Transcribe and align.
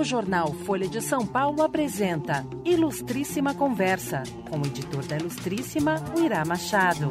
O 0.00 0.04
jornal 0.04 0.54
Folha 0.64 0.88
de 0.88 0.98
São 1.02 1.26
Paulo 1.26 1.62
apresenta 1.62 2.46
Ilustríssima 2.64 3.52
Conversa, 3.52 4.22
com 4.48 4.58
o 4.58 4.66
editor 4.66 5.04
da 5.04 5.18
Ilustríssima, 5.18 5.96
o 6.16 6.20
Irá 6.22 6.42
Machado. 6.42 7.06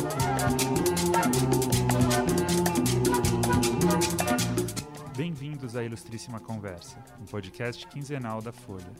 Bem-vindos 5.16 5.76
à 5.76 5.84
Ilustríssima 5.84 6.40
Conversa, 6.40 6.98
um 7.22 7.26
podcast 7.26 7.86
quinzenal 7.86 8.42
da 8.42 8.52
Folha. 8.52 8.92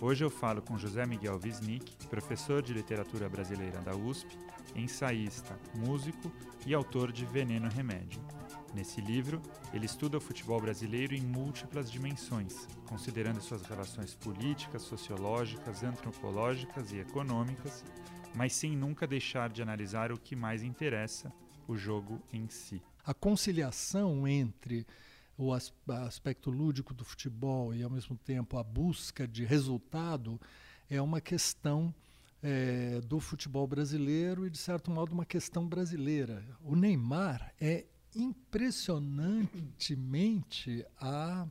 Hoje 0.00 0.24
eu 0.24 0.30
falo 0.30 0.62
com 0.62 0.78
José 0.78 1.04
Miguel 1.04 1.38
Wisnik, 1.44 2.06
professor 2.06 2.62
de 2.62 2.72
literatura 2.72 3.28
brasileira 3.28 3.78
da 3.82 3.94
USP, 3.94 4.38
ensaísta, 4.74 5.54
músico 5.74 6.32
e 6.66 6.72
autor 6.72 7.12
de 7.12 7.26
Veneno 7.26 7.68
Remédio. 7.68 8.22
Nesse 8.74 9.00
livro, 9.00 9.40
ele 9.72 9.86
estuda 9.86 10.18
o 10.18 10.20
futebol 10.20 10.60
brasileiro 10.60 11.14
em 11.14 11.20
múltiplas 11.20 11.88
dimensões, 11.88 12.66
considerando 12.88 13.40
suas 13.40 13.62
relações 13.62 14.14
políticas, 14.16 14.82
sociológicas, 14.82 15.84
antropológicas 15.84 16.90
e 16.90 16.98
econômicas, 16.98 17.84
mas 18.34 18.52
sem 18.52 18.76
nunca 18.76 19.06
deixar 19.06 19.48
de 19.48 19.62
analisar 19.62 20.10
o 20.10 20.18
que 20.18 20.34
mais 20.34 20.64
interessa, 20.64 21.32
o 21.68 21.76
jogo 21.76 22.20
em 22.32 22.48
si. 22.48 22.82
A 23.04 23.14
conciliação 23.14 24.26
entre 24.26 24.84
o 25.38 25.52
aspecto 25.52 26.50
lúdico 26.50 26.92
do 26.92 27.04
futebol 27.04 27.72
e, 27.72 27.82
ao 27.82 27.90
mesmo 27.90 28.16
tempo, 28.16 28.58
a 28.58 28.64
busca 28.64 29.26
de 29.26 29.44
resultado 29.44 30.40
é 30.90 31.00
uma 31.00 31.20
questão 31.20 31.94
é, 32.42 33.00
do 33.02 33.20
futebol 33.20 33.68
brasileiro 33.68 34.46
e, 34.46 34.50
de 34.50 34.58
certo 34.58 34.90
modo, 34.90 35.12
uma 35.12 35.24
questão 35.24 35.64
brasileira. 35.64 36.44
O 36.60 36.74
Neymar 36.74 37.54
é 37.60 37.84
impressionantemente 38.14 40.86
a, 41.00 41.46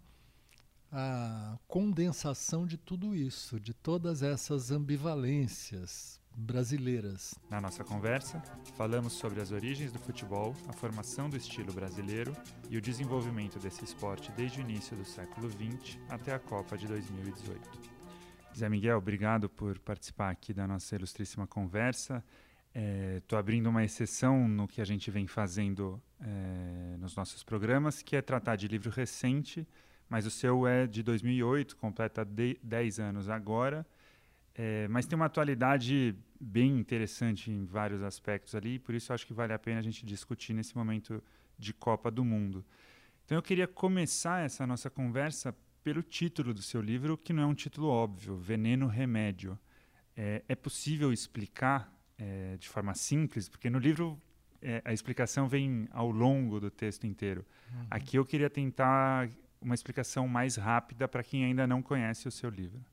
a 0.92 1.58
condensação 1.68 2.66
de 2.66 2.78
tudo 2.78 3.16
isso, 3.16 3.60
de 3.60 3.74
todas 3.74 4.24
essas 4.24 4.72
ambivalências 4.72 6.22
brasileiras. 6.36 7.36
Na 7.50 7.62
nossa 7.62 7.84
conversa, 7.84 8.42
falamos 8.76 9.14
sobre 9.14 9.40
as 9.40 9.52
origens 9.52 9.92
do 9.92 10.00
futebol, 10.00 10.56
a 10.68 10.74
formação 10.74 11.30
do 11.30 11.38
estilo 11.38 11.72
brasileiro 11.72 12.36
e 12.70 12.78
o 12.78 12.82
desenvolvimento 12.82 13.59
desse 13.59 13.84
esporte 13.84 14.32
desde 14.32 14.59
o 14.59 14.62
início 14.62 14.98
do 14.98 15.06
século 15.06 15.48
XX 15.50 16.00
até 16.09 16.34
a 16.34 16.40
Copa 16.40 16.78
de 16.78 16.88
2018. 16.88 17.94
Zé 18.56 18.70
Miguel, 18.70 18.98
obrigado 18.98 19.50
por 19.50 19.80
participar 19.80 20.30
aqui 20.30 20.54
da 20.54 20.68
nossa 20.68 20.96
ilustríssima 20.96 21.48
conversa. 21.48 22.24
Estou 22.76 23.38
é, 23.38 23.40
abrindo 23.40 23.70
uma 23.70 23.84
exceção 23.84 24.48
no 24.48 24.68
que 24.68 24.82
a 24.82 24.86
gente 24.86 25.12
vem 25.12 25.28
fazendo 25.28 26.02
é, 26.20 26.98
nos 26.98 27.16
nossos 27.16 27.44
programas, 27.44 28.02
que 28.02 28.16
é 28.16 28.22
tratar 28.22 28.56
de 28.56 28.68
livro 28.68 28.90
recente, 28.90 29.68
mas 30.10 30.26
o 30.26 30.32
seu 30.32 30.66
é 30.66 30.88
de 30.88 31.04
2008, 31.04 31.78
completa 31.78 32.26
10 32.26 33.00
anos 33.00 33.30
agora, 33.30 33.86
é, 34.56 34.88
mas 34.88 35.06
tem 35.06 35.16
uma 35.16 35.26
atualidade 35.26 36.16
bem 36.40 36.80
interessante 36.80 37.52
em 37.52 37.64
vários 37.64 38.02
aspectos 38.02 38.56
ali, 38.56 38.80
por 38.80 38.96
isso 38.96 39.14
acho 39.14 39.28
que 39.28 39.34
vale 39.34 39.54
a 39.54 39.60
pena 39.60 39.80
a 39.80 39.84
gente 39.84 40.04
discutir 40.04 40.54
nesse 40.54 40.76
momento 40.76 41.24
de 41.58 41.74
Copa 41.74 42.10
do 42.10 42.26
Mundo. 42.26 42.66
Então 43.24 43.38
eu 43.38 43.42
queria 43.42 43.68
começar 43.68 44.44
essa 44.44 44.66
nossa 44.66 44.90
conversa 44.90 45.56
pelo 45.84 46.02
título 46.02 46.54
do 46.54 46.62
seu 46.62 46.82
livro, 46.82 47.18
que 47.18 47.34
não 47.34 47.44
é 47.44 47.46
um 47.46 47.54
título 47.54 47.88
óbvio, 47.88 48.36
Veneno 48.36 48.88
Remédio. 48.88 49.60
É, 50.16 50.44
é 50.48 50.56
possível 50.56 51.14
explicar 51.14 51.92
é, 52.17 52.58
de 52.58 52.69
forma 52.69 52.94
simples, 52.94 53.50
porque 53.50 53.69
no 53.69 53.80
livro 53.80 54.19
é, 54.61 54.81
a 54.86 54.94
explicação 54.94 55.47
vem 55.47 55.88
ao 55.92 56.09
longo 56.09 56.59
do 56.59 56.72
texto 56.72 57.06
inteiro. 57.06 57.45
Uhum. 57.72 57.88
Aqui 57.89 58.17
eu 58.17 58.25
queria 58.25 58.50
tentar 58.50 59.30
uma 59.61 59.75
explicação 59.75 60.28
mais 60.28 60.56
rápida 60.56 61.08
para 61.08 61.23
quem 61.23 61.45
ainda 61.45 61.66
não 61.66 61.81
conhece 61.81 62.28
o 62.28 62.31
seu 62.31 62.50
livro. 62.50 62.84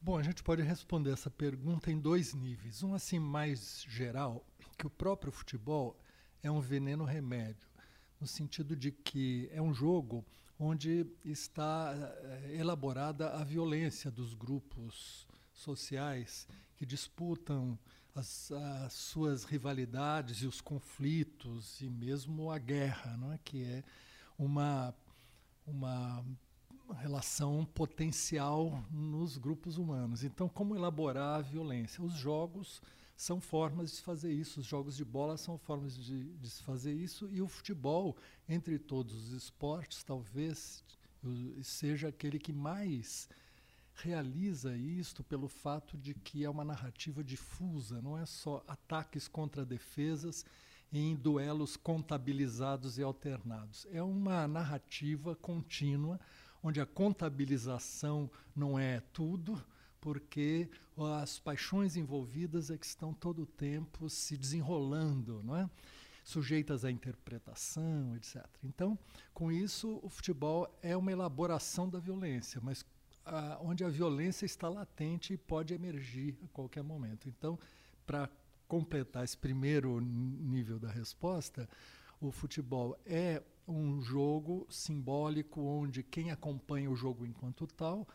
Bom, 0.00 0.18
a 0.18 0.22
gente 0.22 0.42
pode 0.42 0.62
responder 0.62 1.12
essa 1.12 1.30
pergunta 1.30 1.90
em 1.90 1.98
dois 1.98 2.34
níveis. 2.34 2.82
Um 2.82 2.94
assim 2.94 3.18
mais 3.18 3.84
geral, 3.88 4.44
que 4.76 4.86
o 4.86 4.90
próprio 4.90 5.32
futebol 5.32 5.98
é 6.42 6.50
um 6.50 6.60
veneno 6.60 7.04
remédio, 7.04 7.66
no 8.20 8.26
sentido 8.26 8.76
de 8.76 8.92
que 8.92 9.48
é 9.50 9.62
um 9.62 9.72
jogo 9.72 10.24
onde 10.58 11.06
está 11.24 11.94
eh, 11.96 12.56
elaborada 12.58 13.30
a 13.30 13.42
violência 13.42 14.10
dos 14.10 14.34
grupos 14.34 15.26
sociais 15.52 16.46
que 16.76 16.86
disputam 16.86 17.78
as, 18.14 18.50
as, 18.52 18.92
suas 18.92 19.44
rivalidades 19.44 20.38
e 20.38 20.46
os 20.46 20.60
conflitos 20.60 21.80
e 21.80 21.88
mesmo 21.88 22.50
a 22.50 22.58
guerra, 22.58 23.16
não 23.16 23.32
é? 23.32 23.38
que 23.44 23.64
é 23.64 23.84
uma, 24.38 24.94
uma 25.66 26.24
relação 27.00 27.64
potencial 27.74 28.84
nos 28.90 29.36
grupos 29.36 29.78
humanos. 29.78 30.22
Então, 30.22 30.48
como 30.48 30.76
elaborar 30.76 31.38
a 31.38 31.42
violência? 31.42 32.02
Os 32.02 32.14
jogos 32.14 32.80
são 33.16 33.40
formas 33.40 33.92
de 33.92 34.02
fazer 34.02 34.32
isso, 34.32 34.60
os 34.60 34.66
jogos 34.66 34.96
de 34.96 35.04
bola 35.04 35.36
são 35.36 35.56
formas 35.56 35.96
de, 35.96 36.24
de 36.34 36.50
fazer 36.62 36.92
isso, 36.92 37.28
e 37.32 37.40
o 37.40 37.48
futebol, 37.48 38.16
entre 38.48 38.78
todos 38.78 39.14
os 39.14 39.32
esportes, 39.32 40.02
talvez 40.02 40.84
seja 41.62 42.08
aquele 42.08 42.38
que 42.38 42.52
mais 42.52 43.28
realiza 43.94 44.76
isto 44.76 45.22
pelo 45.22 45.48
fato 45.48 45.96
de 45.96 46.14
que 46.14 46.44
é 46.44 46.50
uma 46.50 46.64
narrativa 46.64 47.22
difusa, 47.22 48.02
não 48.02 48.18
é 48.18 48.26
só 48.26 48.62
ataques 48.66 49.28
contra 49.28 49.64
defesas 49.64 50.44
em 50.92 51.14
duelos 51.14 51.76
contabilizados 51.76 52.98
e 52.98 53.02
alternados. 53.02 53.86
É 53.90 54.02
uma 54.02 54.46
narrativa 54.46 55.34
contínua 55.36 56.20
onde 56.62 56.80
a 56.80 56.86
contabilização 56.86 58.30
não 58.54 58.78
é 58.78 59.00
tudo, 59.12 59.62
porque 60.00 60.68
as 61.20 61.38
paixões 61.38 61.96
envolvidas 61.96 62.70
é 62.70 62.78
que 62.78 62.86
estão 62.86 63.12
todo 63.12 63.42
o 63.42 63.46
tempo 63.46 64.08
se 64.08 64.36
desenrolando, 64.36 65.42
não 65.42 65.56
é? 65.56 65.68
sujeitas 66.24 66.84
à 66.84 66.90
interpretação, 66.90 68.16
etc. 68.16 68.42
Então, 68.62 68.98
com 69.34 69.52
isso, 69.52 70.00
o 70.02 70.08
futebol 70.08 70.66
é 70.82 70.96
uma 70.96 71.12
elaboração 71.12 71.88
da 71.88 71.98
violência, 71.98 72.60
mas 72.64 72.84
a, 73.24 73.58
onde 73.62 73.84
a 73.84 73.88
violência 73.88 74.44
está 74.44 74.68
latente 74.68 75.32
e 75.32 75.36
pode 75.36 75.74
emergir 75.74 76.36
a 76.44 76.48
qualquer 76.48 76.82
momento. 76.82 77.28
Então, 77.28 77.58
para 78.06 78.28
completar 78.68 79.24
esse 79.24 79.36
primeiro 79.36 80.00
nível 80.00 80.78
da 80.78 80.90
resposta, 80.90 81.68
o 82.20 82.30
futebol 82.30 82.98
é 83.04 83.42
um 83.66 84.00
jogo 84.02 84.66
simbólico 84.68 85.60
onde 85.60 86.02
quem 86.02 86.30
acompanha 86.30 86.90
o 86.90 86.96
jogo 86.96 87.24
enquanto 87.24 87.66
tal 87.66 88.06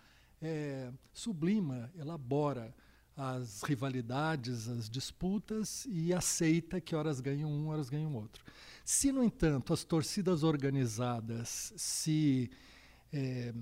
é, 0.42 0.92
sublima, 1.12 1.91
elabora 1.97 2.74
as 3.16 3.64
rivalidades, 3.64 4.70
as 4.70 4.90
disputas 4.90 5.86
e 5.90 6.14
aceita 6.14 6.80
que 6.80 6.96
horas 6.96 7.20
ganham 7.20 7.52
um, 7.52 7.68
horas 7.68 7.90
ganham 7.90 8.16
outro. 8.16 8.46
Se, 8.86 9.12
no 9.12 9.24
entanto, 9.24 9.74
as 9.74 9.84
torcidas 9.84 10.41
organizadas 10.41 11.74
se 11.76 12.50
é, 13.12 13.53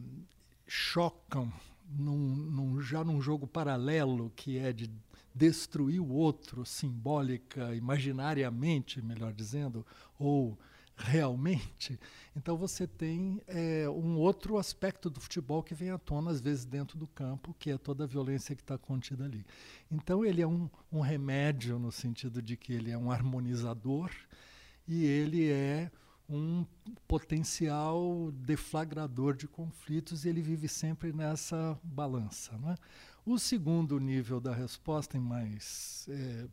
chocam 0.67 1.51
num, 1.89 2.35
num, 2.35 2.81
já 2.81 3.03
num 3.03 3.21
jogo 3.21 3.47
paralelo 3.47 4.31
que 4.35 4.57
é 4.57 4.73
de 4.73 4.91
destruir 5.33 5.99
o 5.99 6.09
outro 6.09 6.65
simbólica, 6.65 7.75
imaginariamente, 7.75 9.01
melhor 9.01 9.31
dizendo, 9.31 9.85
ou 10.17 10.57
realmente, 10.99 11.99
então 12.35 12.57
você 12.57 12.87
tem 12.87 13.39
é, 13.45 13.87
um 13.87 14.17
outro 14.17 14.57
aspecto 14.57 15.11
do 15.11 15.21
futebol 15.21 15.61
que 15.61 15.75
vem 15.75 15.91
à 15.91 15.97
tona, 15.97 16.31
às 16.31 16.41
vezes, 16.41 16.65
dentro 16.65 16.97
do 16.97 17.05
campo, 17.05 17.55
que 17.59 17.69
é 17.69 17.77
toda 17.77 18.03
a 18.03 18.07
violência 18.07 18.55
que 18.55 18.63
está 18.63 18.79
contida 18.79 19.25
ali. 19.25 19.45
Então 19.91 20.25
ele 20.25 20.41
é 20.41 20.47
um, 20.47 20.67
um 20.91 20.99
remédio 20.99 21.77
no 21.77 21.91
sentido 21.91 22.41
de 22.41 22.57
que 22.57 22.73
ele 22.73 22.89
é 22.89 22.97
um 22.97 23.11
harmonizador 23.11 24.09
e 24.87 25.05
ele 25.05 25.51
é 25.51 25.91
um 26.29 26.65
potencial 27.07 28.31
deflagrador 28.31 29.35
de 29.35 29.47
conflitos 29.47 30.25
e 30.25 30.29
ele 30.29 30.41
vive 30.41 30.67
sempre 30.67 31.13
nessa 31.13 31.79
balança. 31.83 32.57
Né? 32.57 32.75
O 33.25 33.39
segundo 33.39 33.99
nível 33.99 34.39
da 34.39 34.53
resposta, 34.53 35.19
mais 35.19 36.07
é, 36.09 36.47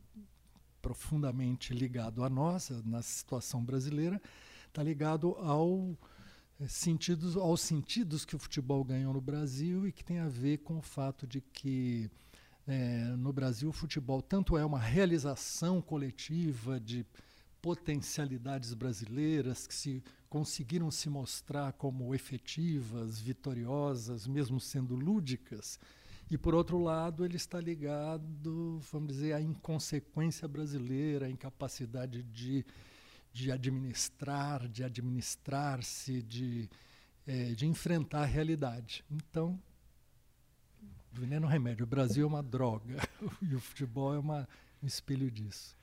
profundamente 0.81 1.73
ligado 1.73 2.23
a 2.23 2.29
nós, 2.29 2.69
na 2.85 3.01
situação 3.01 3.63
brasileira, 3.63 4.21
está 4.67 4.81
ligado 4.81 5.31
ao 5.39 5.97
é, 6.59 6.67
sentidos, 6.67 7.35
aos 7.35 7.59
sentidos 7.59 8.23
que 8.23 8.35
o 8.35 8.39
futebol 8.39 8.83
ganhou 8.83 9.13
no 9.13 9.21
Brasil 9.21 9.87
e 9.87 9.91
que 9.91 10.03
tem 10.05 10.19
a 10.19 10.29
ver 10.29 10.59
com 10.59 10.77
o 10.77 10.81
fato 10.81 11.27
de 11.27 11.41
que 11.41 12.09
é, 12.67 13.03
no 13.17 13.33
Brasil 13.33 13.69
o 13.69 13.73
futebol 13.73 14.21
tanto 14.21 14.57
é 14.57 14.65
uma 14.65 14.79
realização 14.79 15.81
coletiva 15.81 16.79
de 16.79 17.05
potencialidades 17.65 18.75
brasileiras 18.75 19.65
que 19.65 19.73
se 19.73 20.03
conseguiram 20.29 20.91
se 20.91 21.09
mostrar 21.09 21.73
como 21.73 22.13
efetivas, 22.13 23.19
vitoriosas, 23.19 24.27
mesmo 24.27 24.59
sendo 24.59 24.93
lúdicas. 24.93 25.79
E 26.29 26.37
por 26.37 26.53
outro 26.53 26.77
lado, 26.77 27.25
ele 27.25 27.37
está 27.37 27.59
ligado, 27.59 28.79
vamos 28.91 29.13
dizer, 29.13 29.33
à 29.33 29.41
inconsequência 29.41 30.47
brasileira, 30.47 31.25
à 31.25 31.29
incapacidade 31.31 32.21
de, 32.21 32.63
de 33.33 33.51
administrar, 33.51 34.67
de 34.67 34.83
administrar-se, 34.83 36.21
de 36.21 36.69
é, 37.25 37.55
de 37.55 37.65
enfrentar 37.65 38.21
a 38.21 38.25
realidade. 38.25 39.03
Então, 39.09 39.59
veneno 41.11 41.47
remédio. 41.47 41.83
O 41.83 41.87
Brasil 41.87 42.23
é 42.23 42.27
uma 42.27 42.43
droga 42.43 42.97
e 43.41 43.55
o 43.55 43.59
futebol 43.59 44.13
é 44.13 44.19
uma, 44.19 44.47
um 44.83 44.85
espelho 44.85 45.31
disso. 45.31 45.75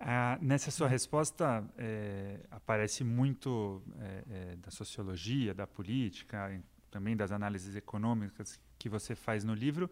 Ah, 0.00 0.38
nessa 0.40 0.70
sua 0.70 0.86
resposta 0.86 1.64
é, 1.76 2.38
aparece 2.50 3.02
muito 3.02 3.82
é, 3.98 4.24
é, 4.30 4.56
da 4.56 4.70
sociologia, 4.70 5.52
da 5.52 5.66
política, 5.66 6.60
também 6.90 7.16
das 7.16 7.32
análises 7.32 7.74
econômicas 7.74 8.60
que 8.78 8.88
você 8.88 9.16
faz 9.16 9.42
no 9.42 9.54
livro. 9.54 9.90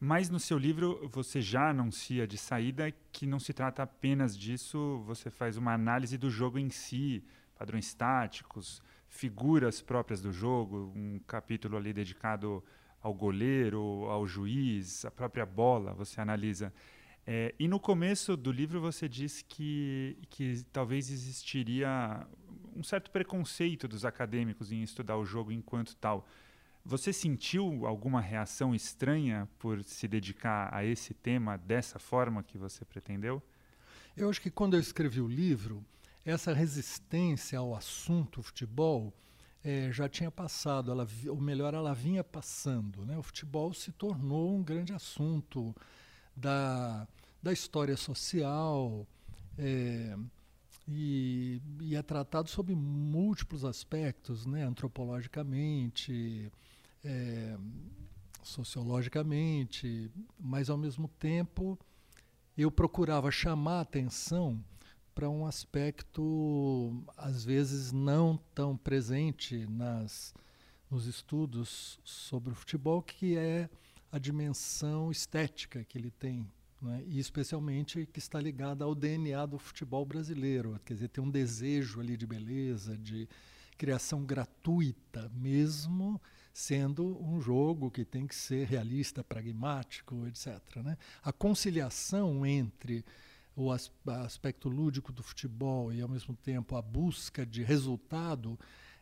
Mas 0.00 0.28
no 0.28 0.40
seu 0.40 0.58
livro 0.58 1.08
você 1.12 1.40
já 1.40 1.70
anuncia 1.70 2.26
de 2.26 2.36
saída 2.36 2.92
que 3.12 3.26
não 3.26 3.38
se 3.38 3.52
trata 3.52 3.82
apenas 3.82 4.36
disso, 4.36 5.02
você 5.06 5.30
faz 5.30 5.56
uma 5.56 5.72
análise 5.72 6.16
do 6.18 6.30
jogo 6.30 6.58
em 6.58 6.70
si, 6.70 7.24
padrões 7.56 7.94
táticos, 7.94 8.82
figuras 9.08 9.80
próprias 9.80 10.20
do 10.20 10.32
jogo, 10.32 10.92
um 10.94 11.20
capítulo 11.26 11.76
ali 11.76 11.92
dedicado 11.92 12.62
ao 13.00 13.14
goleiro, 13.14 13.80
ao 14.08 14.26
juiz, 14.26 15.04
a 15.04 15.10
própria 15.10 15.46
bola, 15.46 15.94
você 15.94 16.20
analisa. 16.20 16.72
É, 17.30 17.54
e 17.58 17.68
no 17.68 17.78
começo 17.78 18.38
do 18.38 18.50
livro 18.50 18.80
você 18.80 19.06
diz 19.06 19.44
que, 19.46 20.16
que 20.30 20.64
talvez 20.72 21.10
existiria 21.10 22.26
um 22.74 22.82
certo 22.82 23.10
preconceito 23.10 23.86
dos 23.86 24.06
acadêmicos 24.06 24.72
em 24.72 24.82
estudar 24.82 25.18
o 25.18 25.26
jogo 25.26 25.52
enquanto 25.52 25.94
tal. 25.96 26.26
Você 26.82 27.12
sentiu 27.12 27.86
alguma 27.86 28.18
reação 28.18 28.74
estranha 28.74 29.46
por 29.58 29.84
se 29.84 30.08
dedicar 30.08 30.74
a 30.74 30.82
esse 30.82 31.12
tema 31.12 31.58
dessa 31.58 31.98
forma 31.98 32.42
que 32.42 32.56
você 32.56 32.82
pretendeu? 32.82 33.42
Eu 34.16 34.30
acho 34.30 34.40
que 34.40 34.50
quando 34.50 34.72
eu 34.72 34.80
escrevi 34.80 35.20
o 35.20 35.28
livro, 35.28 35.84
essa 36.24 36.54
resistência 36.54 37.58
ao 37.58 37.76
assunto 37.76 38.42
futebol 38.42 39.12
é, 39.62 39.92
já 39.92 40.08
tinha 40.08 40.30
passado, 40.30 40.90
ela, 40.90 41.06
ou 41.26 41.38
melhor, 41.38 41.74
ela 41.74 41.94
vinha 41.94 42.24
passando. 42.24 43.04
Né? 43.04 43.18
O 43.18 43.22
futebol 43.22 43.74
se 43.74 43.92
tornou 43.92 44.56
um 44.56 44.62
grande 44.62 44.94
assunto 44.94 45.76
da, 46.34 47.06
da 47.42 47.52
história 47.52 47.96
social 47.96 49.06
é, 49.56 50.16
e, 50.86 51.60
e, 51.80 51.96
é 51.96 52.02
tratado 52.02 52.48
sob 52.48 52.74
múltiplos 52.74 53.64
aspectos, 53.64 54.46
né? 54.46 54.64
antropologicamente, 54.64 56.50
é, 57.04 57.56
sociologicamente, 58.42 60.10
mas 60.38 60.70
ao 60.70 60.76
mesmo 60.76 61.08
tempo 61.08 61.78
eu 62.56 62.70
procurava 62.70 63.30
chamar 63.30 63.78
a 63.78 63.82
atenção 63.82 64.62
para 65.14 65.28
um 65.28 65.46
aspecto 65.46 67.04
às 67.16 67.44
vezes 67.44 67.92
não 67.92 68.36
tão 68.54 68.76
presente 68.76 69.66
nas 69.66 70.32
nos 70.90 71.06
estudos 71.06 72.00
sobre 72.02 72.52
o 72.52 72.56
futebol, 72.56 73.02
que 73.02 73.36
é 73.36 73.68
a 74.10 74.18
dimensão 74.18 75.10
estética 75.10 75.84
que 75.84 75.98
ele 75.98 76.10
tem, 76.10 76.50
né? 76.80 77.02
e 77.06 77.18
especialmente 77.18 78.06
que 78.06 78.18
está 78.18 78.40
ligada 78.40 78.84
ao 78.84 78.94
DNA 78.94 79.46
do 79.46 79.58
futebol 79.58 80.04
brasileiro, 80.04 80.80
quer 80.84 80.94
dizer, 80.94 81.08
tem 81.08 81.22
um 81.22 81.30
desejo 81.30 82.00
ali 82.00 82.16
de 82.16 82.26
beleza, 82.26 82.96
de 82.96 83.28
criação 83.76 84.24
gratuita, 84.24 85.30
mesmo 85.34 86.20
sendo 86.52 87.22
um 87.22 87.40
jogo 87.40 87.90
que 87.90 88.04
tem 88.04 88.26
que 88.26 88.34
ser 88.34 88.66
realista, 88.66 89.22
pragmático, 89.22 90.26
etc. 90.26 90.60
Né? 90.82 90.98
A 91.22 91.32
conciliação 91.32 92.44
entre 92.44 93.04
o 93.54 93.70
aspecto 93.72 94.68
lúdico 94.68 95.12
do 95.12 95.22
futebol 95.22 95.92
e, 95.92 96.00
ao 96.00 96.08
mesmo 96.08 96.34
tempo, 96.34 96.76
a 96.76 96.82
busca 96.82 97.46
de 97.46 97.62
resultado 97.62 98.58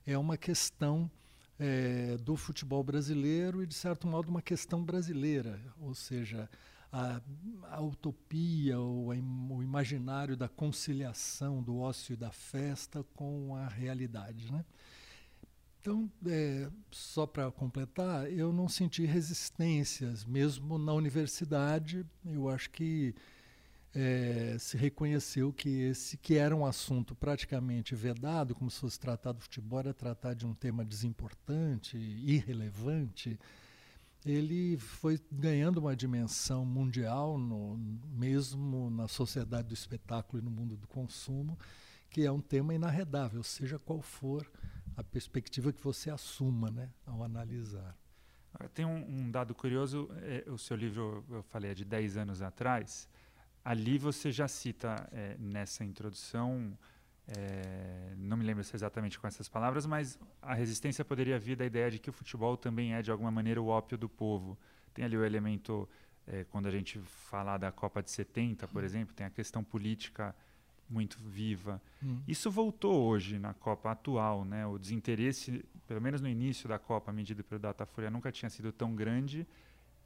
é 0.07 0.17
uma 0.17 0.37
questão 0.37 1.11
é, 1.59 2.17
do 2.19 2.37
futebol 2.37 2.83
brasileiro 2.83 3.63
e, 3.63 3.67
de 3.67 3.75
certo 3.75 4.07
modo, 4.07 4.29
uma 4.29 4.43
questão 4.43 4.83
brasileira, 4.83 5.61
ou 5.81 5.95
seja, 5.95 6.49
a, 6.93 7.21
a 7.71 7.81
utopia 7.81 8.79
ou 8.79 9.13
a, 9.13 9.17
o 9.17 9.63
imaginário 9.63 10.37
da 10.37 10.49
conciliação 10.49 11.63
do 11.63 11.79
ócio 11.79 12.15
e 12.15 12.17
da 12.17 12.31
festa 12.31 13.05
com 13.15 13.55
a 13.55 13.69
realidade. 13.69 14.51
Né? 14.53 14.65
Então, 15.81 16.11
é, 16.27 16.69
só 16.91 17.27
para 17.27 17.51
completar, 17.51 18.31
eu 18.33 18.53
não 18.53 18.69
senti 18.69 19.05
resistências, 19.05 20.25
mesmo 20.25 20.79
na 20.79 20.93
universidade. 20.93 22.05
Eu 22.25 22.49
acho 22.49 22.71
que 22.71 23.15
é, 23.95 24.57
se 24.59 24.77
reconheceu 24.77 25.53
que 25.53 25.69
esse 25.69 26.17
que 26.17 26.35
era 26.35 26.55
um 26.55 26.67
assunto 26.67 27.15
praticamente 27.15 27.95
vedado, 27.95 28.55
como 28.55 28.71
se 28.71 28.81
fosse 28.81 28.99
tratado 28.99 29.39
do 29.39 29.43
futebol, 29.43 29.79
era 29.79 29.95
tratar 29.95 30.35
de 30.35 30.45
um 30.45 30.53
tema 30.53 30.85
desimportante, 30.85 31.97
irrelevante, 31.97 33.39
ele 34.33 34.77
foi 34.77 35.21
ganhando 35.31 35.79
uma 35.79 35.95
dimensão 35.95 36.65
mundial, 36.65 37.39
no, 37.39 37.77
mesmo 38.11 38.91
na 38.91 39.07
sociedade 39.07 39.69
do 39.69 39.75
espetáculo 39.75 40.43
e 40.43 40.45
no 40.45 40.51
mundo 40.51 40.77
do 40.77 40.87
consumo, 40.89 41.57
que 42.11 42.25
é 42.25 42.33
um 42.33 42.41
tema 42.41 42.75
inarredável, 42.75 43.43
seja 43.43 43.79
qual 43.79 44.03
for 44.03 44.51
a 44.97 45.05
perspectiva 45.05 45.73
que 45.73 45.83
você 45.83 46.11
assuma 46.11 46.71
né, 46.71 46.91
ao 47.07 47.23
analisar. 47.23 47.97
Tem 48.73 48.85
um, 48.85 49.05
um 49.07 49.31
dado 49.31 49.55
curioso, 49.55 50.09
é, 50.23 50.51
o 50.51 50.59
seu 50.59 50.77
livro, 50.77 51.25
eu 51.31 51.43
falei, 51.43 51.71
é 51.71 51.75
de 51.75 51.85
10 51.85 52.17
anos 52.17 52.43
atrás, 52.43 53.09
ali 53.65 53.99
você 53.99 54.33
já 54.33 54.49
cita 54.49 55.09
é, 55.13 55.37
nessa 55.39 55.85
introdução, 55.85 56.77
é, 57.29 58.15
não 58.17 58.37
me 58.37 58.45
lembro 58.45 58.63
exatamente 58.73 59.19
com 59.19 59.27
essas 59.27 59.49
palavras, 59.49 59.85
mas 59.85 60.19
a 60.41 60.55
resistência 60.55 61.05
poderia 61.05 61.39
vir 61.39 61.57
da 61.57 61.65
ideia 61.65 61.91
de 61.91 61.99
que 61.99 62.09
o 62.09 62.13
futebol 62.13 62.57
também 62.57 62.95
é, 62.95 63.03
de 63.03 63.11
alguma 63.11 63.31
maneira, 63.31 63.61
o 63.61 63.67
ópio 63.67 63.99
do 63.99 64.09
povo. 64.09 64.57
Tem 64.95 65.05
ali 65.05 65.17
o 65.17 65.25
elemento, 65.25 65.89
é, 66.27 66.45
quando 66.45 66.67
a 66.67 66.71
gente 66.71 66.99
fala 67.01 67.59
da 67.59 67.73
Copa 67.73 68.03
de 68.03 68.11
70, 68.11 68.69
por 68.69 68.83
hum. 68.83 68.87
exemplo, 68.87 69.15
tem 69.15 69.27
a 69.27 69.31
questão 69.31 69.65
política 69.65 70.35
muito 70.89 71.19
viva. 71.19 71.83
Hum. 72.01 72.23
Isso 72.29 72.49
voltou 72.49 73.09
hoje 73.09 73.41
na 73.41 73.53
Copa 73.53 73.91
atual, 73.91 74.45
né? 74.45 74.65
O 74.67 74.79
desinteresse, 74.79 75.65
pelo 75.87 76.01
menos 76.01 76.21
no 76.21 76.29
início 76.29 76.69
da 76.69 76.79
Copa, 76.79 77.13
medido 77.13 77.43
pelo 77.43 77.61
Datafolha, 77.61 78.09
nunca 78.09 78.31
tinha 78.31 78.49
sido 78.49 78.71
tão 78.71 78.95
grande 78.95 79.45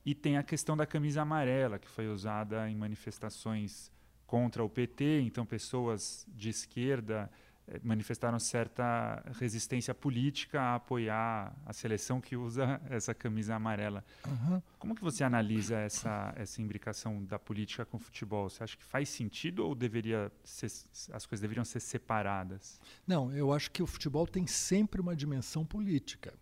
e 0.07 0.15
tem 0.15 0.39
a 0.39 0.43
questão 0.43 0.75
da 0.75 0.87
camisa 0.87 1.21
amarela, 1.21 1.79
que 1.79 1.89
foi 1.89 2.09
usada 2.09 2.69
em 2.71 2.75
manifestações 2.75 3.93
contra 4.31 4.63
o 4.63 4.71
PT, 4.71 5.23
então 5.23 5.45
pessoas 5.45 6.25
de 6.29 6.51
esquerda 6.51 7.29
eh, 7.67 7.81
manifestaram 7.83 8.39
certa 8.39 9.25
resistência 9.41 9.93
política 9.93 10.61
a 10.61 10.75
apoiar 10.77 11.53
a 11.67 11.73
seleção 11.73 12.21
que 12.21 12.37
usa 12.37 12.81
essa 12.89 13.13
camisa 13.13 13.57
amarela. 13.57 14.05
Uhum. 14.25 14.63
Como 14.79 14.95
que 14.95 15.03
você 15.03 15.25
analisa 15.25 15.79
essa, 15.79 16.33
essa 16.37 16.63
imbricação 16.63 17.25
da 17.25 17.41
política 17.41 17.85
com 17.85 17.97
o 17.97 18.01
futebol? 18.01 18.49
Você 18.49 18.63
acha 18.63 18.77
que 18.77 18.85
faz 18.85 19.09
sentido 19.09 19.67
ou 19.67 19.75
deveria 19.75 20.31
ser, 20.45 20.67
as 21.13 21.27
coisas 21.27 21.41
deveriam 21.41 21.65
ser 21.65 21.81
separadas? 21.81 22.81
Não, 23.05 23.33
eu 23.33 23.53
acho 23.53 23.69
que 23.73 23.83
o 23.83 23.87
futebol 23.87 24.29
tem 24.29 24.47
sempre 24.47 25.01
uma 25.01 25.17
dimensão 25.17 25.67
política, 25.67 26.33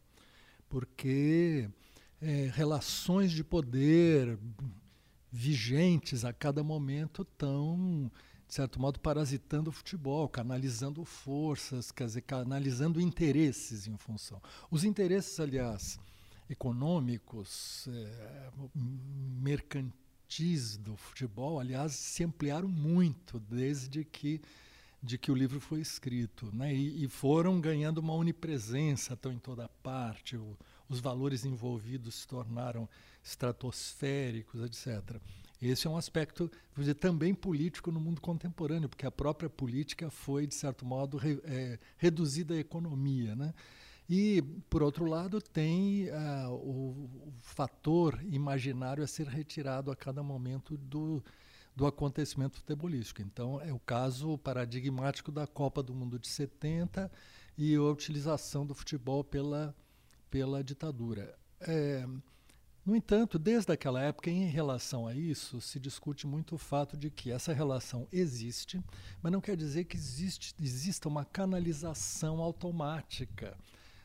porque 0.69 1.71
é, 2.21 2.51
relações 2.53 3.33
de 3.33 3.43
poder 3.43 4.39
vigentes 5.31 6.25
a 6.25 6.33
cada 6.33 6.63
momento 6.63 7.23
estão, 7.23 8.11
de 8.47 8.55
certo 8.55 8.81
modo, 8.81 8.99
parasitando 9.01 9.71
o 9.71 9.73
futebol, 9.73 10.29
canalizando 10.29 11.05
forças, 11.05 11.91
quer 11.91 12.07
dizer, 12.07 12.23
canalizando 12.23 13.01
interesses 13.01 13.87
em 13.87 13.97
função. 13.97 14.41
Os 14.71 14.85
interesses, 14.85 15.39
aliás, 15.39 15.99
econômicos, 16.49 17.87
é, 17.89 18.51
mercantis 18.75 20.77
do 20.77 20.97
futebol, 20.97 21.61
aliás, 21.61 21.93
se 21.93 22.25
ampliaram 22.25 22.69
muito 22.69 23.39
desde 23.39 24.05
que 24.05 24.41
de 25.01 25.17
que 25.17 25.31
o 25.31 25.35
livro 25.35 25.61
foi 25.61 25.81
escrito, 25.81 26.51
né? 26.53 26.75
E, 26.75 27.05
e 27.05 27.09
foram 27.09 27.61
ganhando 27.61 27.99
uma 27.99 28.15
onipresença, 28.15 29.15
estão 29.15 29.33
em 29.33 29.39
toda 29.39 29.69
parte. 29.83 30.37
O, 30.37 30.57
os 30.89 31.01
valores 31.01 31.45
envolvidos 31.45 32.17
se 32.17 32.27
tornaram 32.27 32.89
estratosféricos, 33.23 34.63
etc. 34.63 35.21
Esse 35.61 35.87
é 35.87 35.91
um 35.91 35.97
aspecto, 35.97 36.51
dizer, 36.77 36.95
também 36.95 37.35
político 37.35 37.91
no 37.91 38.01
mundo 38.01 38.21
contemporâneo, 38.21 38.89
porque 38.89 39.07
a 39.07 39.11
própria 39.11 39.51
política 39.51 40.09
foi, 40.09 40.47
de 40.47 40.55
certo 40.55 40.85
modo, 40.85 41.17
re, 41.17 41.41
é, 41.45 41.79
reduzida 41.97 42.55
à 42.55 42.59
economia. 42.59 43.35
Né? 43.35 43.53
E, 44.09 44.41
por 44.71 44.83
outro 44.83 45.05
lado, 45.05 45.41
tem 45.41 46.09
uh, 46.11 46.53
o, 46.53 47.11
o, 47.27 47.33
fator 47.39 48.19
imaginário 48.23 49.03
a 49.03 49.07
ser 49.07 49.27
retirado 49.27 49.91
a 49.91 49.97
cada 49.97 50.23
momento 50.23 50.77
do, 50.79 51.23
do 51.75 51.87
acontecimento 51.87 52.57
futebolístico. 52.57 53.21
Então, 53.21 53.61
é 53.61 53.73
o 53.73 53.81
caso 53.81 54.39
paradigmático 54.39 55.33
da 55.33 55.47
Copa 55.47 55.83
do 55.83 55.93
Mundo 55.93 56.21
de 56.21 56.29
70 56.29 57.11
e 57.59 57.75
a 57.75 57.83
utilização 57.83 58.65
do 58.65 58.75
futebol 58.75 59.25
pela 59.25 59.75
pela 60.31 60.63
ditadura. 60.63 61.37
É, 61.61 62.07
no 62.89 62.97
entanto, 62.97 63.39
desde 63.39 63.71
aquela 63.71 64.01
época, 64.01 64.31
em 64.31 64.47
relação 64.47 65.07
a 65.07 65.15
isso, 65.15 65.61
se 65.61 65.79
discute 65.79 66.27
muito 66.27 66.55
o 66.55 66.59
fato 66.59 66.97
de 66.97 67.11
que 67.11 67.31
essa 67.31 67.53
relação 67.53 68.09
existe, 68.11 68.83
mas 69.21 69.31
não 69.31 69.43
quer 69.43 69.57
dizer 69.57 69.85
que 69.85 69.97
existe, 69.97 70.55
exista 70.59 71.07
uma 71.07 71.25
canalização 71.25 72.41
automática 72.41 73.59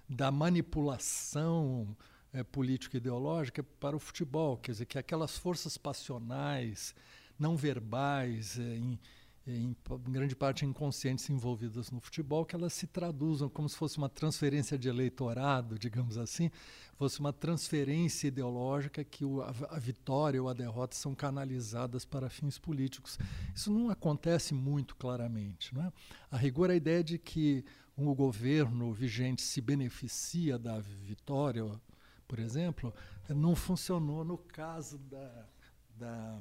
da 0.09 0.29
manipulação 0.29 1.95
é, 2.33 2.43
política 2.43 2.97
ideológica 2.97 3.63
para 3.63 3.95
o 3.95 3.99
futebol, 3.99 4.57
quer 4.57 4.73
dizer 4.73 4.85
que 4.85 4.99
aquelas 4.99 5.37
forças 5.37 5.77
passionais, 5.77 6.93
não 7.39 7.55
verbais, 7.55 8.59
é, 8.59 8.75
em, 8.75 8.99
em, 9.45 9.75
em, 9.75 10.11
grande 10.11 10.35
parte 10.35 10.65
inconscientes 10.65 11.29
envolvidas 11.29 11.91
no 11.91 11.99
futebol, 11.99 12.45
que 12.45 12.55
elas 12.55 12.73
se 12.73 12.87
traduzam 12.87 13.49
como 13.49 13.67
se 13.67 13.75
fosse 13.75 13.97
uma 13.97 14.09
transferência 14.09 14.77
de 14.77 14.87
eleitorado, 14.87 15.77
digamos 15.77 16.17
assim, 16.17 16.49
fosse 16.95 17.19
uma 17.19 17.33
transferência 17.33 18.27
ideológica 18.27 19.03
que 19.03 19.25
o, 19.25 19.41
a, 19.41 19.53
a, 19.69 19.79
vitória 19.79 20.41
ou 20.41 20.47
a 20.47 20.53
derrota 20.53 20.95
são 20.95 21.13
canalizadas 21.13 22.05
para 22.05 22.29
fins 22.29 22.57
políticos. 22.57 23.19
Isso 23.53 23.71
não 23.71 23.89
acontece 23.89 24.53
muito 24.53 24.95
claramente. 24.95 25.73
Não 25.75 25.83
é? 25.83 25.93
A 26.31 26.37
rigor, 26.37 26.69
a 26.69 26.75
ideia 26.75 27.03
de 27.03 27.17
que 27.17 27.65
o 27.97 28.15
governo 28.15 28.93
vigente 28.93 29.41
se 29.41 29.59
beneficia 29.59 30.57
da 30.57 30.79
vitória, 30.79 31.63
por 32.27 32.39
exemplo, 32.39 32.93
não 33.29 33.55
funcionou 33.55 34.23
no 34.23 34.37
caso 34.37 34.97
da, 34.97 35.45
da 35.95 36.39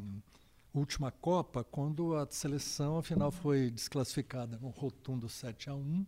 última 0.75 1.11
Copa, 1.11 1.62
quando 1.64 2.17
a 2.17 2.26
seleção, 2.31 2.99
afinal, 2.99 3.31
foi 3.31 3.71
desclassificada 3.71 4.59
no 4.59 4.69
rotundo 4.69 5.29
7 5.29 5.71
a 5.71 5.75
1 5.75 6.07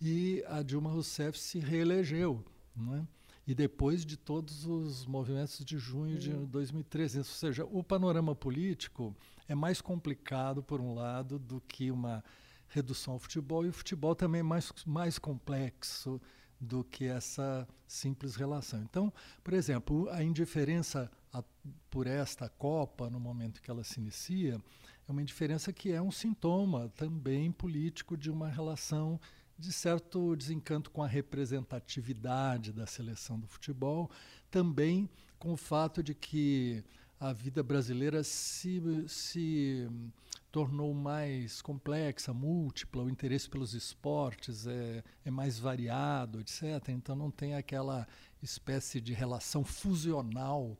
e 0.00 0.44
a 0.46 0.62
Dilma 0.62 0.90
Rousseff 0.90 1.38
se 1.38 1.58
reelegeu. 1.58 2.44
Não 2.74 2.94
é? 2.94 3.06
E 3.46 3.54
depois 3.54 4.04
de 4.04 4.16
todos 4.16 4.66
os 4.66 5.06
movimentos 5.06 5.64
de 5.64 5.78
junho 5.78 6.18
de 6.18 6.32
2013. 6.32 7.18
Ou 7.18 7.24
seja, 7.24 7.64
o 7.64 7.82
panorama 7.82 8.34
político 8.34 9.16
é 9.48 9.54
mais 9.54 9.80
complicado, 9.80 10.62
por 10.62 10.80
um 10.80 10.94
lado, 10.94 11.38
do 11.38 11.60
que 11.60 11.90
uma 11.90 12.22
redução 12.68 13.14
ao 13.14 13.18
futebol, 13.18 13.64
e 13.64 13.70
o 13.70 13.72
futebol 13.72 14.14
também 14.14 14.40
é 14.40 14.42
mais, 14.42 14.70
mais 14.86 15.18
complexo 15.18 16.20
do 16.60 16.82
que 16.84 17.04
essa 17.04 17.66
simples 17.86 18.34
relação. 18.34 18.82
Então, 18.82 19.12
por 19.42 19.54
exemplo, 19.54 20.08
a 20.10 20.22
indiferença 20.22 21.10
a, 21.32 21.42
por 21.90 22.06
esta 22.06 22.48
Copa, 22.48 23.08
no 23.08 23.20
momento 23.20 23.62
que 23.62 23.70
ela 23.70 23.84
se 23.84 24.00
inicia, 24.00 24.60
é 25.08 25.12
uma 25.12 25.22
indiferença 25.22 25.72
que 25.72 25.92
é 25.92 26.02
um 26.02 26.10
sintoma 26.10 26.88
também 26.96 27.50
político 27.52 28.16
de 28.16 28.30
uma 28.30 28.48
relação 28.48 29.20
de 29.58 29.72
certo 29.72 30.36
desencanto 30.36 30.90
com 30.90 31.02
a 31.02 31.06
representatividade 31.06 32.72
da 32.72 32.86
seleção 32.86 33.38
do 33.38 33.48
futebol, 33.48 34.10
também 34.50 35.08
com 35.38 35.52
o 35.52 35.56
fato 35.56 36.02
de 36.02 36.14
que 36.14 36.84
a 37.18 37.32
vida 37.32 37.62
brasileira 37.62 38.22
se, 38.22 38.80
se 39.08 39.88
tornou 40.50 40.94
mais 40.94 41.60
complexa, 41.60 42.32
múltipla, 42.32 43.02
o 43.02 43.10
interesse 43.10 43.48
pelos 43.48 43.74
esportes 43.74 44.66
é, 44.66 45.04
é 45.24 45.30
mais 45.30 45.58
variado, 45.58 46.40
etc. 46.40 46.88
Então 46.88 47.14
não 47.14 47.30
tem 47.30 47.54
aquela 47.54 48.06
espécie 48.42 49.00
de 49.00 49.12
relação 49.12 49.64
fusional 49.64 50.76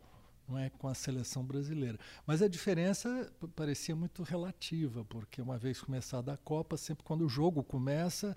não 0.48 0.58
é, 0.58 0.70
com 0.70 0.88
a 0.88 0.94
seleção 0.94 1.44
brasileira. 1.44 1.98
Mas 2.26 2.40
a 2.40 2.48
diferença 2.48 3.30
parecia 3.54 3.94
muito 3.94 4.22
relativa, 4.22 5.04
porque 5.04 5.42
uma 5.42 5.58
vez 5.58 5.80
começada 5.80 6.32
a 6.32 6.36
Copa, 6.38 6.76
sempre 6.76 7.04
quando 7.04 7.24
o 7.26 7.28
jogo 7.28 7.62
começa, 7.62 8.34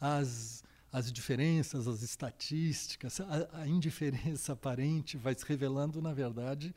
as, 0.00 0.62
as 0.92 1.12
diferenças, 1.12 1.88
as 1.88 2.02
estatísticas, 2.02 3.20
a, 3.20 3.62
a 3.62 3.68
indiferença 3.68 4.52
aparente 4.54 5.16
vai 5.16 5.34
se 5.34 5.44
revelando, 5.44 6.00
na 6.00 6.14
verdade, 6.14 6.72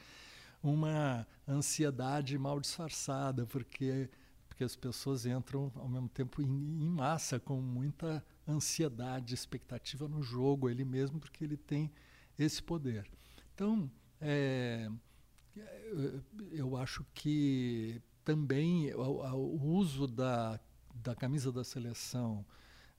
uma 0.61 1.27
ansiedade 1.47 2.37
mal 2.37 2.59
disfarçada, 2.59 3.45
porque, 3.45 4.09
porque 4.47 4.63
as 4.63 4.75
pessoas 4.75 5.25
entram 5.25 5.71
ao 5.75 5.89
mesmo 5.89 6.09
tempo 6.09 6.41
em, 6.41 6.45
em 6.45 6.89
massa, 6.89 7.39
com 7.39 7.59
muita 7.59 8.23
ansiedade, 8.47 9.33
expectativa 9.33 10.07
no 10.07 10.21
jogo, 10.21 10.69
ele 10.69 10.85
mesmo, 10.85 11.19
porque 11.19 11.43
ele 11.43 11.57
tem 11.57 11.91
esse 12.37 12.61
poder. 12.61 13.09
Então, 13.53 13.89
é, 14.19 14.89
eu 16.51 16.77
acho 16.77 17.05
que 17.13 18.01
também 18.23 18.93
o, 18.93 19.01
o 19.35 19.65
uso 19.75 20.07
da, 20.07 20.59
da 20.95 21.15
camisa 21.15 21.51
da 21.51 21.63
seleção 21.63 22.45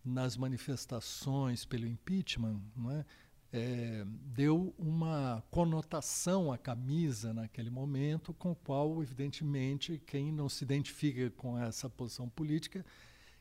nas 0.04 0.36
manifestações 0.36 1.64
pelo 1.64 1.86
impeachment, 1.86 2.60
não 2.76 2.90
é? 2.90 3.04
É, 3.52 4.04
deu 4.06 4.74
uma 4.78 5.44
conotação 5.50 6.50
à 6.50 6.56
camisa 6.56 7.34
naquele 7.34 7.68
momento, 7.68 8.32
com 8.32 8.52
o 8.52 8.56
qual, 8.56 9.02
evidentemente, 9.02 10.00
quem 10.06 10.32
não 10.32 10.48
se 10.48 10.64
identifica 10.64 11.30
com 11.30 11.58
essa 11.58 11.88
posição 11.88 12.28
política 12.28 12.84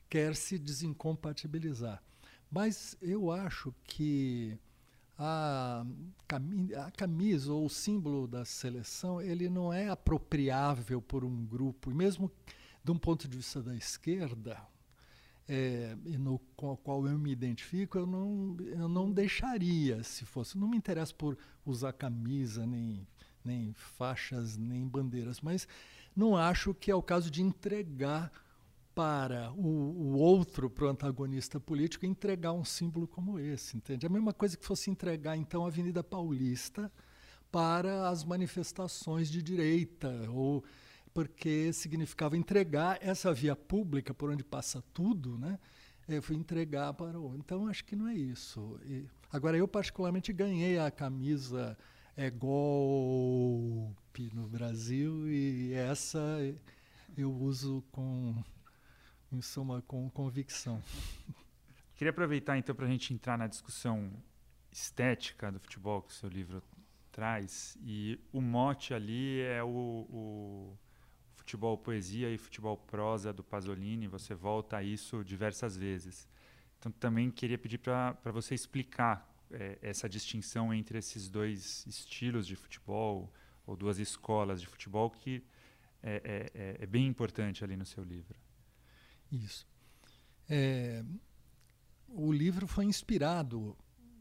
quer 0.09 0.35
se 0.35 0.59
desincompatibilizar. 0.59 2.03
Mas 2.51 2.97
eu 3.01 3.31
acho 3.31 3.73
que 3.85 4.59
a, 5.17 5.85
camisa 6.97 7.53
ou 7.53 7.65
o 7.65 7.69
símbolo 7.69 8.27
da 8.27 8.43
seleção 8.43 9.21
ele 9.21 9.49
não 9.49 9.71
é 9.71 9.87
apropriável 9.87 11.01
por 11.01 11.23
um 11.23 11.45
grupo, 11.45 11.89
e 11.89 11.93
mesmo 11.93 12.29
de 12.83 12.91
um 12.91 12.97
ponto 12.97 13.27
de 13.29 13.37
vista 13.37 13.61
da 13.61 13.75
esquerda, 13.75 14.61
é, 15.47 15.95
no, 16.17 16.39
com 16.55 16.71
a 16.71 16.77
qual 16.77 17.05
eu 17.07 17.17
me 17.17 17.31
identifico, 17.31 17.97
eu 17.97 18.05
não, 18.05 18.55
eu 18.59 18.87
não 18.87 19.11
deixaria, 19.11 20.03
se 20.03 20.25
fosse. 20.25 20.57
Não 20.57 20.67
me 20.67 20.77
interessa 20.77 21.13
por 21.13 21.37
usar 21.65 21.93
camisa, 21.93 22.65
nem, 22.65 23.07
nem 23.43 23.73
faixas, 23.73 24.57
nem 24.57 24.87
bandeiras, 24.87 25.41
mas 25.41 25.67
não 26.15 26.35
acho 26.35 26.73
que 26.73 26.91
é 26.91 26.95
o 26.95 27.01
caso 27.01 27.29
de 27.29 27.41
entregar 27.41 28.31
para 28.93 29.51
o, 29.53 29.67
o 29.67 30.17
outro, 30.17 30.69
para 30.69 30.85
o 30.85 30.89
antagonista 30.89 31.59
político, 31.59 32.05
entregar 32.05 32.51
um 32.51 32.65
símbolo 32.65 33.07
como 33.07 33.39
esse, 33.39 33.77
entende? 33.77 34.05
A 34.05 34.09
mesma 34.09 34.33
coisa 34.33 34.57
que 34.57 34.65
fosse 34.65 34.89
entregar, 34.89 35.37
então, 35.37 35.63
a 35.63 35.67
Avenida 35.67 36.03
Paulista 36.03 36.91
para 37.51 38.07
as 38.07 38.23
manifestações 38.23 39.29
de 39.29 39.41
direita, 39.41 40.29
ou 40.29 40.63
porque 41.13 41.73
significava 41.73 42.37
entregar 42.37 42.97
essa 43.01 43.33
via 43.33 43.55
pública 43.55 44.13
por 44.13 44.29
onde 44.29 44.43
passa 44.43 44.83
tudo, 44.93 45.37
né? 45.37 45.59
É, 46.07 46.21
foi 46.21 46.35
entregar 46.35 46.93
para 46.93 47.19
o. 47.19 47.35
Então 47.35 47.67
acho 47.67 47.85
que 47.85 47.95
não 47.95 48.07
é 48.07 48.15
isso. 48.15 48.79
E, 48.85 49.05
agora 49.31 49.57
eu 49.57 49.67
particularmente 49.67 50.33
ganhei 50.33 50.79
a 50.79 50.89
camisa 50.89 51.77
é 52.15 52.29
golpe 52.29 54.29
no 54.33 54.47
Brasil 54.47 55.29
e 55.29 55.73
essa 55.73 56.19
eu 57.17 57.31
uso 57.31 57.83
com, 57.91 58.35
em 59.31 59.41
suma, 59.41 59.81
com 59.83 60.09
convicção. 60.09 60.81
Queria 61.95 62.11
aproveitar 62.11 62.57
então 62.57 62.75
para 62.75 62.85
a 62.85 62.89
gente 62.89 63.13
entrar 63.13 63.37
na 63.37 63.47
discussão 63.47 64.11
estética 64.71 65.51
do 65.51 65.59
futebol 65.59 66.01
que 66.01 66.11
o 66.11 66.15
seu 66.15 66.29
livro 66.29 66.63
traz 67.11 67.77
e 67.81 68.19
o 68.31 68.41
mote 68.41 68.93
ali 68.93 69.41
é 69.41 69.63
o, 69.63 69.67
o 69.67 70.77
futebol 71.41 71.75
poesia 71.75 72.31
e 72.31 72.37
futebol 72.37 72.77
prosa 72.77 73.33
do 73.33 73.43
Pasolini, 73.43 74.07
você 74.07 74.35
volta 74.35 74.77
a 74.77 74.83
isso 74.83 75.23
diversas 75.23 75.75
vezes. 75.75 76.27
Então 76.77 76.91
também 76.91 77.31
queria 77.31 77.57
pedir 77.57 77.79
para 77.79 78.31
você 78.31 78.53
explicar 78.53 79.27
é, 79.49 79.77
essa 79.81 80.07
distinção 80.07 80.71
entre 80.73 80.99
esses 80.99 81.27
dois 81.29 81.85
estilos 81.87 82.45
de 82.45 82.55
futebol 82.55 83.33
ou 83.65 83.75
duas 83.75 83.97
escolas 83.97 84.61
de 84.61 84.67
futebol 84.67 85.09
que 85.09 85.43
é, 86.03 86.13
é, 86.23 86.51
é, 86.53 86.77
é 86.83 86.85
bem 86.85 87.07
importante 87.07 87.63
ali 87.63 87.75
no 87.75 87.85
seu 87.85 88.03
livro. 88.03 88.35
Isso. 89.31 89.67
É, 90.47 91.03
o 92.07 92.31
livro 92.31 92.67
foi 92.67 92.85
inspirado 92.85 93.75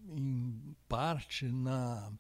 em 0.08 0.74
parte 0.88 1.46
na 1.46 2.10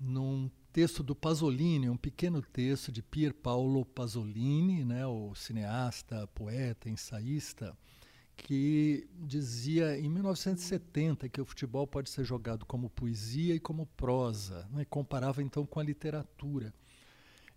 num 0.00 0.50
texto 0.74 1.04
do 1.04 1.14
Pasolini, 1.14 1.88
um 1.88 1.96
pequeno 1.96 2.42
texto 2.42 2.90
de 2.90 3.00
Pier 3.00 3.32
Paolo 3.32 3.84
Pasolini, 3.84 4.84
né, 4.84 5.06
o 5.06 5.32
cineasta, 5.32 6.26
poeta, 6.34 6.90
ensaísta, 6.90 7.78
que 8.36 9.08
dizia 9.20 9.96
em 9.96 10.10
1970 10.10 11.28
que 11.28 11.40
o 11.40 11.44
futebol 11.44 11.86
pode 11.86 12.10
ser 12.10 12.24
jogado 12.24 12.66
como 12.66 12.90
poesia 12.90 13.54
e 13.54 13.60
como 13.60 13.86
prosa, 13.96 14.68
né, 14.72 14.84
comparava 14.84 15.40
então 15.44 15.64
com 15.64 15.78
a 15.78 15.84
literatura. 15.84 16.74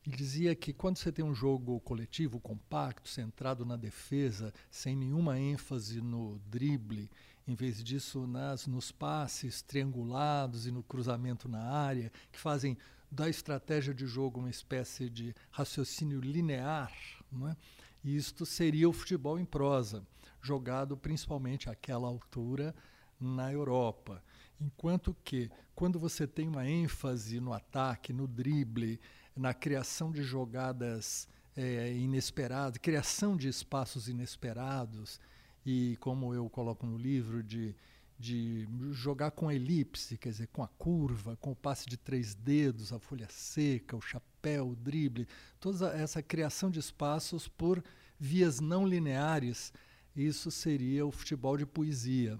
Ele 0.05 0.15
dizia 0.15 0.55
que 0.55 0.71
quando 0.71 0.97
você 0.97 1.11
tem 1.11 1.25
um 1.25 1.33
jogo 1.33 1.79
coletivo, 1.79 2.39
compacto, 2.39 3.09
centrado 3.09 3.65
na 3.65 3.75
defesa, 3.75 4.53
sem 4.69 4.95
nenhuma 4.95 5.39
ênfase 5.39 6.01
no 6.01 6.39
drible, 6.51 7.09
em 7.47 7.55
vez 7.55 7.83
disso 7.83 8.27
nas, 8.27 8.67
nos 8.67 8.91
passes 8.91 9.63
triangulados 9.63 10.67
e 10.67 10.71
no 10.71 10.83
cruzamento 10.83 11.49
na 11.49 11.63
área, 11.63 12.11
que 12.31 12.39
fazem 12.39 12.77
da 13.09 13.29
estratégia 13.29 13.93
de 13.93 14.05
jogo 14.05 14.39
uma 14.39 14.49
espécie 14.49 15.09
de 15.09 15.33
raciocínio 15.49 16.19
linear, 16.19 16.91
não 17.31 17.47
é? 17.47 17.57
e 18.03 18.15
isto 18.15 18.45
seria 18.45 18.87
o 18.87 18.93
futebol 18.93 19.39
em 19.39 19.45
prosa, 19.45 20.05
jogado 20.41 20.95
principalmente 20.95 21.69
àquela 21.69 22.07
altura 22.07 22.75
na 23.19 23.51
Europa. 23.51 24.23
Enquanto 24.59 25.15
que, 25.23 25.49
quando 25.75 25.99
você 25.99 26.25
tem 26.25 26.47
uma 26.47 26.67
ênfase 26.67 27.39
no 27.39 27.53
ataque, 27.53 28.13
no 28.13 28.27
drible, 28.27 28.99
na 29.35 29.53
criação 29.53 30.11
de 30.11 30.23
jogadas 30.23 31.27
é, 31.55 31.93
inesperadas, 31.93 32.77
criação 32.77 33.35
de 33.35 33.47
espaços 33.47 34.07
inesperados, 34.07 35.19
e 35.65 35.97
como 35.99 36.33
eu 36.33 36.49
coloco 36.49 36.85
no 36.85 36.97
livro, 36.97 37.43
de 37.43 37.75
de 38.19 38.67
jogar 38.91 39.31
com 39.31 39.51
elipse, 39.51 40.17
quer 40.17 40.29
dizer, 40.29 40.47
com 40.47 40.63
a 40.63 40.67
curva, 40.67 41.37
com 41.37 41.51
o 41.51 41.55
passe 41.55 41.87
de 41.87 41.97
três 41.97 42.33
dedos, 42.33 42.91
a 42.91 42.99
folha 42.99 43.27
seca, 43.29 43.95
o 43.95 44.01
chapéu, 44.01 44.69
o 44.69 44.75
drible, 44.75 45.27
toda 45.59 45.89
essa 45.93 46.21
criação 46.21 46.71
de 46.71 46.79
espaços 46.79 47.47
por 47.47 47.83
vias 48.19 48.59
não 48.59 48.87
lineares, 48.87 49.71
isso 50.15 50.49
seria 50.49 51.05
o 51.05 51.11
futebol 51.11 51.55
de 51.57 51.65
poesia, 51.65 52.39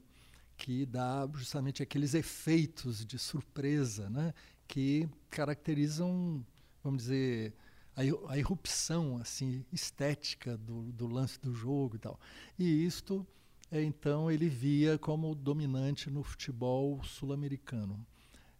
que 0.57 0.85
dá 0.85 1.29
justamente 1.35 1.83
aqueles 1.83 2.15
efeitos 2.15 3.05
de 3.05 3.19
surpresa, 3.19 4.09
né, 4.09 4.33
que 4.67 5.07
caracterizam, 5.29 6.43
vamos 6.83 7.03
dizer, 7.03 7.53
a, 7.95 8.31
a 8.31 8.37
irrupção 8.37 9.17
assim 9.17 9.63
estética 9.71 10.57
do, 10.57 10.91
do 10.91 11.05
lance 11.07 11.39
do 11.39 11.53
jogo 11.53 11.95
e 11.97 11.99
tal. 11.99 12.19
E 12.57 12.85
isto 12.85 13.25
então 13.71 14.31
ele 14.31 14.47
via 14.47 14.97
como 14.97 15.35
dominante 15.35 16.09
no 16.09 16.23
futebol 16.23 17.03
sul-americano 17.03 18.05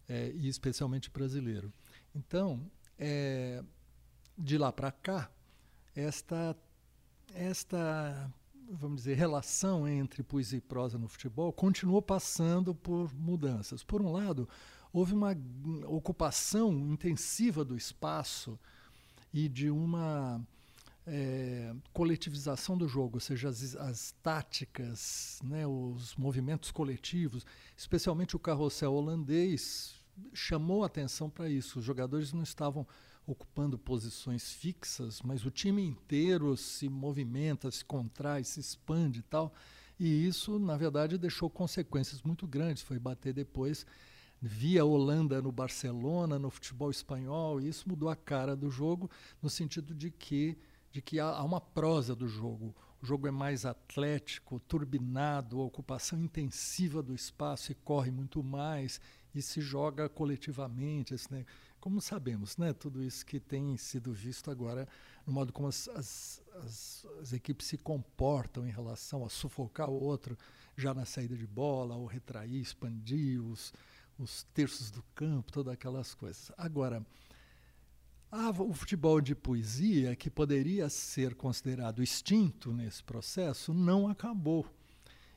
é, 0.08 0.30
e 0.34 0.48
especialmente 0.48 1.10
brasileiro. 1.10 1.72
Então, 2.14 2.70
é, 2.98 3.62
de 4.36 4.58
lá 4.58 4.72
para 4.72 4.92
cá, 4.92 5.30
esta, 5.94 6.56
esta 7.34 8.32
vamos 8.70 8.98
dizer, 8.98 9.14
relação 9.14 9.88
entre 9.88 10.22
poesia 10.22 10.58
e 10.58 10.60
prosa 10.60 10.98
no 10.98 11.08
futebol 11.08 11.52
continuou 11.52 12.02
passando 12.02 12.74
por 12.74 13.12
mudanças. 13.14 13.82
Por 13.82 14.02
um 14.02 14.12
lado, 14.12 14.48
houve 14.92 15.14
uma 15.14 15.36
ocupação 15.86 16.72
intensiva 16.72 17.64
do 17.64 17.76
espaço 17.76 18.58
e 19.32 19.48
de 19.48 19.70
uma 19.70 20.44
é, 21.10 21.74
coletivização 21.92 22.76
do 22.76 22.86
jogo, 22.86 23.16
ou 23.16 23.20
seja, 23.20 23.48
as, 23.48 23.74
as 23.76 24.14
táticas, 24.22 25.40
né, 25.42 25.66
os 25.66 26.14
movimentos 26.16 26.70
coletivos, 26.70 27.46
especialmente 27.76 28.36
o 28.36 28.38
carrossel 28.38 28.92
holandês, 28.92 29.94
chamou 30.34 30.84
atenção 30.84 31.30
para 31.30 31.48
isso. 31.48 31.78
Os 31.78 31.84
jogadores 31.84 32.32
não 32.32 32.42
estavam 32.42 32.86
ocupando 33.26 33.78
posições 33.78 34.52
fixas, 34.52 35.20
mas 35.22 35.44
o 35.44 35.50
time 35.50 35.82
inteiro 35.82 36.56
se 36.56 36.88
movimenta, 36.88 37.70
se 37.70 37.84
contrai, 37.84 38.44
se 38.44 38.60
expande 38.60 39.20
e 39.20 39.22
tal. 39.22 39.52
E 39.98 40.26
isso, 40.26 40.58
na 40.58 40.76
verdade, 40.76 41.18
deixou 41.18 41.50
consequências 41.50 42.22
muito 42.22 42.46
grandes. 42.46 42.82
Foi 42.82 42.98
bater 42.98 43.32
depois 43.32 43.84
via 44.40 44.84
Holanda 44.84 45.42
no 45.42 45.50
Barcelona, 45.50 46.38
no 46.38 46.50
futebol 46.50 46.90
espanhol, 46.90 47.60
e 47.60 47.68
isso 47.68 47.88
mudou 47.88 48.08
a 48.08 48.16
cara 48.16 48.54
do 48.54 48.70
jogo 48.70 49.10
no 49.42 49.50
sentido 49.50 49.94
de 49.94 50.10
que 50.10 50.56
de 50.90 51.02
que 51.02 51.20
há, 51.20 51.42
uma 51.42 51.60
prosa 51.60 52.14
do 52.14 52.28
jogo. 52.28 52.74
O 53.00 53.06
jogo 53.06 53.28
é 53.28 53.30
mais 53.30 53.64
atlético, 53.64 54.58
turbinado, 54.60 55.60
a 55.60 55.64
ocupação 55.64 56.20
intensiva 56.20 57.02
do 57.02 57.14
espaço 57.14 57.70
e 57.70 57.74
corre 57.74 58.10
muito 58.10 58.42
mais 58.42 59.00
e 59.34 59.40
se 59.40 59.60
joga 59.60 60.08
coletivamente. 60.08 61.14
Assim, 61.14 61.34
né? 61.34 61.46
Como 61.80 62.00
sabemos, 62.00 62.56
né? 62.56 62.72
tudo 62.72 63.02
isso 63.02 63.24
que 63.24 63.38
tem 63.38 63.76
sido 63.76 64.12
visto 64.12 64.50
agora 64.50 64.88
no 65.28 65.34
modo 65.34 65.52
como 65.52 65.68
as, 65.68 65.88
as, 65.88 66.42
as, 66.64 67.06
as 67.20 67.32
equipes 67.34 67.66
se 67.66 67.76
comportam 67.76 68.66
em 68.66 68.70
relação 68.70 69.26
a 69.26 69.28
sufocar 69.28 69.90
o 69.90 70.02
outro 70.02 70.36
já 70.74 70.94
na 70.94 71.04
saída 71.04 71.36
de 71.36 71.46
bola, 71.46 71.96
ou 71.96 72.06
retrair, 72.06 72.58
expandir 72.58 73.38
os, 73.44 73.74
os 74.18 74.44
terços 74.54 74.90
do 74.90 75.02
campo, 75.14 75.52
todas 75.52 75.74
aquelas 75.74 76.14
coisas. 76.14 76.50
Agora, 76.56 77.04
ah, 78.30 78.50
o 78.50 78.74
futebol 78.74 79.20
de 79.20 79.34
poesia, 79.34 80.14
que 80.14 80.28
poderia 80.28 80.88
ser 80.90 81.34
considerado 81.34 82.02
extinto 82.02 82.72
nesse 82.72 83.02
processo, 83.02 83.72
não 83.72 84.06
acabou. 84.08 84.66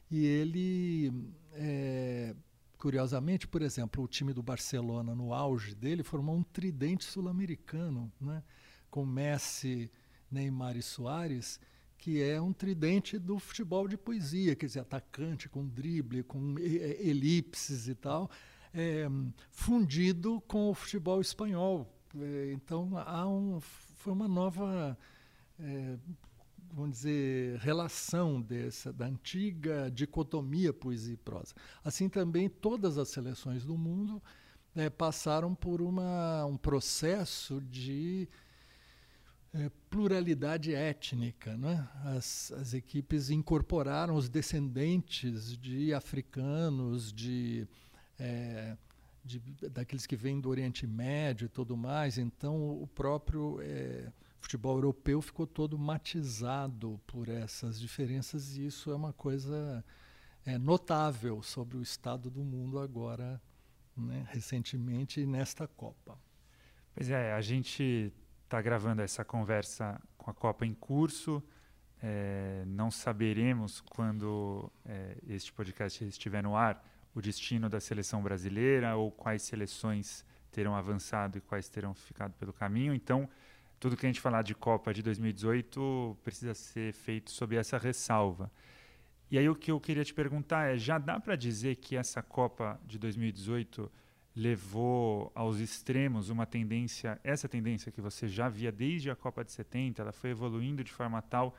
E 0.09 0.25
ele, 0.25 1.13
é, 1.53 2.35
curiosamente, 2.77 3.47
por 3.47 3.61
exemplo, 3.61 4.03
o 4.03 4.07
time 4.07 4.33
do 4.33 4.43
Barcelona, 4.43 5.15
no 5.15 5.33
auge 5.33 5.73
dele, 5.73 6.03
formou 6.03 6.35
um 6.35 6.43
tridente 6.43 7.05
sul-americano, 7.05 8.11
né? 8.19 8.43
com 8.89 9.05
Messi, 9.05 9.89
Neymar 10.29 10.75
e 10.75 10.81
Soares, 10.81 11.61
que 11.97 12.21
é 12.21 12.41
um 12.41 12.51
tridente 12.51 13.17
do 13.17 13.39
futebol 13.39 13.87
de 13.87 13.95
poesia, 13.95 14.53
quer 14.55 14.65
dizer, 14.65 14.79
atacante 14.79 15.47
com 15.47 15.65
drible, 15.65 16.23
com 16.23 16.55
elipses 16.59 17.87
e 17.87 17.95
tal, 17.95 18.29
é, 18.73 19.07
fundido 19.49 20.41
com 20.47 20.69
o 20.69 20.73
futebol 20.73 21.21
espanhol, 21.21 21.87
então 22.53 22.97
há 22.97 23.27
um, 23.27 23.59
foi 23.59 24.13
uma 24.13 24.27
nova, 24.27 24.97
é, 25.59 25.97
vamos 26.73 26.97
dizer, 26.97 27.57
relação 27.59 28.41
dessa 28.41 28.91
da 28.91 29.05
antiga 29.05 29.89
dicotomia 29.91 30.73
poesia 30.73 31.13
e 31.13 31.17
prosa. 31.17 31.53
Assim 31.83 32.09
também 32.09 32.49
todas 32.49 32.97
as 32.97 33.09
seleções 33.09 33.63
do 33.63 33.77
mundo 33.77 34.21
é, 34.75 34.89
passaram 34.89 35.53
por 35.53 35.81
uma, 35.81 36.45
um 36.45 36.57
processo 36.57 37.61
de 37.61 38.27
é, 39.53 39.69
pluralidade 39.89 40.73
étnica. 40.73 41.57
Né? 41.57 41.87
As, 42.05 42.51
as 42.53 42.73
equipes 42.73 43.29
incorporaram 43.29 44.15
os 44.15 44.29
descendentes 44.29 45.57
de 45.57 45.93
africanos, 45.93 47.11
de 47.11 47.67
é, 48.19 48.77
de, 49.39 49.69
daqueles 49.69 50.05
que 50.05 50.15
vêm 50.15 50.39
do 50.39 50.49
Oriente 50.49 50.85
Médio 50.85 51.45
e 51.45 51.49
tudo 51.49 51.77
mais. 51.77 52.17
Então, 52.17 52.81
o 52.81 52.87
próprio 52.87 53.59
é, 53.61 54.11
futebol 54.39 54.75
europeu 54.75 55.21
ficou 55.21 55.47
todo 55.47 55.77
matizado 55.77 56.99
por 57.07 57.29
essas 57.29 57.79
diferenças 57.79 58.57
e 58.57 58.65
isso 58.65 58.91
é 58.91 58.95
uma 58.95 59.13
coisa 59.13 59.83
é, 60.45 60.57
notável 60.57 61.41
sobre 61.41 61.77
o 61.77 61.81
estado 61.81 62.29
do 62.29 62.43
mundo 62.43 62.79
agora, 62.79 63.41
né, 63.95 64.25
recentemente 64.29 65.25
nesta 65.25 65.67
Copa. 65.67 66.17
Pois 66.93 67.09
é, 67.09 67.33
a 67.33 67.41
gente 67.41 68.13
está 68.43 68.61
gravando 68.61 69.01
essa 69.01 69.23
conversa 69.23 70.01
com 70.17 70.29
a 70.29 70.33
Copa 70.33 70.65
em 70.65 70.73
curso. 70.73 71.41
É, 72.03 72.63
não 72.65 72.89
saberemos 72.89 73.79
quando 73.79 74.71
é, 74.83 75.17
este 75.27 75.53
podcast 75.53 76.03
estiver 76.03 76.41
no 76.41 76.55
ar 76.55 76.83
o 77.13 77.21
destino 77.21 77.69
da 77.69 77.79
seleção 77.79 78.21
brasileira 78.21 78.95
ou 78.95 79.11
quais 79.11 79.41
seleções 79.41 80.25
terão 80.51 80.75
avançado 80.75 81.37
e 81.37 81.41
quais 81.41 81.69
terão 81.69 81.93
ficado 81.93 82.33
pelo 82.33 82.53
caminho. 82.53 82.93
Então, 82.93 83.29
tudo 83.79 83.97
que 83.97 84.05
a 84.05 84.09
gente 84.09 84.21
falar 84.21 84.43
de 84.43 84.53
Copa 84.53 84.93
de 84.93 85.01
2018 85.01 86.17
precisa 86.23 86.53
ser 86.53 86.93
feito 86.93 87.31
sob 87.31 87.55
essa 87.55 87.77
ressalva. 87.77 88.51
E 89.29 89.37
aí 89.37 89.47
o 89.47 89.55
que 89.55 89.71
eu 89.71 89.79
queria 89.79 90.03
te 90.03 90.13
perguntar 90.13 90.73
é, 90.73 90.77
já 90.77 90.97
dá 90.97 91.19
para 91.19 91.35
dizer 91.35 91.77
que 91.77 91.95
essa 91.95 92.21
Copa 92.21 92.79
de 92.85 92.99
2018 92.99 93.91
levou 94.35 95.31
aos 95.33 95.59
extremos 95.59 96.29
uma 96.29 96.45
tendência, 96.45 97.19
essa 97.23 97.49
tendência 97.49 97.91
que 97.91 98.01
você 98.01 98.27
já 98.27 98.47
via 98.49 98.71
desde 98.71 99.09
a 99.09 99.15
Copa 99.15 99.43
de 99.43 99.51
70, 99.51 100.01
ela 100.01 100.11
foi 100.11 100.29
evoluindo 100.29 100.83
de 100.83 100.91
forma 100.91 101.21
tal 101.21 101.55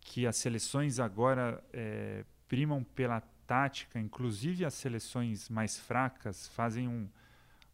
que 0.00 0.26
as 0.26 0.36
seleções 0.36 0.98
agora 0.98 1.62
é, 1.72 2.24
primam 2.48 2.82
pela 2.82 3.20
tática, 3.46 3.98
inclusive 3.98 4.64
as 4.64 4.74
seleções 4.74 5.48
mais 5.48 5.78
fracas 5.78 6.48
fazem 6.48 6.88
um, 6.88 7.08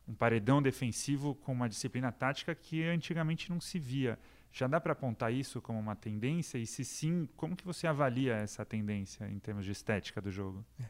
um 0.06 0.14
paredão 0.14 0.60
defensivo 0.60 1.34
com 1.36 1.52
uma 1.52 1.68
disciplina 1.68 2.12
tática 2.12 2.54
que 2.54 2.82
antigamente 2.84 3.50
não 3.50 3.60
se 3.60 3.78
via. 3.78 4.18
Já 4.52 4.66
dá 4.66 4.78
para 4.78 4.92
apontar 4.92 5.32
isso 5.32 5.62
como 5.62 5.78
uma 5.78 5.96
tendência? 5.96 6.58
E 6.58 6.66
se 6.66 6.84
sim, 6.84 7.26
como 7.36 7.56
que 7.56 7.64
você 7.64 7.86
avalia 7.86 8.34
essa 8.34 8.64
tendência 8.64 9.26
em 9.28 9.38
termos 9.38 9.64
de 9.64 9.72
estética 9.72 10.20
do 10.20 10.30
jogo? 10.30 10.64
É. 10.78 10.84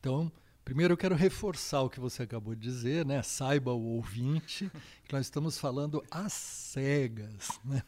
Então, 0.00 0.30
primeiro 0.64 0.94
eu 0.94 0.96
quero 0.96 1.14
reforçar 1.14 1.82
o 1.82 1.88
que 1.88 2.00
você 2.00 2.24
acabou 2.24 2.54
de 2.54 2.60
dizer, 2.60 3.06
né? 3.06 3.22
Saiba 3.22 3.72
o 3.72 3.80
ouvinte 3.80 4.70
que 5.04 5.12
nós 5.12 5.26
estamos 5.26 5.56
falando 5.56 6.04
às 6.10 6.32
cegas, 6.32 7.60
né? 7.64 7.80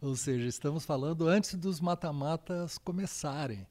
Ou 0.00 0.14
seja, 0.14 0.46
estamos 0.46 0.84
falando 0.84 1.26
antes 1.26 1.54
dos 1.54 1.80
mata-matas 1.80 2.76
começarem. 2.76 3.66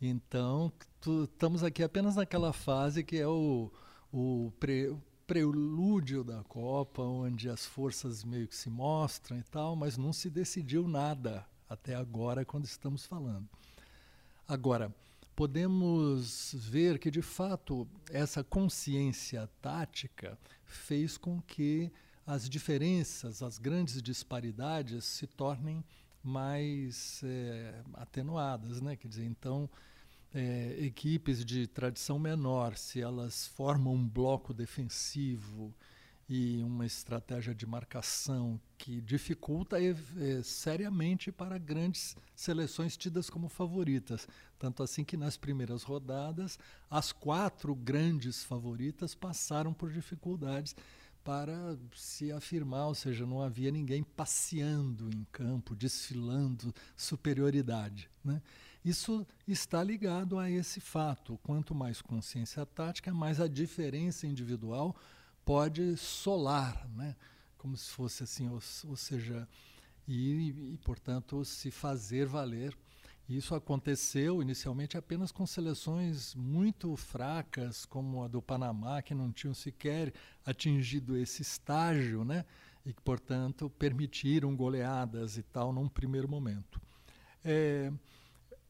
Então, 0.00 0.72
tu, 1.00 1.24
estamos 1.24 1.64
aqui 1.64 1.82
apenas 1.82 2.14
naquela 2.14 2.52
fase 2.52 3.02
que 3.02 3.16
é 3.16 3.26
o, 3.26 3.70
o, 4.12 4.52
pre, 4.60 4.96
prelúdio 5.26 6.22
da 6.22 6.44
Copa, 6.44 7.02
onde 7.02 7.50
as 7.50 7.66
forças 7.66 8.22
meio 8.22 8.46
que 8.46 8.54
se 8.54 8.70
mostram 8.70 9.38
e 9.38 9.42
tal, 9.42 9.74
mas 9.74 9.96
não 9.96 10.12
se 10.12 10.30
decidiu 10.30 10.86
nada 10.86 11.44
até 11.68 11.96
agora 11.96 12.44
quando 12.44 12.64
estamos 12.64 13.04
falando. 13.04 13.48
Agora, 14.46 14.94
podemos 15.34 16.54
ver 16.56 16.98
que, 16.98 17.10
de 17.10 17.20
fato, 17.20 17.86
essa 18.10 18.44
consciência 18.44 19.50
tática 19.60 20.38
fez 20.64 21.18
com 21.18 21.42
que 21.42 21.90
as 22.24 22.48
diferenças, 22.48 23.42
as 23.42 23.58
grandes 23.58 24.00
disparidades 24.00 25.04
se 25.04 25.26
tornem 25.26 25.84
mais 26.22 27.22
é, 27.24 27.82
atenuadas, 27.94 28.80
né? 28.80 28.96
Quer 28.96 29.08
dizer, 29.08 29.24
então 29.24 29.68
é, 30.34 30.76
equipes 30.80 31.44
de 31.44 31.66
tradição 31.66 32.18
menor, 32.18 32.76
se 32.76 33.00
elas 33.00 33.46
formam 33.48 33.94
um 33.94 34.08
bloco 34.08 34.52
defensivo 34.52 35.74
e 36.28 36.62
uma 36.62 36.84
estratégia 36.84 37.54
de 37.54 37.66
marcação 37.66 38.60
que 38.76 39.00
dificulta 39.00 39.78
é, 39.82 40.42
seriamente 40.42 41.32
para 41.32 41.56
grandes 41.56 42.14
seleções 42.36 42.98
tidas 42.98 43.30
como 43.30 43.48
favoritas. 43.48 44.28
Tanto 44.58 44.82
assim 44.82 45.04
que 45.04 45.16
nas 45.16 45.38
primeiras 45.38 45.82
rodadas, 45.82 46.58
as 46.90 47.12
quatro 47.12 47.74
grandes 47.74 48.44
favoritas 48.44 49.14
passaram 49.14 49.72
por 49.72 49.90
dificuldades 49.90 50.76
para 51.28 51.78
se 51.94 52.32
afirmar, 52.32 52.86
ou 52.86 52.94
seja, 52.94 53.26
não 53.26 53.42
havia 53.42 53.70
ninguém 53.70 54.02
passeando 54.02 55.10
em 55.10 55.26
campo, 55.30 55.76
desfilando 55.76 56.74
superioridade. 56.96 58.08
Né? 58.24 58.40
Isso 58.82 59.26
está 59.46 59.84
ligado 59.84 60.38
a 60.38 60.50
esse 60.50 60.80
fato. 60.80 61.38
Quanto 61.42 61.74
mais 61.74 62.00
consciência 62.00 62.64
tática, 62.64 63.12
mais 63.12 63.42
a 63.42 63.46
diferença 63.46 64.26
individual 64.26 64.96
pode 65.44 65.98
solar, 65.98 66.88
né? 66.96 67.14
como 67.58 67.76
se 67.76 67.90
fosse 67.90 68.22
assim, 68.22 68.48
ou, 68.48 68.58
ou 68.86 68.96
seja, 68.96 69.46
e, 70.06 70.48
e, 70.72 70.78
portanto, 70.78 71.44
se 71.44 71.70
fazer 71.70 72.24
valer. 72.24 72.74
Isso 73.28 73.54
aconteceu 73.54 74.40
inicialmente 74.40 74.96
apenas 74.96 75.30
com 75.30 75.46
seleções 75.46 76.34
muito 76.34 76.96
fracas, 76.96 77.84
como 77.84 78.24
a 78.24 78.28
do 78.28 78.40
Panamá, 78.40 79.02
que 79.02 79.14
não 79.14 79.30
tinham 79.30 79.52
sequer 79.52 80.14
atingido 80.46 81.16
esse 81.16 81.42
estágio, 81.42 82.24
né? 82.24 82.46
e 82.88 82.92
que, 82.94 83.02
portanto, 83.02 83.68
permitiram 83.78 84.56
goleadas 84.56 85.36
e 85.36 85.42
tal 85.42 85.74
num 85.74 85.86
primeiro 85.86 86.26
momento. 86.26 86.80
É, 87.44 87.92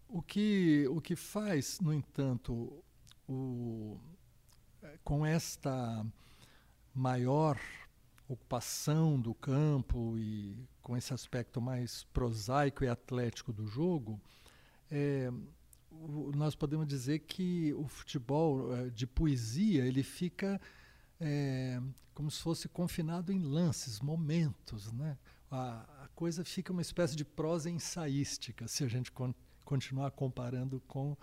o, 0.09 0.21
que, 0.21 0.89
o 0.91 1.01
que 1.01 1.15
faz, 1.15 1.79
no 1.79 1.95
entanto, 1.95 2.83
o, 3.29 3.97
com 5.05 5.25
esta 5.25 6.05
maior 6.93 7.61
ocupação 8.29 9.21
do 9.21 9.33
campo 9.35 10.19
e 10.19 10.67
com 10.83 10.97
esse 10.97 11.15
aspecto 11.15 11.61
mais 11.61 12.03
prosaico 12.13 12.83
e 12.83 12.89
atlético 12.89 13.53
do 13.53 13.69
jogo, 13.69 14.21
é, 14.91 15.31
o, 15.91 16.33
nós 16.35 16.55
podemos 16.55 16.87
dizer 16.87 17.21
que 17.21 17.73
o 17.75 17.87
futebol 17.87 18.75
é, 18.75 18.91
de 18.91 19.07
poesia 19.07 19.85
ele 19.85 20.03
fica 20.03 20.61
é, 21.21 21.81
como 22.15 22.31
se 22.31 22.41
fosse 22.41 22.69
confinado 22.69 23.33
em 23.33 23.41
lances, 23.41 24.01
momentos, 24.01 24.93
né? 24.93 25.19
A, 25.51 26.05
a, 26.05 26.09
coisa 26.15 26.45
fica 26.45 26.73
uma 26.73 26.83
espécie 26.83 27.17
de 27.17 27.25
prosa 27.25 27.71
ensaística, 27.71 28.69
se 28.69 28.85
a 28.85 28.89
gente 28.89 29.11
con 29.11 29.35
continuar 29.65 30.11
comparando 30.13 30.81
com 30.87 31.17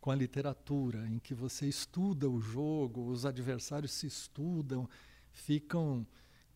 com 0.00 0.10
a 0.10 0.16
literatura, 0.16 1.06
em 1.06 1.20
que 1.20 1.32
você 1.32 1.68
estuda 1.68 2.28
o 2.28 2.40
jogo, 2.40 3.06
os 3.06 3.24
adversários 3.24 3.92
se 3.92 4.08
estudam 4.08 4.88
ficam 5.30 6.04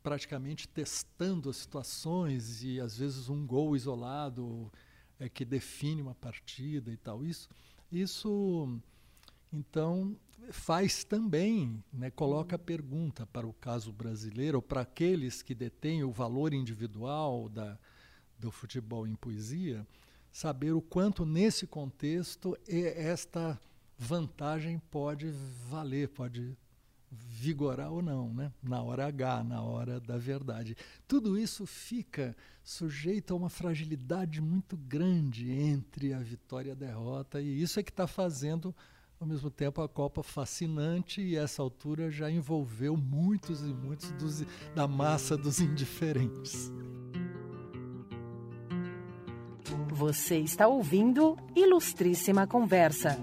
praticamente 0.02 0.68
testando 0.68 1.48
as 1.48 1.56
situações 1.56 2.62
e 2.62 2.80
às 2.80 2.96
vezes 2.96 3.28
um 3.28 3.46
gol 3.46 3.74
isolado 3.74 4.70
é 5.18 5.28
que 5.28 5.44
define 5.44 6.02
uma 6.02 6.14
partida 6.14 6.90
e 6.90 6.96
tal. 6.96 7.24
Isso, 7.24 7.48
isso 7.90 8.80
então 9.52 10.16
faz 10.50 11.04
também, 11.04 11.82
né, 11.92 12.10
coloca 12.10 12.56
a 12.56 12.58
pergunta 12.58 13.26
para 13.26 13.46
o 13.46 13.52
caso 13.52 13.92
brasileiro, 13.92 14.58
ou 14.58 14.62
para 14.62 14.82
aqueles 14.82 15.42
que 15.42 15.54
detêm 15.54 16.04
o 16.04 16.12
valor 16.12 16.52
individual 16.52 17.48
da, 17.48 17.78
do 18.38 18.50
futebol 18.50 19.06
em 19.06 19.14
poesia, 19.14 19.86
saber 20.30 20.72
o 20.72 20.82
quanto 20.82 21.24
nesse 21.24 21.66
contexto 21.66 22.56
esta 22.68 23.58
vantagem 23.98 24.78
pode 24.90 25.30
valer, 25.68 26.08
pode 26.10 26.56
vigorar 27.18 27.92
ou 27.92 28.02
não, 28.02 28.32
né? 28.32 28.52
na 28.62 28.82
hora 28.82 29.06
H, 29.06 29.44
na 29.44 29.62
hora 29.62 30.00
da 30.00 30.16
verdade. 30.16 30.76
Tudo 31.06 31.38
isso 31.38 31.66
fica 31.66 32.36
sujeito 32.62 33.32
a 33.32 33.36
uma 33.36 33.48
fragilidade 33.48 34.40
muito 34.40 34.76
grande 34.76 35.50
entre 35.50 36.12
a 36.12 36.18
vitória 36.18 36.70
e 36.70 36.72
a 36.72 36.74
derrota, 36.74 37.40
e 37.40 37.62
isso 37.62 37.78
é 37.78 37.82
que 37.82 37.90
está 37.90 38.06
fazendo, 38.06 38.74
ao 39.20 39.26
mesmo 39.26 39.50
tempo, 39.50 39.80
a 39.82 39.88
Copa 39.88 40.22
fascinante, 40.22 41.20
e 41.20 41.36
essa 41.36 41.62
altura 41.62 42.10
já 42.10 42.30
envolveu 42.30 42.96
muitos 42.96 43.60
e 43.60 43.72
muitos 43.72 44.10
dos, 44.12 44.44
da 44.74 44.88
massa 44.88 45.36
dos 45.36 45.60
indiferentes. 45.60 46.72
Você 49.90 50.38
está 50.38 50.68
ouvindo 50.68 51.36
Ilustríssima 51.54 52.46
Conversa. 52.46 53.18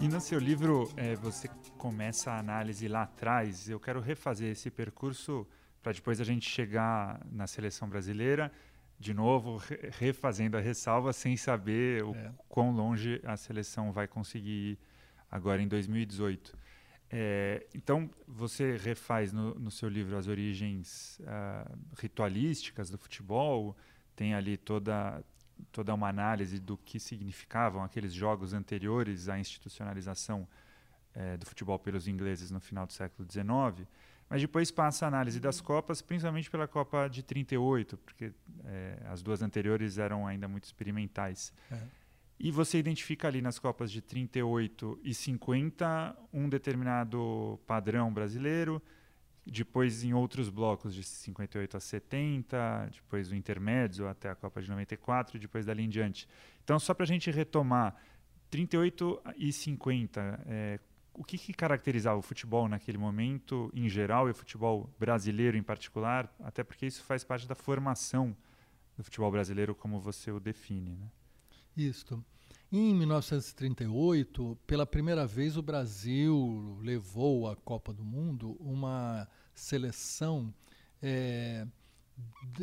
E 0.00 0.08
no 0.08 0.18
seu 0.18 0.38
livro, 0.38 0.90
é, 0.96 1.14
você 1.14 1.46
começa 1.76 2.30
a 2.30 2.38
análise 2.38 2.88
lá 2.88 3.02
atrás. 3.02 3.68
Eu 3.68 3.78
quero 3.78 4.00
refazer 4.00 4.50
esse 4.50 4.70
percurso 4.70 5.46
para 5.82 5.92
depois 5.92 6.18
a 6.22 6.24
gente 6.24 6.48
chegar 6.48 7.20
na 7.30 7.46
seleção 7.46 7.86
brasileira, 7.86 8.50
de 8.98 9.12
novo, 9.12 9.58
re 9.58 9.90
refazendo 9.98 10.56
a 10.56 10.60
ressalva, 10.60 11.12
sem 11.12 11.36
saber 11.36 12.02
o 12.02 12.14
é. 12.14 12.32
quão 12.48 12.72
longe 12.72 13.20
a 13.24 13.36
seleção 13.36 13.92
vai 13.92 14.08
conseguir 14.08 14.72
ir 14.72 14.78
agora 15.30 15.60
em 15.60 15.68
2018. 15.68 16.56
É, 17.10 17.66
então, 17.74 18.08
você 18.26 18.78
refaz 18.78 19.34
no, 19.34 19.54
no, 19.56 19.70
seu 19.70 19.88
livro 19.88 20.16
as 20.16 20.28
origens 20.28 21.20
uh, 21.20 21.78
ritualísticas 21.98 22.88
do 22.88 22.96
futebol, 22.96 23.76
tem 24.16 24.32
ali 24.32 24.56
toda 24.56 25.22
toda 25.72 25.94
uma 25.94 26.08
análise 26.08 26.58
do 26.58 26.76
que 26.76 26.98
significavam 26.98 27.82
aqueles 27.82 28.12
jogos 28.12 28.52
anteriores 28.52 29.28
à 29.28 29.38
institucionalização 29.38 30.46
é, 31.14 31.36
do 31.36 31.46
futebol 31.46 31.78
pelos 31.78 32.06
ingleses 32.06 32.50
no 32.50 32.60
final 32.60 32.86
do 32.86 32.92
século 32.92 33.26
XIX, 33.30 33.86
mas 34.28 34.40
depois 34.40 34.70
passa 34.70 35.06
a 35.06 35.08
análise 35.08 35.40
das 35.40 35.60
Copas, 35.60 36.00
principalmente 36.00 36.48
pela 36.48 36.68
Copa 36.68 37.08
de 37.08 37.22
38, 37.22 37.96
porque 37.96 38.32
é, 38.64 38.98
as 39.06 39.22
duas 39.22 39.42
anteriores 39.42 39.98
eram 39.98 40.26
ainda 40.26 40.46
muito 40.46 40.64
experimentais. 40.64 41.52
É. 41.70 41.78
E 42.38 42.50
você 42.50 42.78
identifica 42.78 43.28
ali 43.28 43.42
nas 43.42 43.58
Copas 43.58 43.90
de 43.90 44.00
38 44.00 45.00
e 45.02 45.12
50 45.12 46.16
um 46.32 46.48
determinado 46.48 47.60
padrão 47.66 48.12
brasileiro, 48.12 48.80
depois 49.50 50.04
em 50.04 50.14
outros 50.14 50.48
blocos 50.48 50.94
de 50.94 51.02
58 51.02 51.76
a 51.76 51.80
70, 51.80 52.90
depois 52.92 53.32
o 53.32 53.34
intermédio 53.34 54.06
até 54.06 54.30
a 54.30 54.34
Copa 54.36 54.62
de 54.62 54.70
94 54.70 55.36
e 55.36 55.40
depois 55.40 55.66
dali 55.66 55.82
em 55.82 55.88
diante. 55.88 56.28
Então, 56.62 56.78
só 56.78 56.94
para 56.94 57.02
a 57.02 57.06
gente 57.06 57.30
retomar, 57.32 57.96
38 58.48 59.20
e 59.36 59.52
50, 59.52 60.40
é, 60.46 60.80
o 61.12 61.24
que, 61.24 61.36
que, 61.36 61.52
caracterizava 61.52 62.16
o 62.16 62.22
futebol 62.22 62.68
naquele 62.68 62.96
momento 62.96 63.70
em 63.74 63.88
geral 63.88 64.28
e 64.28 64.30
o 64.30 64.34
futebol 64.34 64.88
brasileiro 64.98 65.56
em 65.56 65.62
particular, 65.62 66.32
até 66.40 66.62
porque 66.62 66.86
isso 66.86 67.02
faz 67.02 67.24
parte 67.24 67.48
da 67.48 67.56
formação 67.56 68.36
do 68.96 69.02
futebol 69.02 69.32
brasileiro 69.32 69.74
como 69.74 69.98
você 69.98 70.30
o 70.30 70.38
define, 70.38 70.94
né? 70.94 71.10
Isso. 71.76 72.24
Em 72.70 72.94
1938, 72.94 74.56
pela 74.64 74.86
primeira 74.86 75.26
vez, 75.26 75.56
o 75.56 75.62
Brasil 75.62 76.78
levou 76.80 77.48
à 77.48 77.56
Copa 77.56 77.92
do 77.92 78.04
Mundo 78.04 78.56
uma 78.60 79.28
seleção 79.60 80.52
é, 81.02 81.66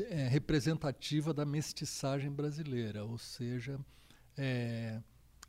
é, 0.09 0.27
representativa 0.27 1.33
da 1.33 1.45
mestiçagem 1.45 2.31
brasileira, 2.31 3.05
ou 3.05 3.17
seja, 3.17 3.79
é, 4.35 4.99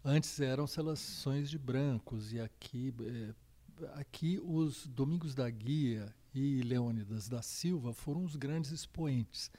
antes 0.04 0.38
eram 0.40 0.66
seleções 0.66 1.50
de 1.50 1.58
brancos 1.58 2.32
e 2.32 2.40
aqui, 2.40 2.94
é, 3.00 3.88
aqui 3.98 4.40
os 4.44 4.86
Domingos 4.86 5.34
da 5.34 5.48
Guia 5.48 6.14
e 6.34 6.62
Leônidas 6.62 7.28
da 7.28 7.42
Silva 7.42 7.92
foram 7.92 8.24
os 8.24 8.36
grandes 8.36 8.70
expoentes 8.70 9.50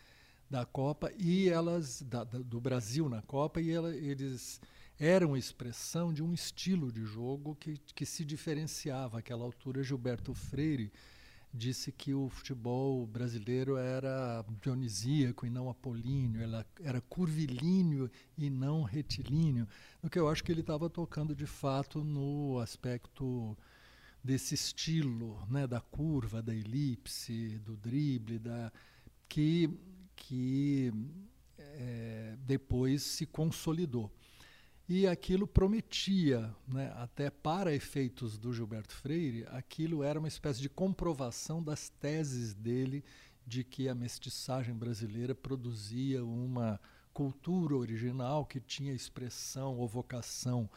da 0.50 0.66
Copa 0.66 1.12
e 1.18 1.50
elas 1.50 2.02
da, 2.04 2.24
da, 2.24 2.40
do 2.40 2.60
Brasil 2.62 3.10
na 3.10 3.22
Copa 3.24 3.60
e 3.60 3.72
ela, 3.72 3.96
eles 3.96 4.62
eram 5.00 5.36
expressão 5.36 6.14
de 6.14 6.22
um 6.22 6.34
estilo 6.34 6.92
de 6.92 7.04
jogo 7.04 7.56
que, 7.56 7.78
que 7.96 8.06
se 8.06 8.26
diferenciava. 8.26 9.20
Àquela 9.20 9.46
altura, 9.46 9.84
Gilberto 9.84 10.34
Freire 10.34 10.92
disse 11.54 11.92
que 11.92 12.14
o 12.14 12.30
futebol 12.30 13.06
brasileiro 13.08 13.76
era 13.76 14.46
dionisíaco 14.62 15.46
e 15.46 15.50
não 15.50 15.70
apolíneo, 15.70 16.42
era, 16.82 17.02
curvilíneo 17.02 18.10
e 18.38 18.50
não 18.50 18.84
retilíneo, 18.84 19.68
no 20.02 20.10
que 20.10 20.20
eu 20.20 20.30
acho 20.30 20.44
que 20.44 20.52
ele 20.52 20.62
estava 20.62 20.90
tocando 20.90 21.36
de 21.36 21.46
fato 21.46 22.04
no 22.04 22.60
aspecto 22.60 23.58
desse 24.24 24.54
estilo, 24.54 25.44
né, 25.50 25.66
da 25.66 25.82
curva, 25.82 26.42
da 26.42 26.54
elipse, 26.54 27.60
do 27.60 27.76
drible, 27.76 28.38
da 28.38 28.72
que 29.28 29.70
que 30.16 30.92
é, 31.58 32.36
depois 32.46 33.02
se 33.02 33.26
consolidou 33.26 34.12
e 34.90 35.06
aquilo 35.06 35.46
prometia, 35.46 36.52
né, 36.68 36.92
até 36.96 37.30
para 37.30 37.72
efeitos 37.76 38.40
do 38.40 38.52
Gilberto 38.52 38.96
Freire, 38.96 39.46
aquilo 39.52 40.02
era 40.02 40.18
uma 40.18 40.28
espécie 40.28 40.60
de 40.60 40.68
comprovação 40.68 41.62
das 41.62 41.90
teses 41.90 42.56
dele 42.56 43.04
de 43.46 43.64
que 43.64 43.88
a 43.88 43.94
mestiçagem 43.94 44.74
brasileira 44.74 45.36
produzia 45.36 46.26
uma 46.26 46.82
cultura 47.14 47.76
original 47.76 48.48
que 48.48 48.60
tinha 48.60 48.92
expressão 48.92 49.78
ou 49.78 49.88
vocação 49.88 50.68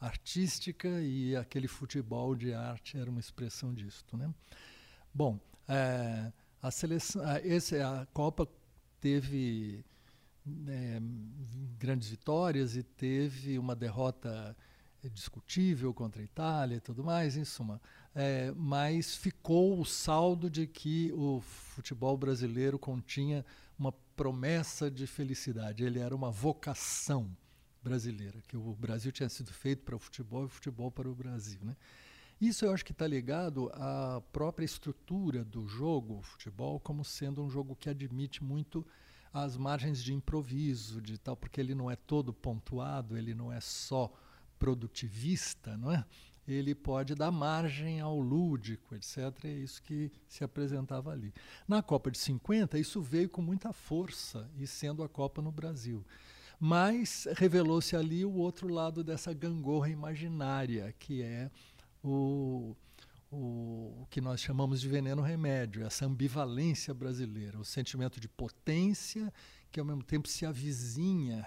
artística 0.00 1.00
e 1.00 1.36
aquele 1.36 1.68
futebol 1.68 2.34
de 2.34 2.52
arte 2.52 2.98
era 2.98 3.08
uma 3.08 3.20
expressão 3.20 3.72
disto, 3.72 4.16
né? 4.16 4.34
Bom, 5.14 5.38
é, 5.68 6.32
a 6.60 6.70
seleção, 6.72 7.22
esse, 7.44 7.78
a 7.78 8.08
Copa 8.12 8.48
teve 9.00 9.84
é, 10.66 11.00
grandes 11.82 12.08
vitórias 12.08 12.76
e 12.76 12.82
teve 12.84 13.58
uma 13.58 13.74
derrota 13.74 14.56
discutível 15.12 15.92
contra 15.92 16.22
a 16.22 16.24
Itália 16.24 16.76
e 16.76 16.80
tudo 16.80 17.02
mais, 17.02 17.36
em 17.36 17.44
suma. 17.44 17.82
É, 18.14 18.52
mas 18.54 19.16
ficou 19.16 19.80
o 19.80 19.84
saldo 19.84 20.48
de 20.48 20.64
que 20.64 21.10
o 21.12 21.40
futebol 21.40 22.16
brasileiro 22.16 22.78
continha 22.78 23.44
uma 23.76 23.90
promessa 24.14 24.88
de 24.88 25.08
felicidade. 25.08 25.82
Ele 25.82 25.98
era 25.98 26.14
uma 26.14 26.30
vocação 26.30 27.28
brasileira, 27.82 28.40
que 28.46 28.56
o 28.56 28.74
Brasil 28.74 29.10
tinha 29.10 29.28
sido 29.28 29.52
feito 29.52 29.82
para 29.82 29.96
o 29.96 29.98
futebol 29.98 30.42
e 30.42 30.46
o 30.46 30.48
futebol 30.48 30.88
para 30.88 31.08
o 31.08 31.14
Brasil. 31.16 31.58
Né? 31.64 31.76
Isso 32.40 32.64
eu 32.64 32.72
acho 32.72 32.84
que 32.84 32.92
está 32.92 33.08
ligado 33.08 33.72
à 33.74 34.22
própria 34.32 34.64
estrutura 34.64 35.42
do 35.42 35.66
jogo, 35.66 36.18
o 36.18 36.22
futebol, 36.22 36.78
como 36.78 37.04
sendo 37.04 37.42
um 37.42 37.50
jogo 37.50 37.74
que 37.74 37.90
admite 37.90 38.44
muito 38.44 38.86
as 39.32 39.56
margens 39.56 40.02
de 40.02 40.12
improviso, 40.12 41.00
de 41.00 41.18
tal, 41.18 41.36
porque 41.36 41.60
ele 41.60 41.74
não 41.74 41.90
é 41.90 41.96
todo 41.96 42.32
pontuado, 42.32 43.16
ele 43.16 43.34
não 43.34 43.52
é 43.52 43.60
só 43.60 44.12
produtivista, 44.58 45.76
não 45.76 45.90
é? 45.90 46.04
Ele 46.46 46.74
pode 46.74 47.14
dar 47.14 47.30
margem 47.30 48.00
ao 48.00 48.18
lúdico, 48.18 48.94
etc. 48.94 49.44
É 49.44 49.48
isso 49.48 49.80
que 49.82 50.10
se 50.26 50.42
apresentava 50.42 51.12
ali. 51.12 51.32
Na 51.66 51.82
Copa 51.82 52.10
de 52.10 52.18
50, 52.18 52.78
isso 52.78 53.00
veio 53.00 53.28
com 53.28 53.40
muita 53.40 53.72
força, 53.72 54.50
e 54.58 54.66
sendo 54.66 55.02
a 55.02 55.08
Copa 55.08 55.40
no 55.40 55.52
Brasil. 55.52 56.04
Mas 56.58 57.26
revelou-se 57.36 57.96
ali 57.96 58.24
o 58.24 58.34
outro 58.34 58.68
lado 58.68 59.02
dessa 59.02 59.32
gangorra 59.32 59.88
imaginária, 59.88 60.94
que 60.98 61.22
é 61.22 61.50
o, 62.02 62.76
o, 63.32 64.06
que 64.10 64.20
nós 64.20 64.40
chamamos 64.40 64.80
de 64.80 64.88
veneno 64.88 65.22
remédio, 65.22 65.86
essa 65.86 66.04
ambivalência 66.04 66.92
brasileira, 66.92 67.58
o 67.58 67.64
sentimento 67.64 68.20
de 68.20 68.28
potência 68.28 69.32
que 69.70 69.80
ao 69.80 69.86
mesmo 69.86 70.02
tempo 70.02 70.28
se 70.28 70.44
avizinha 70.44 71.46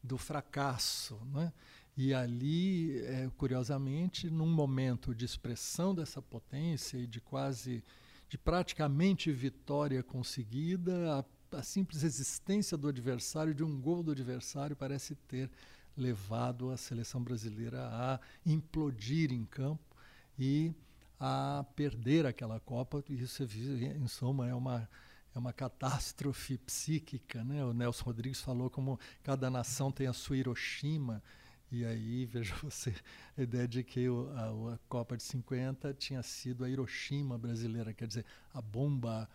do 0.00 0.16
fracasso. 0.16 1.20
Né? 1.32 1.52
E 1.96 2.14
ali, 2.14 3.00
é, 3.00 3.28
curiosamente, 3.36 4.30
num 4.30 4.46
momento 4.46 5.12
de 5.12 5.24
expressão 5.24 5.92
dessa 5.92 6.22
potência 6.22 6.98
e 6.98 7.06
de 7.06 7.20
quase, 7.20 7.82
de 8.28 8.38
praticamente 8.38 9.32
vitória 9.32 10.04
conseguida, 10.04 11.18
a, 11.52 11.58
a 11.58 11.62
simples 11.64 12.04
existência 12.04 12.78
do 12.78 12.86
adversário, 12.86 13.52
de 13.52 13.64
um 13.64 13.80
gol 13.80 14.04
do 14.04 14.12
adversário, 14.12 14.76
parece 14.76 15.16
ter 15.16 15.50
levado 15.96 16.70
a 16.70 16.76
seleção 16.76 17.22
brasileira 17.22 17.88
a 17.88 18.20
implodir 18.46 19.32
em 19.32 19.44
campo 19.44 19.96
e 20.38 20.72
a 21.26 21.64
perder 21.74 22.26
aquela 22.26 22.60
Copa. 22.60 23.02
Isso, 23.08 23.44
em 23.44 24.06
suma, 24.06 24.46
é 24.46 24.54
uma, 24.54 24.86
é 25.34 25.38
uma 25.38 25.54
catástrofe 25.54 26.58
psíquica. 26.58 27.42
Né? 27.42 27.64
O 27.64 27.72
Nelson 27.72 28.04
Rodrigues 28.04 28.42
falou 28.42 28.68
como 28.68 29.00
cada 29.22 29.50
nação 29.50 29.90
tem 29.90 30.06
a 30.06 30.12
sua 30.12 30.36
Hiroshima. 30.36 31.22
E 31.72 31.82
aí, 31.82 32.26
veja 32.30 32.54
você, 32.62 32.94
a 33.38 33.42
ideia 33.42 33.66
de 33.66 33.82
que 33.82 34.06
a, 34.06 34.74
a, 34.74 34.78
Copa 34.86 35.16
de 35.16 35.22
50 35.22 35.94
tinha 35.94 36.22
sido 36.22 36.62
a 36.62 36.68
Hiroshima 36.68 37.38
brasileira, 37.38 37.94
quer 37.94 38.06
dizer, 38.06 38.26
a 38.52 38.60
bomba 38.60 39.26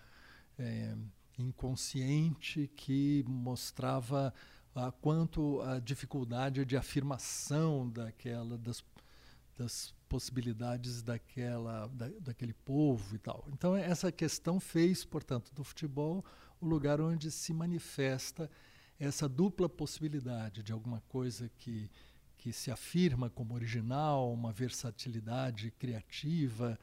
é, 0.60 0.96
inconsciente 1.40 2.70
que 2.76 3.26
mostrava 3.28 4.32
a 4.76 4.92
quanto 4.92 5.60
a 5.62 5.80
dificuldade 5.80 6.64
de 6.66 6.78
afirmação 6.78 7.90
daquela 7.90 8.60
das, 8.60 8.84
das 9.58 9.94
possibilidades 10.10 11.04
daquela, 11.04 11.88
da, 11.88 12.10
daquele 12.20 12.54
povo 12.54 13.16
e 13.16 13.20
tal. 13.20 13.48
Então, 13.54 13.76
essa 13.76 14.12
questão 14.12 14.60
fez, 14.60 15.06
portanto, 15.06 15.54
do 15.54 15.64
futebol 15.64 16.26
o 16.60 16.66
lugar 16.66 17.00
onde 17.00 17.32
se 17.32 17.54
manifesta 17.54 18.50
essa 19.00 19.30
dupla 19.30 19.70
possibilidade 19.70 20.62
de 20.62 20.74
alguma 20.74 21.02
coisa 21.08 21.50
que, 21.58 21.90
que 22.38 22.52
se 22.52 22.70
afirma 22.70 23.30
como 23.30 23.54
original, 23.54 24.34
uma 24.34 24.52
versatilidade 24.52 25.72
criativa, 25.72 26.78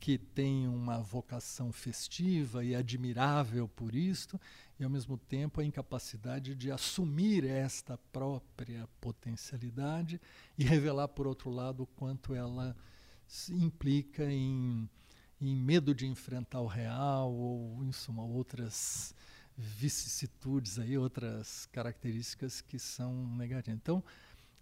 que 0.00 0.16
tem 0.16 0.66
uma 0.66 0.98
vocação 0.98 1.70
festiva 1.70 2.64
e 2.64 2.74
admirável 2.74 3.68
por 3.68 3.94
isto, 3.94 4.40
e 4.78 4.82
ao 4.82 4.88
mesmo 4.88 5.18
tempo 5.18 5.60
a 5.60 5.64
incapacidade 5.64 6.54
de 6.54 6.72
assumir 6.72 7.44
esta 7.44 7.98
própria 8.10 8.88
potencialidade 8.98 10.18
e 10.56 10.64
revelar, 10.64 11.08
por 11.08 11.26
outro 11.26 11.50
lado, 11.50 11.82
o 11.82 11.86
quanto 11.86 12.34
ela 12.34 12.74
se 13.26 13.52
implica 13.54 14.24
em, 14.24 14.88
em 15.38 15.54
medo 15.54 15.94
de 15.94 16.06
enfrentar 16.06 16.60
o 16.60 16.66
real 16.66 17.30
ou, 17.30 17.84
em 17.84 17.92
suma, 17.92 18.24
outras 18.24 19.14
vicissitudes 19.54 20.78
aí, 20.78 20.96
outras 20.96 21.66
características 21.66 22.62
que 22.62 22.78
são 22.78 23.26
negativas. 23.36 23.78
Então, 23.78 24.02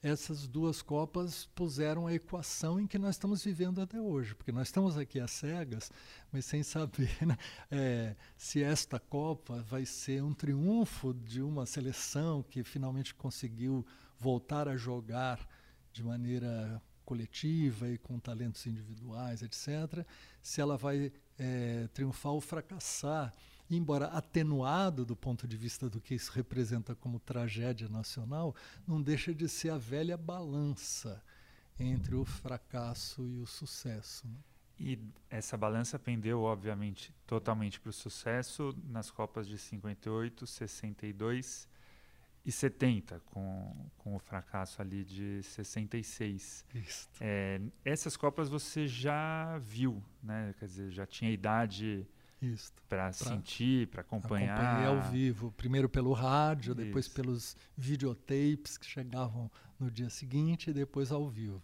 essas 0.02 0.46
duas 0.46 0.80
Copas 0.80 1.46
puseram 1.54 2.06
a 2.06 2.14
equação 2.14 2.78
em 2.78 2.87
que 2.87 2.98
nós 2.98 3.16
estamos 3.16 3.44
vivendo 3.44 3.80
até 3.80 4.00
hoje, 4.00 4.34
porque 4.34 4.52
nós 4.52 4.68
estamos 4.68 4.96
aqui 4.96 5.18
às 5.18 5.30
cegas, 5.30 5.90
mas 6.32 6.44
sem 6.44 6.62
saber 6.62 7.11
né, 7.26 7.37
é, 7.70 8.16
se 8.37 8.62
esta 8.62 9.00
Copa 9.00 9.62
vai 9.62 9.84
ser 9.84 10.22
um 10.22 10.32
triunfo 10.32 11.12
de 11.12 11.42
uma 11.42 11.66
seleção 11.66 12.42
que 12.42 12.62
finalmente 12.62 13.14
conseguiu 13.14 13.84
voltar 14.18 14.68
a 14.68 14.76
jogar 14.76 15.46
de 15.92 16.02
maneira 16.04 16.80
coletiva 17.04 17.88
e 17.88 17.98
com 17.98 18.18
talentos 18.18 18.66
individuais, 18.66 19.42
etc., 19.42 20.06
se 20.42 20.61
ela 20.61 20.76
vai 20.76 21.11
é, 21.38 21.88
triunfar 21.92 22.32
ou 22.32 22.40
fracassar 22.40 23.34
embora 23.76 24.07
atenuado 24.07 25.04
do 25.04 25.14
ponto 25.14 25.46
de 25.46 25.57
vista 25.57 25.88
do 25.90 26.00
que 26.00 26.14
isso 26.14 26.33
representa 26.33 26.94
como 26.94 27.18
tragédia 27.18 27.88
nacional, 27.88 28.54
não 28.87 29.02
deixa 29.02 29.35
de 29.35 29.48
ser 29.48 29.70
a 29.70 29.78
velha 29.78 30.16
balança 30.16 31.22
entre 31.78 32.14
o 32.14 32.24
fracasso 32.24 33.22
e 33.22 33.38
o 33.38 33.46
sucesso. 33.46 34.26
Né? 34.26 34.37
E 34.81 34.98
essa 35.28 35.57
balança 35.57 35.98
pendeu, 35.98 36.42
obviamente, 36.42 37.12
totalmente 37.26 37.81
para 37.81 37.90
o 37.90 37.92
sucesso 37.92 38.74
nas 38.85 39.11
Copas 39.11 39.46
de 39.46 39.59
58, 39.59 40.46
62 40.46 41.68
e 42.44 42.52
70, 42.52 43.20
com, 43.26 43.90
com 43.98 44.14
o 44.14 44.18
fracasso 44.18 44.81
ali 44.81 45.04
de 45.04 45.42
66. 45.42 46.64
É, 47.20 47.61
essas 47.85 48.16
Copas 48.16 48.48
você 48.48 48.87
já 48.87 49.59
viu, 49.59 50.02
né? 50.22 50.54
Quer 50.59 50.66
dizer, 50.66 50.90
já 50.90 51.04
tinha 51.04 51.31
idade 51.31 52.07
para 52.88 53.12
sentir, 53.12 53.88
para 53.88 54.03
acompanhar. 54.03 54.59
Acompanhei 54.59 54.87
ao 54.87 55.11
vivo, 55.11 55.53
primeiro 55.53 55.88
pelo 55.88 56.12
rádio, 56.12 56.72
Isso. 56.72 56.85
depois 56.85 57.09
pelos 57.09 57.57
videotapes 57.77 58.79
que 58.79 58.87
chegavam 58.87 59.51
no 59.79 59.90
dia 59.90 60.09
seguinte 60.09 60.70
e 60.70 60.72
depois 60.72 61.11
ao 61.11 61.29
vivo. 61.29 61.62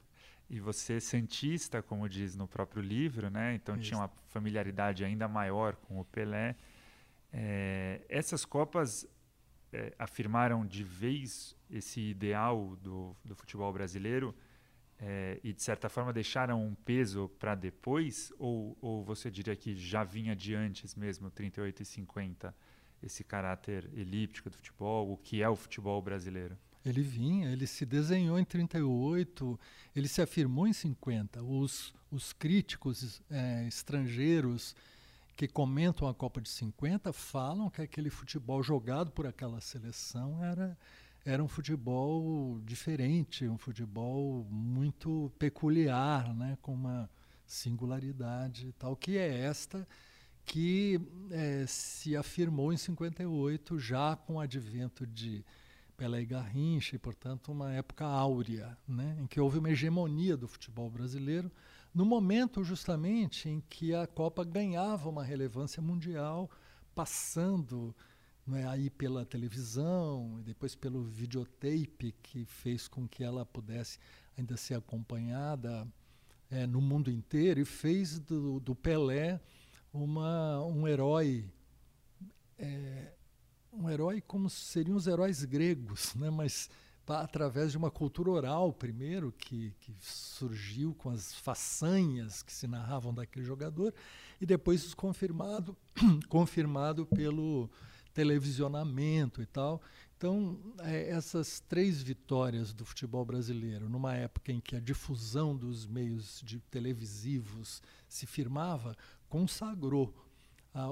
E 0.49 0.61
você 0.61 1.01
santista, 1.01 1.83
como 1.83 2.09
diz 2.09 2.37
no 2.37 2.47
próprio 2.47 2.83
livro, 2.83 3.31
né? 3.31 3.55
Então 3.55 3.77
Isso. 3.77 3.89
tinha 3.89 3.99
uma 3.99 4.11
familiaridade 4.29 5.05
ainda 5.05 5.27
maior 5.27 5.77
com 5.77 6.01
o 6.01 6.05
Pelé. 6.05 6.57
É, 7.33 8.03
essas 8.09 8.45
copas 8.45 9.07
é, 9.73 9.93
afirmaram 9.99 10.65
de 10.67 10.85
vez 10.85 11.57
esse 11.71 12.01
ideal 12.01 12.77
do, 12.77 13.17
do 13.25 13.35
futebol 13.35 13.73
brasileiro 13.73 14.35
é, 14.99 15.41
e 15.43 15.53
de 15.53 15.63
certa 15.63 15.89
forma 15.89 16.13
deixaram 16.13 16.65
um 16.65 16.75
peso 16.75 17.29
para 17.39 17.55
depois? 17.55 18.33
Ou, 18.39 18.77
ou 18.81 19.05
você 19.05 19.31
diria 19.31 19.57
que 19.57 19.77
já 19.77 20.05
vinha 20.05 20.35
de 20.35 20.55
antes 20.55 20.95
mesmo, 20.95 21.31
38 21.31 21.83
e 21.83 21.85
50, 21.85 22.55
esse 23.03 23.23
caráter 23.25 23.89
elíptico 23.95 24.49
do 24.49 24.57
futebol, 24.57 25.13
o 25.13 25.17
que 25.17 25.43
é 25.43 25.49
o 25.49 25.57
futebol 25.57 26.01
brasileiro? 26.01 26.57
Ele 26.85 27.03
vinha, 27.03 27.51
ele 27.51 27.67
se 27.67 27.87
desenhou 27.87 28.39
em 28.39 28.45
38, 28.45 29.59
ele 29.97 30.07
se 30.07 30.21
afirmou 30.21 30.67
em 30.67 30.73
50. 30.73 31.43
Os, 31.43 31.95
os 32.11 32.33
críticos 32.33 33.23
é, 33.31 33.67
estrangeiros 33.67 34.77
que 35.35 35.49
comentam 35.49 36.07
a 36.07 36.15
Copa 36.15 36.41
de 36.41 36.49
50 36.49 37.13
falam 37.13 37.71
que 37.71 37.83
aquele 37.83 38.11
futebol 38.11 38.63
jogado 38.63 39.11
por 39.11 39.27
aquela 39.27 39.61
seleção 39.61 40.45
era 40.45 40.77
era 41.25 41.43
um 41.43 41.49
futebol 41.49 42.61
diferente, 42.65 43.49
um 43.49 43.57
futebol 43.57 44.47
muito 44.51 45.33
peculiar, 45.39 46.35
né, 46.35 46.59
com 46.61 46.75
uma 46.75 47.09
singularidade 47.47 48.75
tal, 48.79 48.95
que 48.97 49.17
é 49.17 49.41
esta 49.41 49.87
que 50.45 51.01
é, 51.31 51.65
se 51.67 52.15
afirmou 52.17 52.73
em 52.73 52.77
58, 52.77 53.79
já 53.79 54.15
com 54.15 54.35
o 54.35 54.41
advento 54.41 55.07
de 55.07 55.43
Pelé 55.97 56.21
e 56.21 56.27
Garrincha, 56.27 56.97
e, 56.97 56.99
portanto, 56.99 57.51
uma 57.51 57.73
época 57.73 58.05
áurea, 58.05 58.77
né, 58.87 59.17
em 59.21 59.27
que 59.27 59.41
houve 59.41 59.59
uma 59.59 59.71
hegemonia 59.71 60.37
do 60.37 60.47
futebol 60.47 60.91
brasileiro, 60.91 61.51
no 61.95 62.05
momento 62.05 62.63
justamente 62.63 63.49
em 63.49 63.63
que 63.71 63.95
a 63.95 64.07
Copa 64.07 64.45
ganhava 64.45 65.09
uma 65.09 65.25
relevância 65.25 65.81
mundial, 65.81 66.51
passando 66.95 67.95
não 68.47 68.57
é 68.57 68.67
aí 68.67 68.91
pela 68.91 69.25
televisão, 69.25 70.41
depois 70.45 70.75
pelo 70.75 71.03
videotape 71.03 72.15
que 72.23 72.45
fez 72.45 72.87
com 72.87 73.09
que 73.09 73.25
ela 73.25 73.47
pudesse 73.47 73.99
ainda 74.37 74.57
ser 74.57 74.75
acompanhada 74.75 75.87
é, 76.51 76.67
no 76.67 76.81
mundo 76.81 77.11
inteiro 77.11 77.61
e 77.61 77.65
fez 77.65 78.19
do, 78.19 78.61
do 78.61 78.75
Pelé 78.75 79.41
uma, 79.93 80.63
um 80.65 80.87
herói 80.87 81.51
é, 82.59 83.13
um 83.73 83.89
herói 83.91 84.21
como 84.21 84.49
seriam 84.49 84.97
os 84.97 85.07
heróis 85.07 85.45
gregos, 85.45 86.15
né? 86.15 86.31
mas 86.31 86.71
através 87.07 87.73
de 87.73 87.79
uma 87.79 87.91
cultura 87.91 88.31
oral 88.31 88.73
primeiro 88.73 89.33
que, 89.33 89.75
que 89.81 89.95
surgiu 90.01 90.95
com 90.95 91.11
as 91.11 91.35
façanhas 91.35 92.43
que 92.43 92.53
se 92.53 92.67
narravam 92.67 93.13
daquele 93.13 93.45
jogador 93.45 93.93
e 94.41 94.47
depois 94.47 94.95
confirmado 94.95 95.77
confirmado 96.29 97.05
pelo 97.07 97.71
televisionamento 98.15 99.43
e 99.43 99.47
tal 99.47 99.83
então 100.17 100.59
é, 100.79 101.11
essas 101.11 101.61
três 101.61 102.03
vitórias 102.03 102.73
do 102.73 102.85
futebol 102.87 103.25
brasileiro 103.25 103.89
numa 103.89 104.15
época 104.15 104.53
em 104.53 104.61
que 104.61 104.77
a 104.77 104.81
difusão 104.81 105.55
dos 105.55 105.87
meios 105.87 106.41
de 106.43 106.61
televisivos 106.61 107.83
se 108.09 108.27
firmava 108.27 108.97
consagrou 109.29 110.15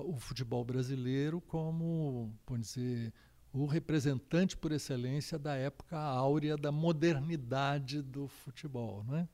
o 0.05 0.17
futebol 0.17 0.65
brasileiro 0.65 1.41
como, 1.41 2.33
vamos 2.47 2.69
dizer, 2.69 3.13
o 3.53 3.67
representante 3.67 4.57
por 4.57 4.71
excelência 4.71 5.39
da 5.39 5.57
época 5.57 5.99
áurea 5.99 6.57
da 6.57 6.71
modernidade 6.71 8.01
do 8.01 8.29
futebol, 8.29 9.05
né? 9.05 9.29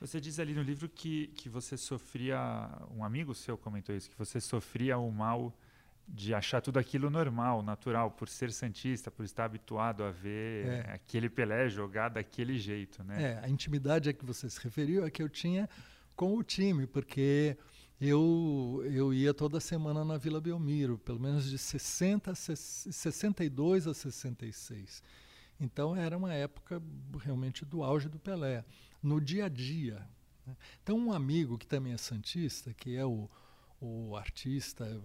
Você 0.00 0.20
diz 0.20 0.38
ali 0.38 0.54
no 0.54 0.62
livro 0.62 0.88
que, 0.88 1.28
que 1.28 1.48
você 1.48 1.76
sofria, 1.76 2.38
um 2.94 3.02
amigo 3.02 3.34
seu 3.34 3.58
comentou 3.58 3.96
isso, 3.96 4.08
que 4.08 4.16
você 4.16 4.40
sofria 4.40 4.96
o 4.96 5.10
mal 5.10 5.52
de 6.08 6.32
achar 6.34 6.62
tudo 6.62 6.78
aquilo 6.78 7.10
normal, 7.10 7.62
natural, 7.62 8.10
por 8.10 8.28
ser 8.28 8.50
santista, 8.50 9.10
por 9.10 9.24
estar 9.24 9.44
habituado 9.44 10.02
a 10.02 10.10
ver 10.10 10.66
é. 10.66 10.92
aquele 10.94 11.28
Pelé 11.28 11.68
jogar 11.68 12.08
daquele 12.08 12.58
jeito, 12.58 13.04
né? 13.04 13.22
É, 13.22 13.44
a 13.44 13.48
intimidade 13.48 14.08
a 14.08 14.12
que 14.12 14.24
você 14.24 14.48
se 14.48 14.58
referiu 14.62 15.04
é 15.04 15.10
que 15.10 15.22
eu 15.22 15.28
tinha 15.28 15.68
com 16.16 16.34
o 16.34 16.42
time, 16.42 16.86
porque 16.86 17.56
eu, 18.00 18.82
eu 18.86 19.12
ia 19.12 19.34
toda 19.34 19.60
semana 19.60 20.04
na 20.04 20.16
Vila 20.16 20.40
Belmiro, 20.40 20.98
pelo 20.98 21.20
menos 21.20 21.44
de 21.48 21.58
60, 21.58 22.34
62 22.34 23.86
a 23.86 23.92
66. 23.92 25.02
Então 25.60 25.94
era 25.94 26.16
uma 26.16 26.32
época 26.32 26.80
realmente 27.20 27.64
do 27.64 27.82
auge 27.82 28.08
do 28.08 28.18
Pelé, 28.18 28.64
no 29.02 29.20
dia 29.20 29.44
a 29.44 29.48
dia. 29.48 30.08
Né? 30.46 30.56
Então 30.82 30.96
um 30.96 31.12
amigo 31.12 31.58
que 31.58 31.66
também 31.66 31.92
é 31.92 31.98
santista, 31.98 32.72
que 32.72 32.96
é 32.96 33.04
o, 33.04 33.28
o 33.80 34.16
artista, 34.16 35.00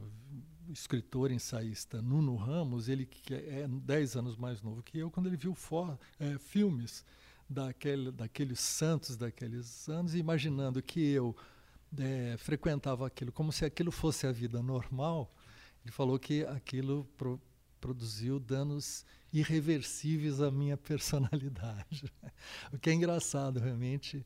escritor, 0.69 1.31
ensaísta 1.31 2.01
Nuno 2.01 2.36
Ramos, 2.36 2.89
ele 2.89 3.05
que 3.05 3.33
é 3.33 3.67
10 3.67 4.15
anos 4.15 4.36
mais 4.36 4.62
novo 4.62 4.81
que 4.81 4.97
eu, 4.97 5.12
quando 5.12 5.27
ele 5.27 5.38
viu 5.38 5.53
for, 5.53 5.97
é, 6.19 6.38
filmes 6.38 7.05
daquele, 7.49 8.12
daqueles 8.12 8.59
santos 8.59 9.15
daqueles 9.15 9.88
anos, 9.88 10.15
imaginando 10.15 10.81
que 10.81 10.99
eu 11.12 11.36
é, 11.97 12.36
frequentava 12.38 13.05
aquilo 13.05 13.31
como 13.31 13.51
se 13.51 13.65
aquilo 13.65 13.91
fosse 13.91 14.25
a 14.25 14.31
vida 14.31 14.62
normal, 14.62 15.33
ele 15.83 15.91
falou 15.91 16.17
que 16.17 16.43
aquilo 16.45 17.05
pro, 17.17 17.39
produziu 17.79 18.39
danos 18.39 19.05
irreversíveis 19.31 20.41
à 20.41 20.49
minha 20.49 20.77
personalidade. 20.77 22.12
o 22.71 22.79
que 22.79 22.89
é 22.89 22.93
engraçado, 22.93 23.59
realmente. 23.59 24.25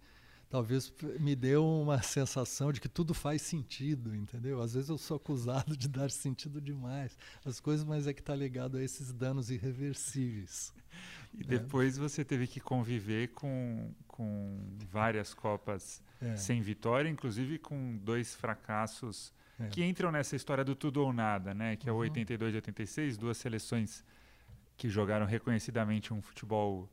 Talvez 0.49 0.93
me 1.19 1.35
deu 1.35 1.65
uma 1.67 2.01
sensação 2.01 2.71
de 2.71 2.79
que 2.79 2.87
tudo 2.87 3.13
faz 3.13 3.41
sentido, 3.41 4.15
entendeu? 4.15 4.61
Às 4.61 4.73
vezes 4.73 4.89
eu 4.89 4.97
sou 4.97 5.17
acusado 5.17 5.75
de 5.75 5.89
dar 5.89 6.09
sentido 6.09 6.61
demais 6.61 7.17
às 7.43 7.59
coisas, 7.59 7.85
mas 7.85 8.07
é 8.07 8.13
que 8.13 8.21
está 8.21 8.33
ligado 8.33 8.77
a 8.77 8.83
esses 8.83 9.11
danos 9.11 9.51
irreversíveis. 9.51 10.73
E 11.33 11.43
depois 11.43 11.97
é. 11.97 12.01
você 12.01 12.23
teve 12.23 12.47
que 12.47 12.61
conviver 12.61 13.29
com, 13.29 13.93
com 14.07 14.57
várias 14.89 15.33
Copas 15.33 16.01
é. 16.21 16.35
sem 16.37 16.61
vitória, 16.61 17.09
inclusive 17.09 17.59
com 17.59 17.97
dois 17.97 18.33
fracassos 18.33 19.33
é. 19.59 19.67
que 19.67 19.83
entram 19.83 20.11
nessa 20.11 20.35
história 20.35 20.63
do 20.63 20.75
tudo 20.75 21.03
ou 21.03 21.11
nada, 21.11 21.53
né? 21.53 21.75
Que 21.75 21.89
é 21.89 21.91
o 21.91 21.97
82 21.97 22.53
e 22.53 22.55
86, 22.55 23.17
duas 23.17 23.37
seleções 23.37 24.03
que 24.77 24.87
jogaram 24.87 25.25
reconhecidamente 25.25 26.13
um 26.13 26.21
futebol 26.21 26.89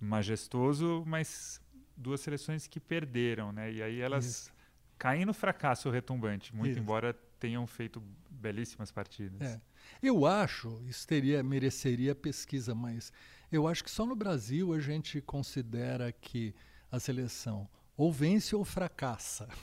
majestoso, 0.00 1.04
mas 1.06 1.60
duas 1.98 2.20
seleções 2.20 2.66
que 2.66 2.78
perderam, 2.78 3.52
né? 3.52 3.72
E 3.72 3.82
aí 3.82 4.00
elas 4.00 4.24
Isso. 4.24 4.52
caem 4.96 5.26
no 5.26 5.34
fracasso 5.34 5.90
retumbante, 5.90 6.54
muito 6.54 6.72
Isso. 6.72 6.80
embora 6.80 7.12
tenham 7.38 7.66
feito 7.66 8.02
belíssimas 8.30 8.90
partidas. 8.90 9.42
É. 9.42 9.60
Eu 10.02 10.26
acho, 10.26 10.82
isso 10.86 11.06
teria, 11.06 11.42
mereceria 11.42 12.14
pesquisa, 12.14 12.74
mas 12.74 13.12
eu 13.50 13.66
acho 13.66 13.82
que 13.82 13.90
só 13.90 14.04
no 14.06 14.14
Brasil 14.14 14.72
a 14.72 14.80
gente 14.80 15.20
considera 15.20 16.12
que 16.12 16.54
a 16.90 17.00
seleção 17.00 17.68
ou 17.96 18.12
vence 18.12 18.54
ou 18.54 18.64
fracassa. 18.64 19.48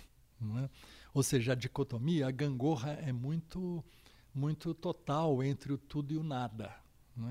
É? 0.62 0.70
Ou 1.14 1.24
seja, 1.24 1.54
a 1.54 1.56
dicotomia, 1.56 2.28
a 2.28 2.32
gangorra 2.32 2.92
é 3.02 3.12
muito, 3.12 3.84
muito 4.34 4.74
total 4.74 5.42
entre 5.42 5.72
o 5.72 5.78
tudo 5.78 6.14
e 6.14 6.18
o 6.18 6.24
nada. 6.24 6.76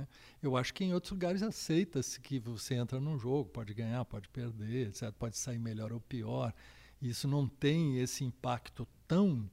É? 0.00 0.06
Eu 0.42 0.56
acho 0.56 0.72
que 0.72 0.84
em 0.84 0.94
outros 0.94 1.12
lugares 1.12 1.42
aceita-se 1.42 2.18
que 2.20 2.38
você 2.38 2.74
entra 2.74 2.98
num 2.98 3.18
jogo, 3.18 3.50
pode 3.50 3.74
ganhar, 3.74 4.04
pode 4.04 4.28
perder, 4.28 4.88
etc. 4.88 5.12
pode 5.12 5.36
sair 5.36 5.58
melhor 5.58 5.92
ou 5.92 6.00
pior. 6.00 6.54
Isso 7.02 7.28
não 7.28 7.46
tem 7.46 7.98
esse 7.98 8.24
impacto 8.24 8.88
tão 9.06 9.48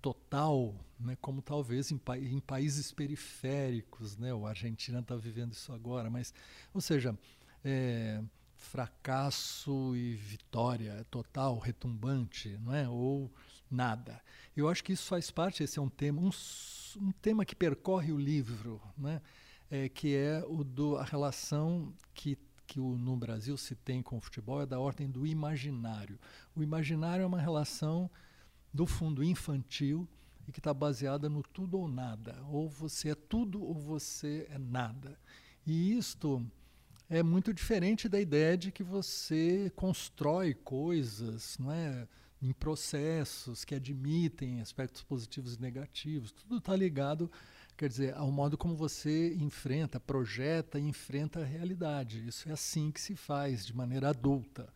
total 0.00 0.74
né, 1.00 1.16
como 1.20 1.42
talvez 1.42 1.90
em, 1.90 1.98
pa 1.98 2.18
em 2.18 2.38
países 2.38 2.92
periféricos. 2.92 4.16
Né? 4.16 4.32
O 4.32 4.46
Argentina 4.46 5.00
está 5.00 5.16
vivendo 5.16 5.52
isso 5.52 5.72
agora. 5.72 6.08
Mas, 6.08 6.32
ou 6.72 6.80
seja, 6.80 7.18
é, 7.64 8.22
fracasso 8.56 9.94
e 9.96 10.14
vitória 10.14 11.04
total, 11.10 11.58
retumbante, 11.58 12.56
não 12.62 12.74
é? 12.74 12.88
Ou 12.88 13.32
nada. 13.70 14.20
Eu 14.56 14.68
acho 14.68 14.84
que 14.84 14.92
isso 14.92 15.06
faz 15.06 15.30
parte, 15.30 15.62
esse 15.62 15.78
é 15.78 15.82
um 15.82 15.88
tema, 15.88 16.20
um, 16.20 16.30
um 17.00 17.12
tema 17.12 17.44
que 17.44 17.54
percorre 17.54 18.12
o 18.12 18.18
livro, 18.18 18.80
né? 18.96 19.20
É, 19.70 19.88
que 19.88 20.14
é 20.14 20.44
o 20.46 20.62
do 20.62 20.96
a 20.96 21.04
relação 21.04 21.92
que 22.12 22.38
que 22.66 22.80
o, 22.80 22.96
no 22.96 23.16
Brasil 23.16 23.56
se 23.56 23.74
tem 23.74 24.02
com 24.02 24.16
o 24.16 24.20
futebol 24.20 24.62
é 24.62 24.66
da 24.66 24.78
ordem 24.78 25.10
do 25.10 25.26
imaginário. 25.26 26.18
O 26.54 26.62
imaginário 26.62 27.22
é 27.22 27.26
uma 27.26 27.40
relação 27.40 28.10
do 28.72 28.86
fundo 28.86 29.22
infantil 29.22 30.08
e 30.48 30.52
que 30.52 30.60
está 30.60 30.74
baseada 30.74 31.28
no 31.28 31.42
tudo 31.42 31.78
ou 31.78 31.88
nada. 31.88 32.36
Ou 32.48 32.68
você 32.68 33.10
é 33.10 33.14
tudo 33.14 33.62
ou 33.62 33.74
você 33.74 34.46
é 34.50 34.58
nada. 34.58 35.18
E 35.66 35.96
isto 35.96 36.44
é 37.08 37.22
muito 37.22 37.52
diferente 37.52 38.08
da 38.08 38.20
ideia 38.20 38.56
de 38.56 38.72
que 38.72 38.82
você 38.82 39.70
constrói 39.76 40.54
coisas, 40.54 41.56
não 41.58 41.70
é? 41.70 42.08
em 42.42 42.52
processos 42.52 43.64
que 43.64 43.74
admitem 43.74 44.60
aspectos 44.60 45.02
positivos 45.02 45.54
e 45.54 45.60
negativos. 45.62 46.30
Tudo 46.30 46.58
está 46.58 46.76
ligado, 46.76 47.30
quer 47.76 47.88
dizer, 47.88 48.14
ao 48.14 48.30
modo 48.30 48.56
como 48.56 48.76
você 48.76 49.34
enfrenta, 49.34 49.98
projeta 49.98 50.78
e 50.78 50.82
enfrenta 50.82 51.40
a 51.40 51.44
realidade. 51.44 52.26
Isso 52.26 52.48
é 52.48 52.52
assim 52.52 52.90
que 52.90 53.00
se 53.00 53.16
faz, 53.16 53.66
de 53.66 53.74
maneira 53.74 54.10
adulta. 54.10 54.72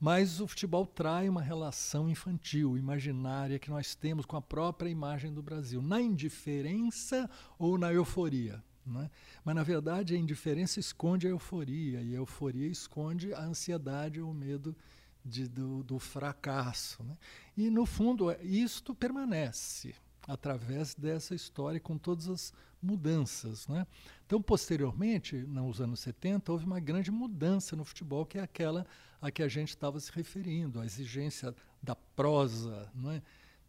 Mas 0.00 0.40
o 0.40 0.46
futebol 0.46 0.86
trai 0.86 1.28
uma 1.28 1.40
relação 1.40 2.08
infantil, 2.08 2.76
imaginária, 2.76 3.58
que 3.58 3.70
nós 3.70 3.94
temos 3.94 4.26
com 4.26 4.36
a 4.36 4.42
própria 4.42 4.90
imagem 4.90 5.32
do 5.32 5.42
Brasil, 5.42 5.80
na 5.80 6.00
indiferença 6.00 7.30
ou 7.58 7.78
na 7.78 7.92
euforia. 7.92 8.62
É? 8.86 9.10
Mas, 9.42 9.54
na 9.54 9.62
verdade, 9.62 10.14
a 10.14 10.18
indiferença 10.18 10.78
esconde 10.78 11.26
a 11.26 11.30
euforia, 11.30 12.02
e 12.02 12.12
a 12.14 12.18
euforia 12.18 12.68
esconde 12.68 13.32
a 13.32 13.42
ansiedade 13.42 14.20
ou 14.20 14.30
o 14.30 14.34
medo 14.34 14.76
de, 15.24 15.48
do, 15.48 15.82
do, 15.82 15.98
fracasso. 15.98 17.02
Né? 17.02 17.16
E, 17.56 17.70
no 17.70 17.86
fundo, 17.86 18.30
é, 18.30 18.38
isto 18.42 18.94
permanece 18.94 19.94
através 20.26 20.94
dessa 20.94 21.34
história, 21.34 21.78
com 21.78 21.98
todas 21.98 22.28
as 22.28 22.52
mudanças. 22.82 23.66
Né? 23.68 23.86
Então, 24.26 24.40
posteriormente, 24.40 25.36
nos 25.36 25.80
anos 25.80 26.00
70, 26.00 26.50
houve 26.52 26.64
uma 26.64 26.80
grande 26.80 27.10
mudança 27.10 27.76
no 27.76 27.84
futebol, 27.84 28.24
que 28.24 28.38
é 28.38 28.42
aquela 28.42 28.86
a 29.20 29.30
que 29.30 29.42
a 29.42 29.48
gente 29.48 29.70
estava 29.70 29.98
se 29.98 30.12
referindo, 30.12 30.80
a 30.80 30.84
exigência 30.84 31.54
da 31.82 31.94
prosa, 31.94 32.90
é? 33.12 33.22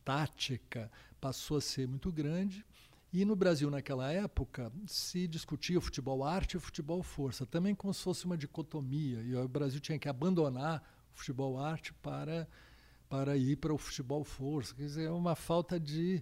tática, 0.04 0.92
passou 1.20 1.58
a 1.58 1.62
ser 1.62 1.88
muito 1.88 2.12
grande 2.12 2.66
e 3.16 3.24
no 3.24 3.34
Brasil, 3.34 3.72
naquela 3.72 4.12
época, 4.12 4.70
se 4.86 5.26
discutia 5.26 5.78
o 5.78 5.82
futebol 5.82 6.22
arte 6.22 6.56
e 6.56 6.58
o 6.58 6.60
futebol 6.60 7.02
força, 7.02 7.46
também 7.46 7.74
como 7.74 7.94
se 7.94 8.02
fosse 8.02 8.26
uma 8.26 8.38
dicotomia. 8.38 9.22
E 9.22 9.34
o 9.34 9.48
Brasil 9.48 9.80
tinha 9.80 9.98
que 9.98 10.10
abandonar 10.10 10.84
o 11.14 11.18
futebol 11.18 11.58
arte 11.58 11.94
para, 11.94 12.46
para 13.08 13.38
ir 13.38 13.56
para 13.56 13.74
o 13.74 13.78
futebol 13.78 14.26
força. 14.26 14.76
Quer 14.76 14.84
dizer, 14.84 15.06
é 15.06 15.12
uma 15.12 15.34
falta 15.34 15.80
de 15.80 16.22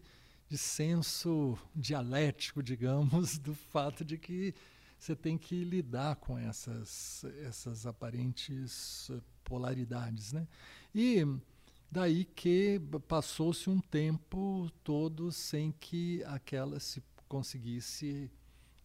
senso 0.58 1.58
dialético, 1.76 2.62
digamos, 2.62 3.38
do 3.40 3.54
fato 3.54 4.04
de 4.04 4.18
que 4.18 4.54
você 4.98 5.16
tem 5.16 5.38
que 5.38 5.64
lidar 5.64 6.16
com 6.16 6.38
essas, 6.38 7.26
essas 7.46 7.86
aparentes 7.86 9.12
polaridades. 9.44 10.32
Né? 10.32 10.48
E 10.96 11.26
Daí 11.94 12.26
que 12.26 12.82
passou-se 13.08 13.70
um 13.70 13.80
tempo 13.80 14.68
todo 14.84 15.32
sem 15.32 15.72
que 15.72 16.24
aquela 16.24 16.80
se 16.80 17.04
conseguisse 17.28 18.32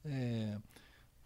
é, 0.04 0.58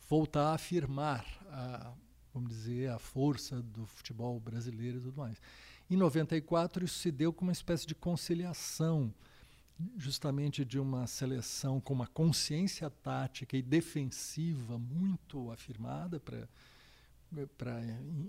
voltar 0.08 0.50
a 0.50 0.54
afirmar 0.54 1.26
a, 1.50 1.92
vamos 2.32 2.50
dizer, 2.50 2.88
a 2.88 3.00
força 3.00 3.60
do 3.60 3.84
futebol 3.84 4.38
brasileiro 4.38 4.98
e 4.98 5.00
tudo 5.00 5.16
mais. 5.16 5.42
Em 5.90 5.96
94 5.96 6.84
isso 6.84 7.00
se 7.00 7.10
deu 7.10 7.32
com 7.32 7.42
uma 7.44 7.50
espécie 7.50 7.84
de 7.84 7.96
conciliação 7.96 9.12
justamente 9.96 10.64
de 10.64 10.78
uma 10.78 11.06
seleção 11.06 11.80
com 11.80 11.92
uma 11.94 12.06
consciência 12.06 12.88
tática 12.90 13.56
e 13.56 13.62
defensiva 13.62 14.78
muito 14.78 15.50
afirmada 15.50 16.20
para 16.20 16.48
para 17.56 17.80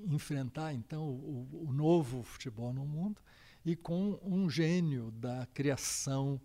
enfrentar 0.06 0.74
então 0.74 1.04
o, 1.04 1.66
o, 1.68 1.74
novo 1.74 2.24
futebol 2.24 2.72
no 2.72 2.86
mundo 2.86 3.22
e 3.66 3.76
com 3.76 4.18
um 4.24 4.50
gênio 4.50 5.12
da 5.12 5.46
criação 5.54 6.40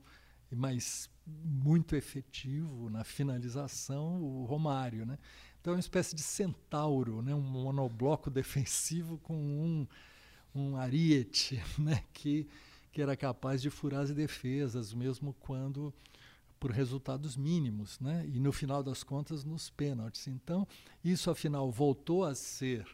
mas 0.50 1.08
muito 1.24 1.94
efetivo 1.94 2.90
na 2.90 3.04
finalização 3.04 4.20
o 4.20 4.44
Romário 4.44 5.06
né? 5.06 5.18
Então 5.60 5.72
é 5.72 5.76
uma 5.76 5.80
espécie 5.80 6.16
de 6.16 6.22
centauro 6.22 7.22
né? 7.22 7.32
Um 7.32 7.40
monobloco 7.40 8.28
defensivo 8.30 9.18
com 9.18 9.36
um 9.36 9.86
um 10.52 10.76
ariete 10.76 11.62
né? 11.78 12.02
Que 12.12 12.48
que 12.92 13.02
era 13.02 13.16
capaz 13.16 13.60
de 13.62 13.70
furar 13.70 14.02
as 14.02 14.10
defesas, 14.12 14.92
mesmo 14.92 15.34
quando 15.40 15.92
por 16.58 16.70
resultados 16.70 17.36
mínimos, 17.36 18.00
né? 18.00 18.26
E 18.26 18.40
no 18.40 18.52
final 18.52 18.82
das 18.82 19.02
contas 19.02 19.44
nos 19.44 19.70
pênaltis. 19.70 20.26
Então, 20.26 20.66
isso 21.04 21.30
afinal 21.30 21.70
voltou 21.70 22.24
a 22.24 22.34
ser 22.34 22.84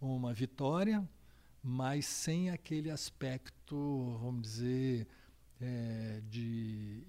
uma 0.00 0.34
vitória, 0.34 1.08
mas 1.62 2.06
sem 2.06 2.50
aquele 2.50 2.90
aspecto, 2.90 4.18
vamos 4.20 4.42
dizer, 4.42 5.08
é, 5.60 6.22
de, 6.28 7.02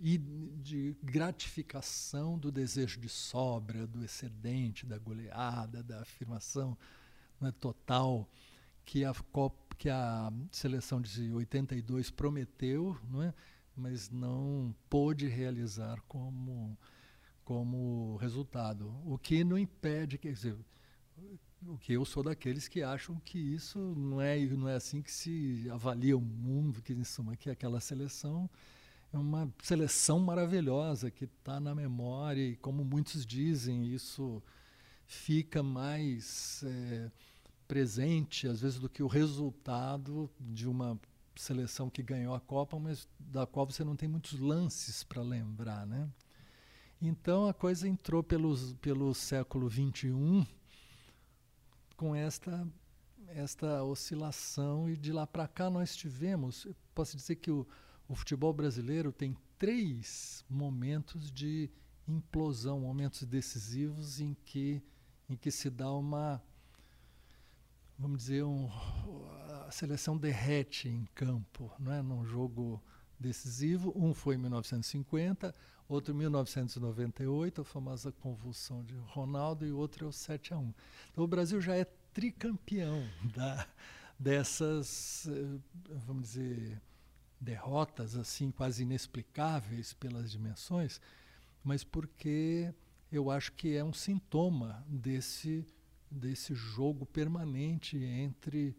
de 0.62 0.96
gratificação 1.04 2.38
do 2.38 2.52
desejo 2.52 3.00
de 3.00 3.10
sobra, 3.10 3.86
do 3.86 4.04
excedente, 4.04 4.86
da 4.86 4.98
goleada, 4.98 5.84
da 5.84 6.02
afirmação 6.02 6.78
né, 7.40 7.54
total 7.60 8.28
que 8.90 9.06
a 9.06 9.14
Copa 9.32 9.76
que 9.78 9.88
a 9.88 10.34
seleção 10.52 11.00
de 11.00 11.32
82 11.32 12.10
prometeu, 12.10 12.98
não 13.08 13.22
é? 13.22 13.34
mas 13.74 14.10
não 14.10 14.76
pôde 14.90 15.28
realizar 15.28 16.02
como, 16.08 16.76
como 17.46 18.18
resultado. 18.18 18.94
O 19.06 19.18
que 19.18 19.42
não 19.44 19.58
impede, 19.58 20.18
quer 20.18 20.34
dizer, 20.34 20.58
o 21.66 21.78
que 21.78 21.94
eu 21.94 22.04
sou 22.04 22.24
daqueles 22.24 22.68
que 22.68 22.82
acham 22.82 23.16
que 23.24 23.38
isso 23.38 23.80
não 23.80 24.20
é, 24.20 24.38
não 24.48 24.68
é 24.68 24.76
assim 24.76 25.04
que 25.04 25.12
se 25.12 25.70
avalia 25.72 26.18
o 26.18 26.22
mundo, 26.22 26.82
que 26.82 26.92
em 26.92 27.04
suma 27.04 27.38
que 27.38 27.50
aquela 27.50 27.80
seleção 27.80 28.50
é 29.14 29.18
uma 29.20 29.54
seleção 29.62 30.20
maravilhosa 30.20 31.12
que 31.12 31.26
está 31.26 31.60
na 31.60 31.76
memória 31.76 32.42
e 32.42 32.56
como 32.58 32.84
muitos 32.84 33.24
dizem 33.24 33.86
isso 33.86 34.44
fica 35.06 35.64
mais 35.64 36.64
é, 36.64 37.12
presente, 37.70 38.48
às 38.48 38.62
vezes, 38.62 38.80
do 38.80 38.90
que 38.90 39.04
o 39.04 39.08
resultado 39.08 40.28
de 40.40 40.68
uma 40.68 41.00
seleção 41.36 41.88
que 41.88 42.02
ganhou 42.02 42.34
a 42.34 42.40
Copa, 42.40 42.80
mas 42.80 43.08
da 43.20 43.46
qual 43.46 43.68
você 43.68 43.84
não 43.84 43.96
tem 43.96 44.10
muitos 44.10 44.40
lances 44.40 45.04
para 45.04 45.22
lembrar, 45.22 45.86
né? 45.86 46.10
Então 47.00 47.48
a 47.48 47.54
coisa 47.54 47.88
entrou 47.88 48.24
pelos, 48.24 48.74
pelo 48.74 49.14
século 49.14 49.70
XXI 49.70 50.46
com 51.96 52.14
esta 52.14 52.68
esta 53.28 53.84
oscilação 53.84 54.90
e 54.90 54.98
de 54.98 55.14
lá 55.14 55.28
para 55.28 55.48
cá 55.48 55.70
nós 55.70 55.96
tivemos, 55.96 56.68
posso 56.96 57.16
dizer 57.16 57.36
que 57.36 57.52
o, 57.52 57.66
o 58.08 58.16
futebol 58.16 58.52
brasileiro 58.52 59.12
tem 59.12 59.38
três 59.60 60.44
momentos 60.50 61.32
de 61.32 61.70
implosão, 62.08 62.80
momentos 62.80 63.24
decisivos 63.24 64.20
em 64.20 64.36
que 64.44 64.82
em 65.30 65.36
que 65.36 65.52
se 65.52 65.70
dá 65.70 65.94
uma 65.94 66.42
vamos 68.00 68.20
dizer, 68.20 68.44
um, 68.44 68.70
a 69.68 69.72
seleção 69.72 70.18
derrete 70.18 70.88
em 70.88 71.06
campo, 71.14 71.70
não 71.78 71.92
é? 71.92 72.02
num 72.02 72.26
jogo 72.26 72.82
decisivo. 73.20 73.94
Um 73.96 74.14
foi 74.14 74.36
em 74.36 74.38
1950, 74.38 75.54
outro 75.88 76.14
em 76.14 76.18
1998, 76.18 77.62
a 77.62 77.66
famosa 77.66 78.12
convulsão 78.14 78.84
de 78.84 78.96
Ronaldo, 78.96 79.66
e 79.66 79.72
outro 79.72 80.06
é 80.06 80.08
o 80.08 80.14
7 80.14 80.54
a 80.54 80.58
1. 80.58 80.74
Então 81.12 81.24
o 81.26 81.28
Brasil 81.28 81.60
já 81.60 81.76
é 81.76 81.84
tricampeão 82.14 83.04
da, 83.36 83.68
dessas, 84.18 85.28
eh, 85.28 85.60
vamos 86.06 86.30
dizer, 86.30 86.82
derrotas 87.40 88.16
assim 88.16 88.50
quase 88.50 88.84
inexplicáveis 88.84 89.94
pelas 89.94 90.32
dimensões, 90.32 91.02
mas 91.64 91.84
porque 91.84 92.74
eu 93.12 93.30
acho 93.30 93.52
que 93.52 93.76
é 93.76 93.84
um 93.84 93.94
sintoma 93.94 94.84
desse 94.88 95.66
desse 96.10 96.54
jogo 96.54 97.06
permanente 97.06 97.98
entre 97.98 98.76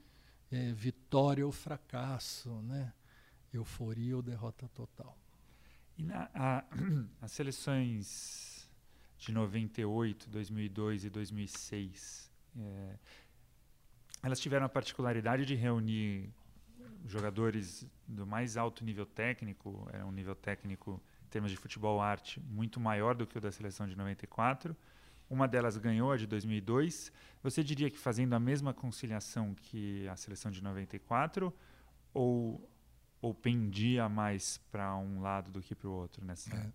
é, 0.50 0.72
vitória 0.72 1.46
ou 1.46 1.52
fracasso, 1.52 2.50
né? 2.62 2.92
euforia 3.52 4.16
ou 4.16 4.22
derrota 4.22 4.68
total. 4.68 5.16
E 5.96 6.02
na, 6.02 6.30
a, 6.34 6.64
as 7.20 7.32
seleções 7.32 8.68
de 9.18 9.32
98, 9.32 10.28
2002 10.30 11.04
e 11.04 11.10
2006, 11.10 12.30
é, 12.56 12.98
elas 14.22 14.40
tiveram 14.40 14.66
a 14.66 14.68
particularidade 14.68 15.44
de 15.44 15.54
reunir 15.54 16.32
jogadores 17.06 17.86
do 18.06 18.26
mais 18.26 18.56
alto 18.56 18.84
nível 18.84 19.06
técnico, 19.06 19.88
era 19.92 20.04
um 20.04 20.12
nível 20.12 20.34
técnico 20.34 21.00
em 21.26 21.28
termos 21.28 21.50
de 21.50 21.56
futebol 21.56 22.00
arte 22.00 22.40
muito 22.40 22.80
maior 22.80 23.14
do 23.14 23.26
que 23.26 23.38
o 23.38 23.40
da 23.40 23.52
seleção 23.52 23.86
de 23.86 23.96
94, 23.96 24.76
uma 25.30 25.46
delas 25.46 25.78
ganhou 25.78 26.10
a 26.10 26.16
de 26.16 26.26
2002. 26.26 27.12
Você 27.42 27.62
diria 27.62 27.88
que 27.88 27.98
fazendo 27.98 28.34
a 28.34 28.40
mesma 28.40 28.74
conciliação 28.74 29.54
que 29.54 30.06
a 30.08 30.16
seleção 30.16 30.50
de 30.50 30.62
94 30.62 31.54
ou 32.12 32.68
ou 33.22 33.34
pendia 33.34 34.08
mais 34.08 34.56
para 34.72 34.96
um 34.96 35.20
lado 35.20 35.50
do 35.50 35.60
que 35.60 35.74
para 35.74 35.88
o 35.88 35.92
outro 35.92 36.24
nessa? 36.24 36.54
É. 36.56 36.72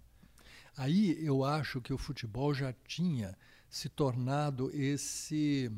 Aí 0.78 1.18
eu 1.26 1.44
acho 1.44 1.82
que 1.82 1.92
o 1.92 1.98
futebol 1.98 2.54
já 2.54 2.72
tinha 2.86 3.36
se 3.68 3.90
tornado 3.90 4.70
esse 4.72 5.72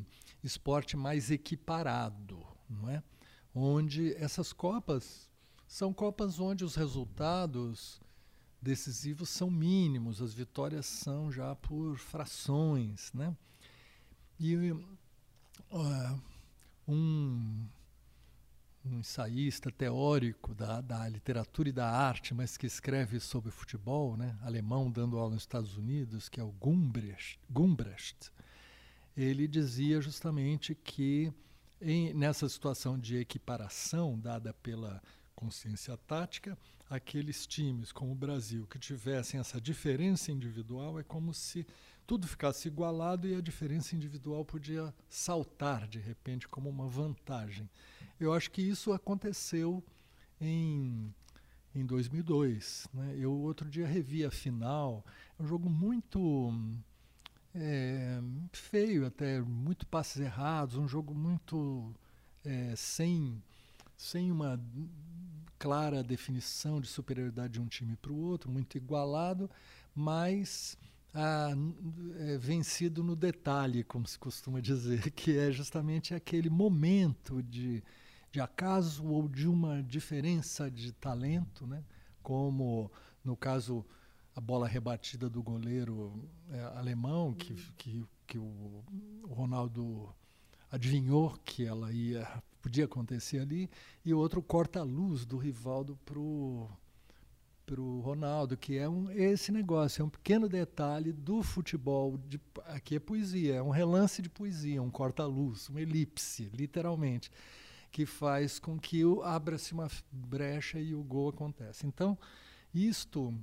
esporte 0.44 0.96
mais 0.96 1.30
equiparado, 1.30 2.46
não 2.68 2.90
é? 2.90 3.02
Onde 3.54 4.14
essas 4.16 4.52
copas 4.52 5.28
são 5.66 5.92
copas 5.92 6.38
onde 6.38 6.64
os 6.64 6.74
resultados 6.74 8.00
decisivos 8.60 9.28
são 9.28 9.50
mínimos, 9.50 10.20
as 10.20 10.34
vitórias 10.34 10.86
são 10.86 11.30
já 11.30 11.54
por 11.54 11.96
frações. 11.98 13.12
Né? 13.12 13.34
E 14.38 14.72
uh, 14.72 16.20
um, 16.86 17.66
um 18.84 18.98
ensaísta 18.98 19.70
teórico 19.70 20.54
da, 20.54 20.80
da 20.80 21.08
literatura 21.08 21.68
e 21.68 21.72
da 21.72 21.90
arte, 21.90 22.34
mas 22.34 22.56
que 22.56 22.66
escreve 22.66 23.20
sobre 23.20 23.50
futebol, 23.50 24.16
né? 24.16 24.36
alemão, 24.42 24.90
dando 24.90 25.18
aula 25.18 25.34
nos 25.34 25.42
Estados 25.42 25.76
Unidos, 25.76 26.28
que 26.28 26.40
é 26.40 26.44
o 26.44 26.52
Gumbrecht, 26.52 27.38
Gumbrecht 27.50 28.32
ele 29.18 29.48
dizia 29.48 30.00
justamente 30.00 30.76
que 30.76 31.32
em, 31.80 32.14
nessa 32.14 32.48
situação 32.48 32.96
de 32.96 33.16
equiparação 33.16 34.16
dada 34.16 34.54
pela 34.54 35.02
consciência 35.38 35.96
tática, 35.96 36.58
aqueles 36.90 37.46
times 37.46 37.92
como 37.92 38.10
o 38.10 38.14
Brasil 38.16 38.66
que 38.66 38.76
tivessem 38.76 39.38
essa 39.38 39.60
diferença 39.60 40.32
individual 40.32 40.98
é 40.98 41.04
como 41.04 41.32
se 41.32 41.64
tudo 42.04 42.26
ficasse 42.26 42.66
igualado 42.66 43.28
e 43.28 43.36
a 43.36 43.40
diferença 43.40 43.94
individual 43.94 44.44
podia 44.44 44.92
saltar 45.08 45.86
de 45.86 46.00
repente 46.00 46.48
como 46.48 46.68
uma 46.68 46.88
vantagem. 46.88 47.70
Eu 48.18 48.32
acho 48.32 48.50
que 48.50 48.60
isso 48.60 48.92
aconteceu 48.92 49.80
em 50.40 51.14
em 51.72 51.86
2002. 51.86 52.88
Né? 52.92 53.14
Eu 53.18 53.32
outro 53.32 53.70
dia 53.70 53.86
revi 53.86 54.24
a 54.24 54.30
final, 54.32 55.04
é 55.38 55.42
um 55.42 55.46
jogo 55.46 55.70
muito 55.70 56.52
é, 57.54 58.18
feio 58.52 59.06
até, 59.06 59.40
muito 59.40 59.86
passes 59.86 60.20
errados, 60.20 60.76
um 60.76 60.88
jogo 60.88 61.14
muito 61.14 61.94
é, 62.44 62.74
sem 62.74 63.40
sem 63.98 64.30
uma 64.30 64.58
clara 65.58 66.04
definição 66.04 66.80
de 66.80 66.86
superioridade 66.86 67.54
de 67.54 67.60
um 67.60 67.66
time 67.66 67.96
para 67.96 68.12
o 68.12 68.16
outro, 68.16 68.48
muito 68.48 68.78
igualado, 68.78 69.50
mas 69.92 70.78
ah, 71.12 71.50
é, 72.20 72.38
vencido 72.38 73.02
no 73.02 73.16
detalhe, 73.16 73.82
como 73.82 74.06
se 74.06 74.16
costuma 74.16 74.60
dizer, 74.60 75.10
que 75.12 75.36
é 75.36 75.50
justamente 75.50 76.14
aquele 76.14 76.48
momento 76.48 77.42
de, 77.42 77.82
de 78.30 78.40
acaso 78.40 79.04
ou 79.04 79.28
de 79.28 79.48
uma 79.48 79.82
diferença 79.82 80.70
de 80.70 80.92
talento, 80.92 81.66
né? 81.66 81.82
como 82.22 82.90
no 83.24 83.36
caso 83.36 83.84
a 84.36 84.40
bola 84.40 84.68
rebatida 84.68 85.28
do 85.28 85.42
goleiro 85.42 86.30
é, 86.50 86.60
alemão, 86.76 87.34
que, 87.34 87.54
que, 87.76 88.04
que 88.24 88.38
o, 88.38 88.84
o 89.24 89.34
Ronaldo 89.34 90.14
adivinhou 90.70 91.36
que 91.44 91.64
ela 91.64 91.90
ia 91.92 92.40
podia 92.68 92.84
acontecer 92.84 93.38
ali, 93.38 93.70
e 94.04 94.12
o 94.12 94.18
outro 94.18 94.42
corta 94.42 94.80
a 94.80 94.82
luz 94.82 95.24
do 95.24 95.38
Rivaldo 95.38 95.98
pro 96.04 96.68
para 97.64 97.82
o 97.82 98.00
Ronaldo, 98.00 98.56
que 98.56 98.78
é 98.78 98.88
um, 98.88 99.10
esse 99.10 99.52
negócio, 99.52 100.00
é 100.00 100.04
um 100.04 100.08
pequeno 100.08 100.48
detalhe 100.48 101.12
do 101.12 101.42
futebol. 101.42 102.16
De, 102.16 102.40
aqui 102.64 102.96
é 102.96 102.98
poesia, 102.98 103.56
é 103.56 103.62
um 103.62 103.68
relance 103.68 104.22
de 104.22 104.30
poesia, 104.30 104.82
um 104.82 104.90
corta-luz, 104.90 105.68
uma 105.68 105.82
elipse, 105.82 106.50
literalmente, 106.54 107.30
que 107.90 108.06
faz 108.06 108.58
com 108.58 108.78
que 108.78 109.02
abra-se 109.22 109.74
uma 109.74 109.86
brecha 110.10 110.80
e 110.80 110.94
o 110.94 111.02
gol 111.02 111.28
acontece. 111.28 111.86
Então, 111.86 112.16
isto 112.74 113.34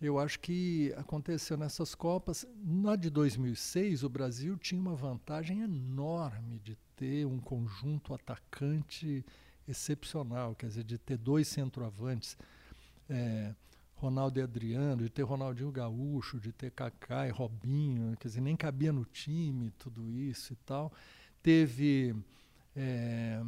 eu 0.00 0.18
acho 0.18 0.40
que 0.40 0.94
aconteceu 0.96 1.58
nessas 1.58 1.94
Copas. 1.94 2.46
Na 2.64 2.96
de 2.96 3.10
2006, 3.10 4.02
o 4.02 4.08
Brasil 4.08 4.56
tinha 4.56 4.80
uma 4.80 4.94
vantagem 4.94 5.60
enorme 5.60 6.58
de 6.60 6.78
ter 7.00 7.24
um 7.24 7.38
conjunto 7.38 8.12
atacante 8.12 9.24
excepcional, 9.66 10.54
quer 10.54 10.66
dizer, 10.66 10.84
de 10.84 10.98
ter 10.98 11.16
dois 11.16 11.48
centroavantes 11.48 12.36
é, 13.08 13.54
Ronaldo 13.94 14.38
e 14.38 14.42
Adriano, 14.42 15.04
de 15.04 15.08
ter 15.08 15.22
Ronaldinho 15.22 15.72
Gaúcho, 15.72 16.38
de 16.38 16.52
ter 16.52 16.70
Kaká 16.70 17.26
e 17.26 17.30
Robinho, 17.30 18.14
quer 18.18 18.28
dizer, 18.28 18.42
nem 18.42 18.54
cabia 18.54 18.92
no 18.92 19.06
time 19.06 19.70
tudo 19.78 20.10
isso 20.10 20.52
e 20.52 20.56
tal. 20.56 20.92
Teve 21.42 22.14
é, 22.76 23.40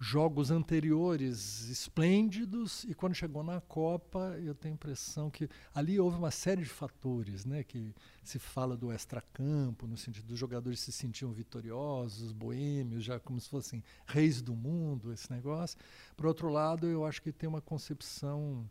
jogos 0.00 0.50
anteriores 0.50 1.68
esplêndidos 1.68 2.84
e 2.84 2.94
quando 2.94 3.14
chegou 3.14 3.42
na 3.42 3.60
Copa 3.60 4.38
eu 4.40 4.54
tenho 4.54 4.74
a 4.74 4.76
impressão 4.76 5.28
que 5.28 5.48
ali 5.74 5.98
houve 5.98 6.16
uma 6.16 6.30
série 6.30 6.62
de 6.62 6.68
fatores, 6.68 7.44
né, 7.44 7.64
que 7.64 7.92
se 8.22 8.38
fala 8.38 8.76
do 8.76 8.92
extracampo 8.92 9.86
no 9.88 9.96
sentido 9.96 10.26
dos 10.26 10.38
jogadores 10.38 10.78
se 10.78 10.92
sentiam 10.92 11.32
vitoriosos, 11.32 12.32
boêmios, 12.32 13.02
já 13.02 13.18
como 13.18 13.40
se 13.40 13.48
fossem 13.48 13.82
reis 14.06 14.40
do 14.40 14.54
mundo, 14.54 15.12
esse 15.12 15.30
negócio. 15.32 15.76
Por 16.16 16.26
outro 16.26 16.48
lado, 16.48 16.86
eu 16.86 17.04
acho 17.04 17.20
que 17.20 17.32
tem 17.32 17.48
uma 17.48 17.60
concepção 17.60 18.68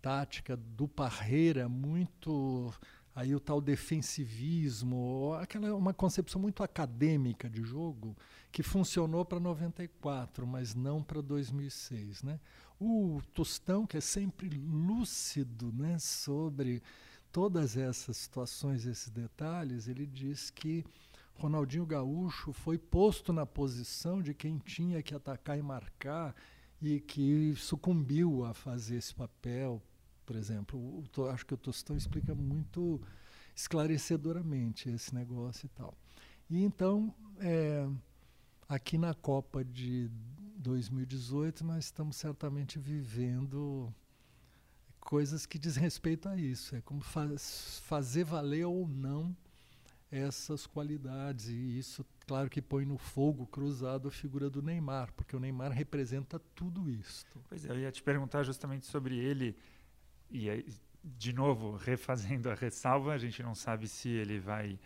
tática 0.00 0.56
do 0.56 0.86
Parreira 0.86 1.68
muito 1.68 2.72
aí 3.14 3.34
o 3.34 3.40
tal 3.40 3.60
defensivismo, 3.60 5.34
aquela 5.40 5.74
uma 5.74 5.92
concepção 5.92 6.40
muito 6.40 6.62
acadêmica 6.62 7.48
de 7.48 7.62
jogo 7.62 8.16
que 8.52 8.62
funcionou 8.62 9.24
para 9.24 9.40
94, 9.40 10.46
mas 10.46 10.74
não 10.74 11.02
para 11.02 11.20
2006, 11.20 12.22
né? 12.22 12.38
O 12.78 13.20
Tostão 13.32 13.86
que 13.86 13.96
é 13.96 14.00
sempre 14.00 14.48
lúcido, 14.48 15.72
né, 15.72 15.98
sobre 15.98 16.82
todas 17.32 17.76
essas 17.76 18.16
situações, 18.18 18.84
esses 18.84 19.08
detalhes, 19.08 19.88
ele 19.88 20.06
diz 20.06 20.50
que 20.50 20.84
Ronaldinho 21.34 21.86
Gaúcho 21.86 22.52
foi 22.52 22.76
posto 22.76 23.32
na 23.32 23.46
posição 23.46 24.20
de 24.20 24.34
quem 24.34 24.58
tinha 24.58 25.02
que 25.02 25.14
atacar 25.14 25.58
e 25.58 25.62
marcar 25.62 26.34
e 26.80 27.00
que 27.00 27.54
sucumbiu 27.56 28.44
a 28.44 28.52
fazer 28.52 28.96
esse 28.96 29.14
papel 29.14 29.82
por 30.32 30.36
exemplo. 30.36 30.78
O, 30.78 31.26
acho 31.26 31.44
que 31.44 31.54
o 31.54 31.58
Tostão 31.58 31.96
explica 31.96 32.34
muito 32.34 33.00
esclarecedoramente 33.54 34.88
esse 34.88 35.14
negócio 35.14 35.66
e 35.66 35.68
tal. 35.68 35.94
E 36.48 36.62
então, 36.62 37.14
é, 37.38 37.86
aqui 38.74 38.96
na 38.96 39.12
Copa 39.12 39.62
de 39.62 40.10
2018, 40.56 41.62
nós 41.62 41.84
estamos 41.84 42.16
certamente 42.16 42.78
vivendo 42.78 43.92
coisas 44.98 45.44
que 45.44 45.58
diz 45.58 45.76
respeito 45.76 46.26
a 46.26 46.36
isso. 46.38 46.74
É 46.74 46.80
como 46.80 47.02
faz, 47.02 47.82
fazer 47.84 48.24
valer 48.24 48.64
ou 48.64 48.88
não 48.88 49.36
essas 50.10 50.66
qualidades. 50.66 51.48
E 51.48 51.78
isso, 51.78 52.02
claro, 52.26 52.48
que 52.48 52.62
põe 52.62 52.86
no 52.86 52.96
fogo 52.96 53.46
cruzado 53.46 54.08
a 54.08 54.10
figura 54.10 54.48
do 54.48 54.62
Neymar, 54.62 55.12
porque 55.12 55.36
o 55.36 55.40
Neymar 55.40 55.70
representa 55.70 56.38
tudo 56.54 56.88
isso. 56.88 57.26
Pois 57.50 57.66
é, 57.66 57.70
eu 57.70 57.78
ia 57.78 57.92
te 57.92 58.02
perguntar 58.02 58.42
justamente 58.42 58.86
sobre 58.86 59.18
ele 59.18 59.54
e 60.30 60.48
aí, 60.48 60.66
de 61.04 61.34
novo, 61.34 61.76
refazendo 61.76 62.48
a 62.48 62.54
ressalva, 62.54 63.12
a 63.12 63.18
gente 63.18 63.42
não 63.42 63.54
sabe 63.54 63.86
se 63.86 64.08
ele 64.08 64.38
vai 64.40 64.78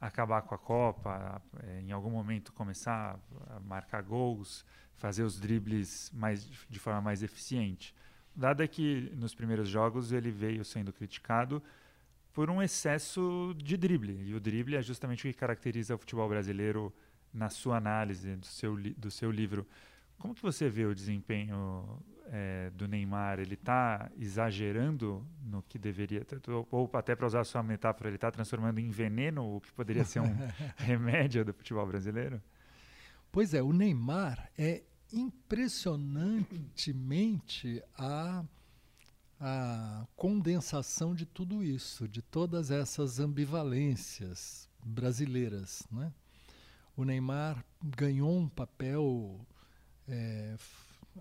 acabar 0.00 0.42
com 0.42 0.54
a 0.54 0.58
Copa, 0.58 1.40
é, 1.62 1.80
em 1.80 1.92
algum 1.92 2.10
momento 2.10 2.52
começar 2.52 3.18
a 3.48 3.60
marcar 3.60 4.02
gols, 4.02 4.64
fazer 4.96 5.22
os 5.22 5.38
dribles 5.38 6.10
mais, 6.12 6.44
de 6.68 6.78
forma 6.78 7.00
mais 7.00 7.22
eficiente. 7.22 7.94
Dado 8.34 8.62
é 8.62 8.68
que 8.68 9.10
nos 9.16 9.34
primeiros 9.34 9.68
jogos 9.68 10.12
ele 10.12 10.30
veio 10.30 10.64
sendo 10.64 10.92
criticado 10.92 11.62
por 12.32 12.50
um 12.50 12.60
excesso 12.60 13.54
de 13.56 13.76
drible, 13.76 14.20
e 14.24 14.34
o 14.34 14.40
drible 14.40 14.76
é 14.76 14.82
justamente 14.82 15.20
o 15.20 15.30
que 15.30 15.38
caracteriza 15.38 15.94
o 15.94 15.98
futebol 15.98 16.28
brasileiro 16.28 16.92
na 17.32 17.48
sua 17.48 17.76
análise 17.76 18.34
do 18.36 18.46
seu, 18.46 18.76
do 18.76 19.10
seu 19.10 19.30
livro. 19.30 19.66
Como 20.18 20.34
que 20.34 20.42
você 20.42 20.68
vê 20.68 20.84
o 20.84 20.94
desempenho 20.94 22.02
é, 22.26 22.70
do 22.70 22.88
Neymar, 22.88 23.38
ele 23.38 23.54
está 23.54 24.10
exagerando 24.18 25.26
no 25.42 25.62
que 25.62 25.78
deveria, 25.78 26.26
ou 26.70 26.90
até 26.94 27.14
para 27.14 27.26
usar 27.26 27.40
a 27.40 27.44
sua 27.44 27.62
metáfora, 27.62 28.08
ele 28.08 28.16
está 28.16 28.30
transformando 28.30 28.78
em 28.78 28.88
veneno 28.90 29.56
o 29.56 29.60
que 29.60 29.70
poderia 29.72 30.04
ser 30.04 30.20
um 30.20 30.34
remédio 30.76 31.44
do 31.44 31.52
futebol 31.52 31.86
brasileiro? 31.86 32.40
Pois 33.30 33.52
é, 33.52 33.62
o 33.62 33.70
Neymar 33.72 34.50
é 34.56 34.82
impressionantemente 35.12 37.82
a, 37.96 38.44
a 39.40 40.06
condensação 40.16 41.14
de 41.14 41.26
tudo 41.26 41.62
isso, 41.62 42.08
de 42.08 42.22
todas 42.22 42.70
essas 42.70 43.20
ambivalências 43.20 44.70
brasileiras. 44.84 45.86
Né? 45.90 46.12
O 46.96 47.04
Neymar 47.04 47.62
ganhou 47.82 48.38
um 48.38 48.48
papel 48.48 49.44
é, 50.08 50.56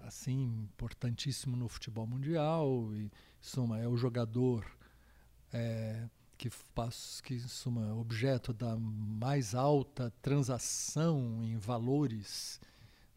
assim 0.01 0.63
importantíssimo 0.63 1.55
no 1.55 1.67
futebol 1.67 2.07
mundial 2.07 2.93
e 2.95 3.11
suma 3.39 3.79
é 3.79 3.87
o 3.87 3.95
jogador 3.95 4.65
é, 5.51 6.07
que 6.37 6.49
faz 6.49 7.21
que 7.21 7.39
suma 7.39 7.93
objeto 7.95 8.53
da 8.53 8.75
mais 8.75 9.53
alta 9.53 10.11
transação 10.21 11.41
em 11.43 11.57
valores 11.57 12.59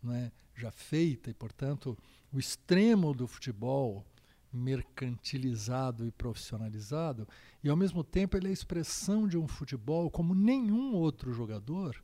né, 0.02 0.30
já 0.54 0.70
feita 0.70 1.30
e 1.30 1.34
portanto 1.34 1.96
o 2.32 2.38
extremo 2.38 3.14
do 3.14 3.26
futebol 3.26 4.04
mercantilizado 4.52 6.06
e 6.06 6.10
profissionalizado 6.10 7.26
e 7.62 7.68
ao 7.68 7.76
mesmo 7.76 8.04
tempo 8.04 8.36
ele 8.36 8.46
é 8.46 8.50
a 8.50 8.52
expressão 8.52 9.26
de 9.26 9.36
um 9.36 9.48
futebol 9.48 10.10
como 10.10 10.34
nenhum 10.34 10.94
outro 10.94 11.32
jogador 11.32 12.00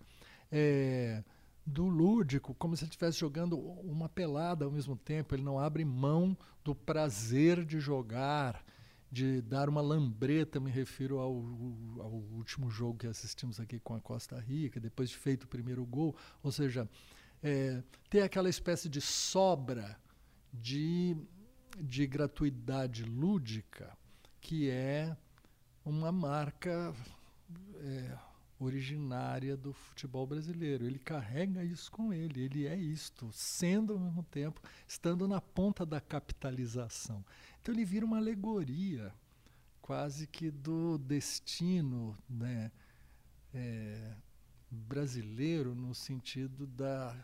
é, 0.50 1.22
do 1.64 1.86
lúdico, 1.86 2.54
como 2.54 2.76
se 2.76 2.84
ele 2.84 2.90
estivesse 2.90 3.18
jogando 3.18 3.58
uma 3.58 4.08
pelada 4.08 4.64
ao 4.64 4.70
mesmo 4.70 4.96
tempo. 4.96 5.34
Ele 5.34 5.42
não 5.42 5.58
abre 5.58 5.84
mão 5.84 6.36
do 6.64 6.74
prazer 6.74 7.64
de 7.64 7.78
jogar, 7.78 8.64
de 9.10 9.40
dar 9.42 9.68
uma 9.68 9.80
lambreta. 9.80 10.58
Me 10.58 10.70
refiro 10.70 11.18
ao, 11.18 11.32
ao 12.00 12.12
último 12.32 12.70
jogo 12.70 12.98
que 12.98 13.06
assistimos 13.06 13.60
aqui 13.60 13.78
com 13.78 13.94
a 13.94 14.00
Costa 14.00 14.38
Rica, 14.38 14.80
depois 14.80 15.10
de 15.10 15.16
feito 15.16 15.44
o 15.44 15.48
primeiro 15.48 15.84
gol. 15.84 16.16
Ou 16.42 16.50
seja, 16.50 16.88
é, 17.42 17.82
ter 18.10 18.22
aquela 18.22 18.48
espécie 18.48 18.88
de 18.88 19.00
sobra 19.00 19.96
de, 20.52 21.16
de 21.80 22.06
gratuidade 22.06 23.04
lúdica 23.04 23.96
que 24.42 24.68
é 24.68 25.16
uma 25.84 26.12
marca. 26.12 26.92
É, 27.76 28.31
originária 28.64 29.56
do 29.56 29.72
futebol 29.72 30.26
brasileiro. 30.26 30.84
Ele 30.84 30.98
carrega 30.98 31.64
isso 31.64 31.90
com 31.90 32.12
ele, 32.12 32.42
ele 32.42 32.66
é 32.66 32.76
isto, 32.76 33.30
sendo 33.32 33.94
ao 33.94 33.98
mesmo 33.98 34.22
tempo, 34.24 34.60
estando 34.86 35.26
na 35.26 35.40
ponta 35.40 35.84
da 35.84 36.00
capitalização. 36.00 37.24
Então 37.60 37.74
ele 37.74 37.84
vira 37.84 38.04
uma 38.06 38.18
alegoria 38.18 39.12
quase 39.80 40.26
que 40.26 40.50
do 40.50 40.96
destino 40.98 42.16
né, 42.28 42.70
é, 43.52 44.14
brasileiro 44.70 45.74
no 45.74 45.94
sentido 45.94 46.66
da, 46.66 47.14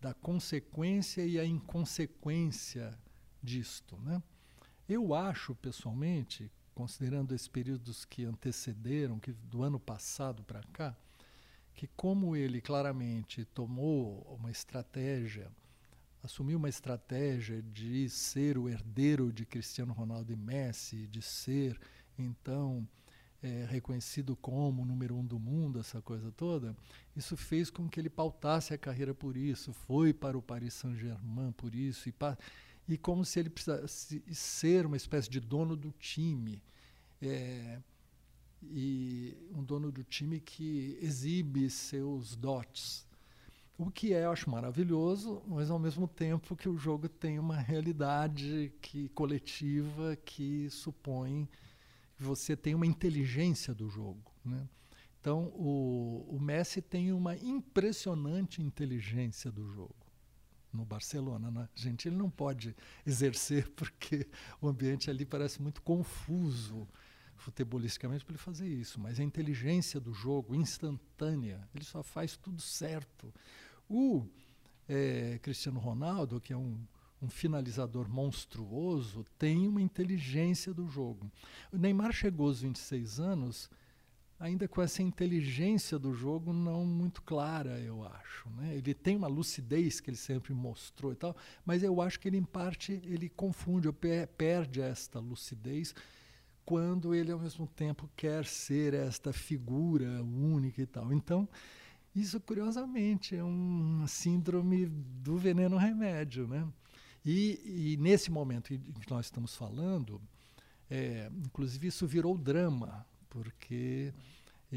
da 0.00 0.14
consequência 0.14 1.24
e 1.26 1.38
a 1.38 1.44
inconsequência 1.44 2.96
disto. 3.42 3.96
Né? 3.98 4.22
Eu 4.88 5.14
acho, 5.14 5.54
pessoalmente, 5.54 6.50
considerando 6.74 7.34
esses 7.34 7.48
períodos 7.48 8.04
que 8.04 8.24
antecederam, 8.24 9.18
que 9.18 9.32
do 9.32 9.62
ano 9.62 9.78
passado 9.78 10.42
para 10.42 10.62
cá, 10.72 10.96
que 11.74 11.86
como 11.96 12.36
ele 12.36 12.60
claramente 12.60 13.44
tomou 13.44 14.36
uma 14.38 14.50
estratégia, 14.50 15.50
assumiu 16.22 16.58
uma 16.58 16.68
estratégia 16.68 17.62
de 17.62 18.08
ser 18.08 18.56
o 18.56 18.68
herdeiro 18.68 19.32
de 19.32 19.44
Cristiano 19.44 19.92
Ronaldo 19.92 20.32
e 20.32 20.36
Messi, 20.36 21.06
de 21.06 21.20
ser 21.20 21.78
então 22.18 22.86
é, 23.42 23.66
reconhecido 23.68 24.34
como 24.36 24.82
o 24.82 24.86
número 24.86 25.14
um 25.14 25.24
do 25.24 25.38
mundo, 25.38 25.78
essa 25.78 26.00
coisa 26.00 26.32
toda, 26.32 26.74
isso 27.14 27.36
fez 27.36 27.68
com 27.68 27.88
que 27.88 28.00
ele 28.00 28.08
pautasse 28.08 28.72
a 28.72 28.78
carreira 28.78 29.14
por 29.14 29.36
isso, 29.36 29.72
foi 29.72 30.14
para 30.14 30.38
o 30.38 30.42
Paris 30.42 30.72
Saint-Germain 30.74 31.52
por 31.52 31.74
isso, 31.74 32.08
e 32.08 32.12
e 32.88 32.98
como 32.98 33.24
se 33.24 33.40
ele 33.40 33.50
precisasse 33.50 34.22
ser 34.32 34.86
uma 34.86 34.96
espécie 34.96 35.28
de 35.28 35.40
dono 35.40 35.76
do 35.76 35.90
time. 35.92 36.62
É, 37.20 37.80
e 38.62 39.36
um 39.54 39.62
dono 39.62 39.90
do 39.90 40.02
time 40.04 40.40
que 40.40 40.98
exibe 41.00 41.68
seus 41.68 42.34
dotes. 42.34 43.06
O 43.76 43.90
que 43.90 44.12
é, 44.12 44.24
eu 44.24 44.30
acho 44.30 44.48
maravilhoso, 44.48 45.42
mas 45.46 45.70
ao 45.70 45.78
mesmo 45.78 46.06
tempo 46.06 46.54
que 46.54 46.68
o 46.68 46.76
jogo 46.76 47.08
tem 47.08 47.38
uma 47.38 47.58
realidade 47.58 48.72
que 48.80 49.08
coletiva 49.10 50.16
que 50.24 50.70
supõe 50.70 51.48
que 52.16 52.22
você 52.22 52.56
tem 52.56 52.74
uma 52.74 52.86
inteligência 52.86 53.74
do 53.74 53.88
jogo. 53.88 54.32
Né? 54.44 54.68
Então, 55.20 55.46
o, 55.56 56.24
o 56.28 56.40
Messi 56.40 56.80
tem 56.80 57.12
uma 57.12 57.36
impressionante 57.36 58.62
inteligência 58.62 59.50
do 59.50 59.68
jogo 59.72 60.03
no 60.76 60.84
Barcelona. 60.84 61.50
Na 61.50 61.62
Argentina 61.62 62.14
ele 62.14 62.22
não 62.22 62.30
pode 62.30 62.74
exercer 63.06 63.68
porque 63.76 64.26
o 64.60 64.68
ambiente 64.68 65.10
ali 65.10 65.24
parece 65.24 65.60
muito 65.62 65.82
confuso 65.82 66.88
futebolisticamente 67.36 68.24
para 68.24 68.32
ele 68.32 68.42
fazer 68.42 68.68
isso, 68.68 68.98
mas 69.00 69.20
a 69.20 69.22
inteligência 69.22 70.00
do 70.00 70.14
jogo 70.14 70.54
instantânea, 70.54 71.68
ele 71.74 71.84
só 71.84 72.02
faz 72.02 72.36
tudo 72.36 72.60
certo. 72.60 73.32
O 73.88 74.24
é, 74.88 75.38
Cristiano 75.42 75.78
Ronaldo, 75.78 76.40
que 76.40 76.52
é 76.52 76.56
um, 76.56 76.78
um 77.20 77.28
finalizador 77.28 78.08
monstruoso, 78.08 79.24
tem 79.38 79.66
uma 79.66 79.82
inteligência 79.82 80.72
do 80.72 80.88
jogo. 80.88 81.30
O 81.72 81.76
Neymar 81.76 82.12
chegou 82.12 82.46
aos 82.48 82.60
26 82.60 83.20
anos 83.20 83.70
ainda 84.44 84.68
com 84.68 84.82
essa 84.82 85.02
inteligência 85.02 85.98
do 85.98 86.12
jogo 86.12 86.52
não 86.52 86.84
muito 86.84 87.22
clara, 87.22 87.80
eu 87.80 88.06
acho. 88.06 88.48
Né? 88.50 88.76
Ele 88.76 88.92
tem 88.92 89.16
uma 89.16 89.26
lucidez 89.26 90.00
que 90.00 90.10
ele 90.10 90.18
sempre 90.18 90.52
mostrou 90.52 91.12
e 91.12 91.16
tal, 91.16 91.34
mas 91.64 91.82
eu 91.82 91.98
acho 92.02 92.20
que 92.20 92.28
ele, 92.28 92.36
em 92.36 92.44
parte, 92.44 93.00
ele 93.04 93.30
confunde, 93.30 93.88
ou 93.88 93.94
perde 93.94 94.82
esta 94.82 95.18
lucidez 95.18 95.94
quando 96.62 97.14
ele, 97.14 97.32
ao 97.32 97.38
mesmo 97.38 97.66
tempo, 97.66 98.08
quer 98.14 98.44
ser 98.44 98.92
esta 98.92 99.32
figura 99.32 100.22
única 100.22 100.82
e 100.82 100.86
tal. 100.86 101.10
Então, 101.10 101.48
isso, 102.14 102.38
curiosamente, 102.38 103.34
é 103.34 103.42
uma 103.42 104.06
síndrome 104.06 104.86
do 104.86 105.38
veneno-remédio. 105.38 106.46
Né? 106.46 106.68
E, 107.24 107.94
e, 107.94 107.96
nesse 107.96 108.30
momento 108.30 108.74
em 108.74 108.78
que 108.78 109.10
nós 109.10 109.24
estamos 109.24 109.56
falando, 109.56 110.20
é, 110.90 111.30
inclusive 111.46 111.86
isso 111.86 112.06
virou 112.06 112.36
drama, 112.36 113.06
porque 113.30 114.12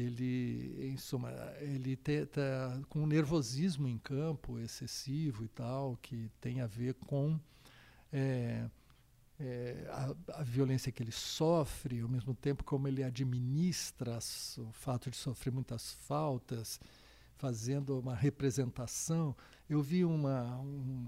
ele, 0.00 0.90
em 0.92 0.96
suma, 0.96 1.30
ele 1.60 1.92
está 1.92 2.80
com 2.88 3.02
um 3.02 3.06
nervosismo 3.06 3.88
em 3.88 3.98
campo 3.98 4.58
excessivo 4.58 5.44
e 5.44 5.48
tal, 5.48 5.98
que 6.00 6.30
tem 6.40 6.60
a 6.60 6.66
ver 6.66 6.94
com 6.94 7.38
é, 8.12 8.68
é, 9.40 9.86
a, 9.90 10.40
a, 10.40 10.42
violência 10.44 10.92
que 10.92 11.02
ele 11.02 11.10
sofre, 11.10 12.00
ao 12.00 12.08
mesmo 12.08 12.32
tempo 12.34 12.62
como 12.62 12.86
ele 12.86 13.02
administra 13.02 14.16
as, 14.16 14.56
o 14.58 14.70
fato 14.72 15.10
de 15.10 15.16
sofrer 15.16 15.52
muitas 15.52 15.92
faltas, 15.92 16.80
fazendo 17.36 17.98
uma 17.98 18.14
representação. 18.14 19.34
Eu 19.68 19.82
vi 19.82 20.04
uma, 20.04 20.60
um, 20.60 21.06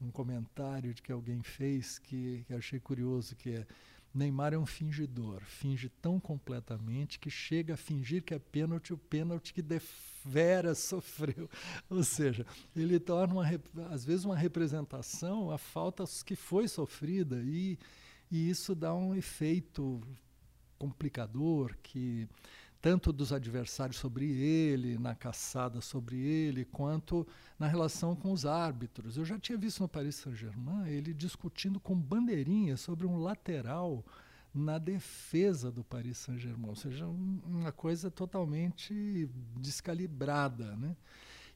um 0.00 0.10
comentário 0.10 0.94
de 0.94 1.02
que 1.02 1.10
alguém 1.10 1.42
fez 1.42 1.98
que, 1.98 2.44
que 2.46 2.54
achei 2.54 2.78
curioso, 2.78 3.34
que 3.34 3.50
é 3.50 3.66
Neymar 4.12 4.52
é 4.52 4.58
um 4.58 4.66
fingidor, 4.66 5.40
finge 5.44 5.88
tão 5.88 6.18
completamente 6.18 7.18
que 7.18 7.30
chega 7.30 7.74
a 7.74 7.76
fingir 7.76 8.22
que 8.22 8.34
é 8.34 8.38
pênalti 8.38 8.92
o 8.92 8.98
pênalti 8.98 9.54
que 9.54 9.62
devera 9.62 10.74
sofreu. 10.74 11.48
Ou 11.88 12.02
seja, 12.02 12.44
ele 12.74 12.98
torna 12.98 13.34
uma, 13.34 13.46
às 13.90 14.04
vezes 14.04 14.24
uma 14.24 14.36
representação 14.36 15.50
a 15.50 15.58
falta 15.58 16.04
que 16.24 16.34
foi 16.34 16.66
sofrida 16.66 17.40
e, 17.44 17.78
e 18.30 18.50
isso 18.50 18.74
dá 18.74 18.92
um 18.92 19.14
efeito 19.14 20.00
complicador 20.76 21.76
que 21.82 22.28
tanto 22.80 23.12
dos 23.12 23.32
adversários 23.32 23.98
sobre 23.98 24.26
ele, 24.26 24.98
na 24.98 25.14
caçada 25.14 25.80
sobre 25.80 26.16
ele, 26.16 26.64
quanto 26.64 27.26
na 27.58 27.66
relação 27.66 28.16
com 28.16 28.32
os 28.32 28.46
árbitros. 28.46 29.16
Eu 29.16 29.24
já 29.24 29.38
tinha 29.38 29.58
visto 29.58 29.80
no 29.80 29.88
Paris 29.88 30.16
Saint-Germain 30.16 30.88
ele 30.88 31.12
discutindo 31.12 31.78
com 31.78 31.94
bandeirinha 31.94 32.76
sobre 32.76 33.06
um 33.06 33.18
lateral 33.18 34.04
na 34.52 34.78
defesa 34.78 35.70
do 35.70 35.84
Paris 35.84 36.18
Saint-Germain, 36.18 36.70
ou 36.70 36.74
seja, 36.74 37.06
um, 37.06 37.40
uma 37.44 37.70
coisa 37.70 38.10
totalmente 38.10 39.28
descalibrada, 39.56 40.74
né? 40.76 40.96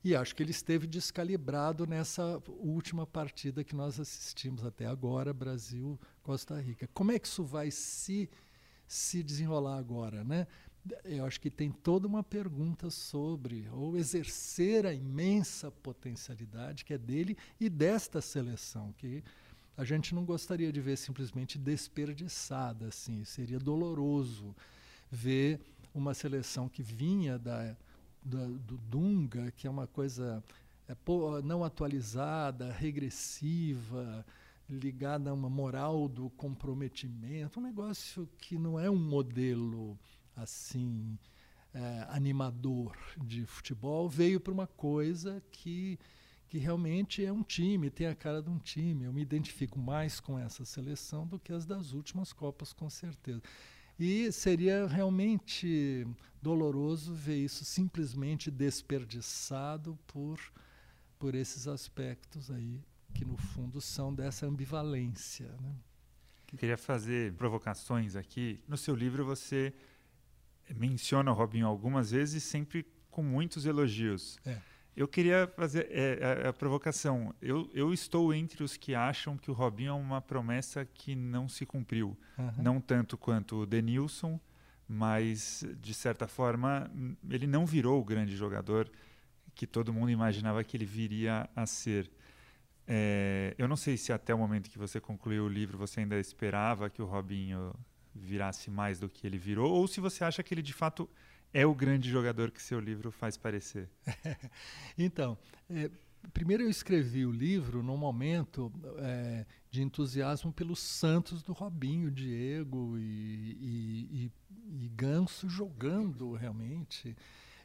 E 0.05 0.15
acho 0.15 0.37
que 0.37 0.43
ele 0.43 0.51
esteve 0.51 0.87
descalibrado 0.87 1.87
nessa 1.87 2.41
última 2.47 3.07
partida 3.07 3.65
que 3.65 3.75
nós 3.75 3.99
assistimos 3.99 4.63
até 4.63 4.85
agora, 4.85 5.33
Brasil-Costa 5.33 6.61
Rica. 6.61 6.87
Como 6.93 7.11
é 7.11 7.19
que 7.19 7.27
isso 7.27 7.43
vai 7.43 7.71
se 7.71 8.29
se 8.87 9.23
desenrolar 9.23 9.79
agora, 9.79 10.23
né? 10.25 10.47
Eu 11.05 11.25
acho 11.25 11.41
que 11.41 11.51
tem 11.51 11.71
toda 11.71 12.07
uma 12.07 12.23
pergunta 12.23 12.91
sobre 12.91 13.69
ou 13.73 13.97
exercer 13.97 14.85
a 14.85 14.93
imensa 14.93 15.71
potencialidade 15.71 16.85
que 16.85 16.93
é 16.93 16.99
dele 16.99 17.37
e 17.59 17.71
desta 17.71 18.21
seleção, 18.21 18.93
que 18.99 19.25
a 19.77 19.85
gente 19.85 20.15
não 20.15 20.25
gostaria 20.25 20.73
de 20.73 20.81
ver 20.81 20.97
simplesmente 20.97 21.59
desperdiçada, 21.59 22.89
assim, 22.89 23.25
seria 23.25 23.59
doloroso 23.59 24.55
ver 25.11 25.61
uma 25.95 26.13
seleção 26.13 26.69
que 26.69 26.83
vinha 26.83 27.39
da, 27.39 27.77
da 28.23 28.47
do 28.47 28.77
Dunga, 28.77 29.51
que 29.53 29.67
é 29.67 29.71
uma 29.71 29.87
coisa 29.87 30.43
é, 30.89 30.95
não 31.43 31.65
atualizada, 31.65 32.73
regressiva, 32.73 34.25
ligada 34.69 35.31
a 35.31 35.35
uma 35.35 35.49
moral 35.49 36.09
do 36.09 36.31
comprometimento, 36.31 37.59
um 37.59 37.63
negócio 37.63 38.29
que 38.39 38.59
não 38.59 38.79
é 38.79 38.91
um 38.91 38.97
modelo 38.97 39.99
assim 40.37 41.19
é, 41.73 42.07
animador 42.09 42.97
de 43.25 43.45
futebol 43.47 44.09
veio 44.09 44.41
para 44.41 44.53
uma 44.53 44.67
coisa 44.67 45.43
que 45.51 45.99
que 46.55 46.59
realmente 46.59 47.25
é 47.25 47.33
um 47.33 47.43
time, 47.43 47.91
tem 47.91 48.07
a 48.07 48.15
cara 48.15 48.41
de 48.41 48.49
um 48.49 48.59
time. 48.59 49.07
Eu 49.07 49.13
me 49.13 49.21
identifico 49.21 49.77
mais 49.77 50.21
com 50.21 50.39
essa 50.39 50.65
seleção 50.65 51.27
do 51.27 51.37
que 51.37 51.53
as 51.53 51.67
das 51.67 51.93
últimas 51.93 52.33
Copas, 52.33 52.73
com 52.73 52.89
certeza. 52.89 53.43
E 53.99 54.31
seria 54.31 54.87
realmente 54.87 56.07
doloroso 56.41 57.13
ver 57.13 57.39
isso 57.39 57.65
simplesmente 57.65 58.53
desperdiçado 58.53 59.99
por, 60.07 60.39
por 61.19 61.35
esses 61.35 61.67
aspectos 61.67 62.53
aí, 62.53 62.81
que 63.13 63.25
no 63.25 63.37
fundo 63.37 63.81
são 63.81 64.15
dessa 64.15 64.47
ambivalência. 64.47 65.49
Né? 65.61 65.75
Queria 66.57 66.79
fazer 66.79 67.33
provocações 67.35 68.15
aqui. 68.15 68.61
No 68.69 68.77
seu 68.77 68.95
livro 68.95 69.25
você 69.25 69.75
menciona 70.75 71.31
o 71.31 71.35
Robinho 71.35 71.67
algumas 71.67 72.11
vezes, 72.11 72.43
sempre 72.43 72.87
com 73.11 73.23
muitos 73.23 73.67
elogios. 73.67 74.39
É. 74.45 74.59
Eu 74.97 75.09
queria 75.09 75.49
fazer 75.57 75.89
é, 75.91 76.45
a, 76.45 76.51
a, 76.51 76.53
provocação. 76.53 77.35
Eu, 77.43 77.69
eu 77.75 77.93
estou 77.93 78.33
entre 78.33 78.63
os 78.63 78.77
que 78.77 78.95
acham 78.95 79.37
que 79.37 79.51
o 79.51 79.55
Robinho 79.55 79.91
é 79.91 79.93
uma 79.93 80.21
promessa 80.21 80.85
que 80.85 81.17
não 81.17 81.49
se 81.49 81.67
cumpriu. 81.67 82.17
Uhum. 82.39 82.53
Não 82.59 82.81
tanto 82.81 83.19
quanto 83.19 83.63
o 83.63 83.67
Denilson, 83.67 84.39
mas, 84.89 85.67
de 85.81 85.93
certa 85.93 86.29
forma, 86.29 86.91
ele 87.29 87.47
não 87.47 87.67
virou 87.67 88.01
o 88.01 88.05
grande 88.05 88.37
jogador 88.37 88.89
que 89.55 89.67
todo 89.67 89.93
mundo 89.93 90.11
imaginava 90.11 90.63
que 90.63 90.77
ele 90.77 90.85
viria 90.85 91.49
a 91.57 91.67
ser. 91.67 92.11
É, 92.87 93.55
eu 93.57 93.67
não 93.67 93.77
sei 93.77 93.97
se 93.97 94.13
até 94.13 94.35
o 94.35 94.39
momento 94.39 94.69
que 94.69 94.79
você 94.79 95.01
concluiu 95.01 95.45
o 95.45 95.49
livro 95.49 95.79
você 95.79 96.01
ainda 96.01 96.21
esperava 96.21 96.91
que 96.91 97.01
o 97.01 97.07
Robinho 97.07 97.73
virasse 98.15 98.71
mais 98.71 98.99
do 99.01 99.09
que 99.09 99.27
ele 99.27 99.39
virou, 99.39 99.73
ou 99.73 99.89
se 99.89 100.01
você 100.01 100.25
acha 100.25 100.43
que 100.43 100.55
ele 100.55 100.63
de 100.63 100.73
fato 100.73 101.09
é 101.53 101.65
o 101.65 101.75
grande 101.75 102.11
jogador 102.11 102.51
que 102.51 102.63
seu 102.63 102.81
livro 102.81 103.13
faz 103.13 103.37
parecer. 103.37 103.89
então, 104.99 105.39
é, 105.71 105.91
primeiro 106.33 106.65
eu 106.65 106.69
escrevi 106.69 107.25
o 107.25 107.31
livro 107.31 107.83
num 107.83 107.97
momento 107.97 108.73
é, 108.99 109.47
de 109.71 109.83
entusiasmo 109.83 110.53
pelos 110.53 110.81
Santos 110.81 111.43
do 111.43 111.53
Robinho, 111.53 112.11
Diego 112.11 112.99
e, 112.99 113.03
e, 113.03 114.33
e, 114.81 114.85
e 114.85 114.89
Ganso 114.89 115.49
jogando 115.49 116.33
realmente. 116.33 117.17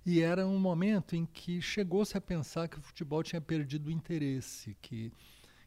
E 0.06 0.22
era 0.22 0.46
um 0.48 0.60
momento 0.60 1.16
em 1.16 1.26
que 1.26 1.62
chegou-se 1.62 2.18
a 2.18 2.22
pensar 2.22 2.68
que 2.68 2.78
o 2.78 2.82
futebol 2.82 3.22
tinha 3.24 3.42
perdido 3.42 3.88
o 3.88 3.92
interesse, 3.92 4.78
que, 4.82 5.12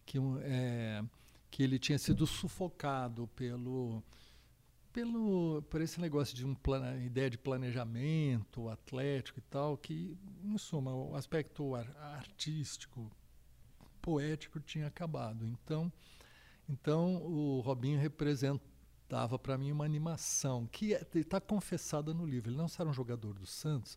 que, 0.06 0.18
é, 0.42 1.02
que 1.50 1.62
ele 1.62 1.78
tinha 1.78 1.98
sido 1.98 2.26
sufocado 2.26 3.28
pelo 3.34 4.02
pelo 4.92 5.62
por 5.70 5.80
esse 5.80 6.00
negócio 6.00 6.36
de 6.36 6.44
uma 6.44 6.58
ideia 7.04 7.30
de 7.30 7.38
planejamento 7.38 8.68
atlético 8.68 9.38
e 9.38 9.42
tal, 9.42 9.76
que, 9.76 10.16
em 10.44 10.58
suma, 10.58 10.94
o 10.94 11.14
aspecto 11.16 11.74
ar, 11.74 11.88
artístico, 11.96 13.10
poético 14.00 14.60
tinha 14.60 14.86
acabado. 14.86 15.46
Então, 15.46 15.90
então 16.68 17.16
o 17.22 17.60
Robinho 17.60 17.98
representava 17.98 19.38
para 19.38 19.56
mim 19.56 19.72
uma 19.72 19.84
animação 19.84 20.66
que 20.66 20.92
está 21.14 21.36
é, 21.36 21.40
confessada 21.40 22.12
no 22.12 22.26
livro. 22.26 22.50
Ele 22.50 22.58
não 22.58 22.66
era 22.78 22.88
um 22.88 22.92
jogador 22.92 23.34
do 23.34 23.46
Santos, 23.46 23.96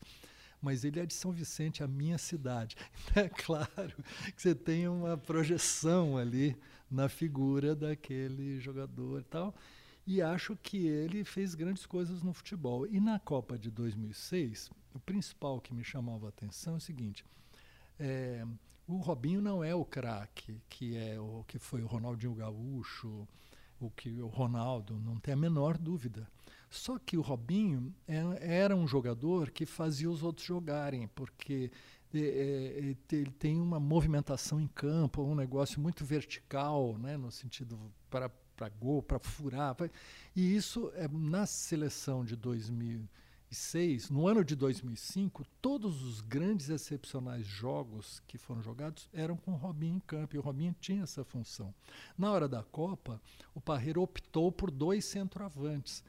mas 0.62 0.84
ele 0.84 1.00
é 1.00 1.06
de 1.06 1.14
São 1.14 1.32
Vicente, 1.32 1.84
a 1.84 1.88
minha 1.88 2.18
cidade. 2.18 2.76
Então, 3.12 3.24
é 3.24 3.30
claro 3.30 3.96
que 4.36 4.42
você 4.42 4.56
tem 4.56 4.88
uma 4.88 5.18
projeção 5.18 6.18
ali 6.18 6.58
na 6.90 7.10
figura 7.10 7.76
daquele 7.76 8.60
jogador 8.60 9.22
e 9.22 9.24
tal. 9.24 9.56
E 10.08 10.22
acho 10.22 10.56
que 10.56 10.86
ele 10.86 11.24
fez 11.24 11.56
grandes 11.56 11.86
coisas 11.86 12.22
no 12.22 12.34
futebol. 12.34 12.86
E 12.86 13.00
na 13.00 13.20
Copa 13.20 13.58
de 13.58 13.72
2006, 13.72 14.70
o 14.94 15.00
principal 15.00 15.60
que 15.60 15.74
me 15.74 15.84
chamava 15.84 16.28
a 16.28 16.30
atenção 16.30 16.76
é 16.76 16.78
o 16.78 16.82
seguinte: 16.82 17.26
É, 18.00 18.46
o 18.88 18.98
Robinho 18.98 19.42
não 19.42 19.64
é 19.64 19.74
o 19.74 19.84
craque 19.84 20.62
que 20.70 20.96
é 20.96 21.20
o 21.20 21.44
que 21.48 21.58
foi 21.58 21.82
o 21.82 21.88
Ronaldinho 21.88 22.36
Gaúcho, 22.36 23.28
o 23.80 23.90
que 23.90 24.22
o 24.22 24.28
Ronaldo, 24.28 25.00
não 25.00 25.20
tem 25.20 25.34
a 25.34 25.38
menor 25.38 25.78
dúvida. 25.78 26.28
Só 26.70 27.00
que 27.00 27.18
o 27.18 27.22
Robinho 27.22 27.94
é, 28.08 28.62
era 28.62 28.76
um 28.76 28.88
jogador 28.88 29.50
que 29.50 29.66
fazia 29.66 30.10
os 30.10 30.24
outros 30.24 30.46
jogarem, 30.46 31.08
porque 31.10 31.72
é, 32.14 32.20
é, 32.20 32.96
ele 33.12 33.32
tem 33.32 33.60
uma 33.60 33.80
movimentação 33.80 34.60
em 34.60 34.68
campo, 34.68 35.24
um 35.24 35.36
negócio 35.36 35.80
muito 35.82 36.06
vertical, 36.06 36.98
né, 36.98 37.18
no 37.18 37.32
sentido 37.32 37.80
para 38.10 38.30
para 38.56 38.70
gol, 38.70 39.04
para 39.04 39.20
furar. 39.20 39.76
Pra... 39.76 39.90
E 40.36 40.56
isso, 40.56 40.92
é, 40.96 41.08
na 41.08 41.46
seleção 41.46 42.24
de 42.24 42.36
2006, 42.36 44.10
no 44.10 44.28
ano 44.28 44.44
de 44.44 44.56
2005, 44.56 45.46
todos 45.62 46.04
os 46.04 46.22
grandes 46.22 46.70
excepcionais 46.70 47.46
jogos 47.46 48.22
que 48.28 48.38
foram 48.38 48.62
jogados 48.62 49.10
eram 49.14 49.38
com 49.38 49.52
o 49.52 49.58
Robinho 49.58 49.98
em 49.98 50.00
campo, 50.00 50.36
e 50.36 50.40
o 50.40 50.42
Robinho 50.42 50.76
tinha 50.80 51.04
essa 51.04 51.24
função. 51.24 51.74
Na 52.18 52.32
hora 52.32 52.48
da 52.48 52.64
Copa, 52.64 53.22
o 53.54 53.62
Parreira 53.62 54.00
optou 54.00 54.52
por 54.52 54.72
dois 54.72 55.06
centroavantes, 55.06 56.04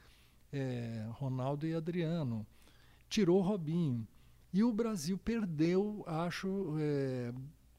é, 0.51 1.07
Ronaldo 1.11 1.67
e 1.67 1.73
Adriano. 1.73 2.45
Tirou 3.09 3.39
o 3.39 3.43
Robinho. 3.43 4.07
E 4.53 4.63
o 4.63 4.71
Brasil 4.71 5.17
perdeu, 5.17 6.03
acho, 6.07 6.75
é, 6.79 7.33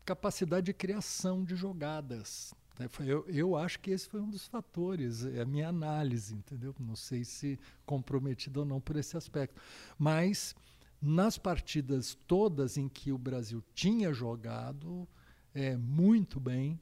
capacidade 0.05 0.67
de 0.67 0.73
criação 0.73 1.45
de 1.45 1.57
jogadas. 1.57 2.55
Né? 2.79 2.89
Eu, 3.01 3.25
eu 3.29 3.57
acho 3.57 3.81
que 3.81 3.91
esse 3.91 4.09
foi 4.09 4.21
um 4.21 4.31
dos 4.31 4.47
fatores, 4.47 5.25
é 5.25 5.41
a 5.41 5.45
minha 5.45 5.69
análise, 5.69 6.35
entendeu? 6.35 6.75
Não 6.79 6.97
sei 6.97 7.25
se 7.25 7.59
comprometido 7.85 8.61
ou 8.61 8.67
não 8.67 8.81
por 8.81 8.97
esse 8.97 9.17
aspecto. 9.17 9.61
Mas 9.99 10.55
nas 11.01 11.39
partidas 11.39 12.17
todas 12.27 12.77
em 12.77 12.89
que 12.89 13.13
o 13.13 13.19
Brasil 13.19 13.63
tinha 13.75 14.13
jogado 14.13 15.09
é, 15.55 15.77
muito 15.77 16.39
bem, 16.39 16.79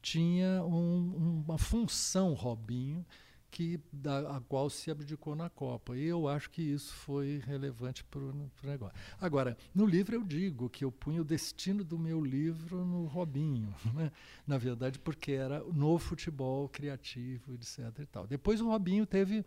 tinha 0.00 0.62
um, 0.64 1.42
uma 1.46 1.58
função 1.58 2.34
Robinho 2.34 3.04
que 3.50 3.80
da, 3.92 4.36
a 4.36 4.40
qual 4.40 4.68
se 4.68 4.90
abdicou 4.90 5.34
na 5.34 5.48
Copa. 5.48 5.96
E 5.96 6.04
eu 6.04 6.28
acho 6.28 6.50
que 6.50 6.62
isso 6.62 6.92
foi 6.92 7.42
relevante 7.46 8.04
para 8.04 8.20
o 8.20 8.50
negócio. 8.62 8.96
Agora, 9.20 9.56
no 9.74 9.86
livro 9.86 10.14
eu 10.14 10.24
digo 10.24 10.68
que 10.68 10.84
eu 10.84 10.92
punho 10.92 11.22
o 11.22 11.24
destino 11.24 11.82
do 11.82 11.98
meu 11.98 12.24
livro 12.24 12.84
no 12.84 13.06
Robinho, 13.06 13.74
né? 13.94 14.12
na 14.46 14.58
verdade, 14.58 14.98
porque 14.98 15.32
era 15.32 15.60
no 15.64 15.98
futebol 15.98 16.68
criativo, 16.68 17.54
etc. 17.54 17.98
E 18.00 18.06
tal. 18.06 18.26
Depois 18.26 18.60
o 18.60 18.68
Robinho 18.68 19.06
teve, 19.06 19.44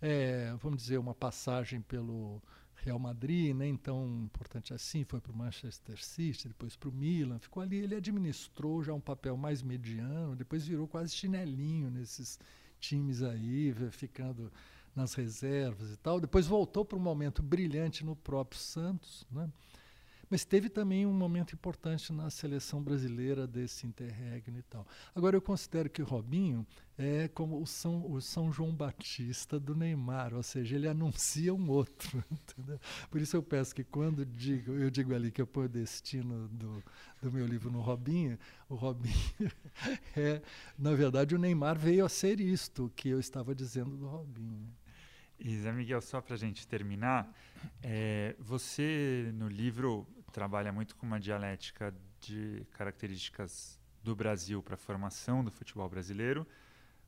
é, 0.00 0.54
vamos 0.60 0.82
dizer, 0.82 0.98
uma 0.98 1.14
passagem 1.14 1.80
pelo 1.80 2.42
Real 2.76 2.98
Madrid, 2.98 3.54
nem 3.54 3.72
né? 3.72 3.78
tão 3.82 4.24
importante 4.24 4.74
assim, 4.74 5.04
foi 5.04 5.20
para 5.20 5.32
o 5.32 5.36
Manchester 5.36 6.02
City, 6.02 6.48
depois 6.48 6.76
para 6.76 6.90
o 6.90 6.92
Milan, 6.92 7.38
ficou 7.38 7.62
ali, 7.62 7.76
ele 7.76 7.94
administrou 7.94 8.82
já 8.82 8.92
um 8.92 9.00
papel 9.00 9.36
mais 9.36 9.62
mediano, 9.62 10.36
depois 10.36 10.66
virou 10.66 10.86
quase 10.86 11.14
chinelinho 11.14 11.90
nesses 11.90 12.38
times 12.88 13.22
aí, 13.22 13.74
ficando 13.90 14.52
nas 14.94 15.14
reservas 15.14 15.90
e 15.90 15.96
tal. 15.96 16.20
Depois 16.20 16.46
voltou 16.46 16.84
para 16.84 16.96
um 16.98 17.02
momento 17.02 17.42
brilhante 17.42 18.04
no 18.04 18.14
próprio 18.14 18.60
Santos, 18.60 19.26
né? 19.30 19.48
Mas 20.34 20.44
teve 20.44 20.68
também 20.68 21.06
um 21.06 21.12
momento 21.12 21.54
importante 21.54 22.12
na 22.12 22.28
seleção 22.28 22.82
brasileira 22.82 23.46
desse 23.46 23.86
interregno 23.86 24.58
e 24.58 24.62
tal. 24.62 24.84
Agora, 25.14 25.36
eu 25.36 25.40
considero 25.40 25.88
que 25.88 26.02
o 26.02 26.04
Robinho 26.04 26.66
é 26.98 27.28
como 27.28 27.62
o 27.62 27.64
São, 27.64 28.04
o 28.10 28.20
São 28.20 28.50
João 28.50 28.74
Batista 28.74 29.60
do 29.60 29.76
Neymar, 29.76 30.34
ou 30.34 30.42
seja, 30.42 30.74
ele 30.74 30.88
anuncia 30.88 31.54
um 31.54 31.70
outro. 31.70 32.24
Entendeu? 32.32 32.80
Por 33.12 33.20
isso 33.20 33.36
eu 33.36 33.44
peço 33.44 33.72
que 33.72 33.84
quando 33.84 34.26
digo, 34.26 34.72
eu 34.72 34.90
digo 34.90 35.14
ali 35.14 35.30
que 35.30 35.40
eu 35.40 35.48
o 35.54 35.68
destino 35.68 36.48
do, 36.48 36.82
do 37.22 37.30
meu 37.30 37.46
livro 37.46 37.70
no 37.70 37.80
Robinho, 37.80 38.36
o 38.68 38.74
Robinho 38.74 39.14
é, 40.16 40.42
na 40.76 40.94
verdade, 40.94 41.36
o 41.36 41.38
Neymar 41.38 41.78
veio 41.78 42.04
a 42.04 42.08
ser 42.08 42.40
isto 42.40 42.90
que 42.96 43.08
eu 43.08 43.20
estava 43.20 43.54
dizendo 43.54 43.96
do 43.96 44.08
Robinho. 44.08 44.68
E 45.38 45.56
Zé 45.58 45.72
Miguel, 45.72 46.00
só 46.00 46.20
para 46.20 46.34
a 46.34 46.38
gente 46.38 46.66
terminar, 46.66 47.32
é, 47.80 48.34
você 48.40 49.30
no 49.34 49.48
livro 49.48 50.04
trabalha 50.34 50.72
muito 50.72 50.96
com 50.96 51.06
uma 51.06 51.20
dialética 51.20 51.94
de 52.20 52.66
características 52.72 53.78
do 54.02 54.16
Brasil 54.16 54.60
para 54.60 54.74
a 54.74 54.76
formação 54.76 55.44
do 55.44 55.50
futebol 55.50 55.88
brasileiro, 55.88 56.44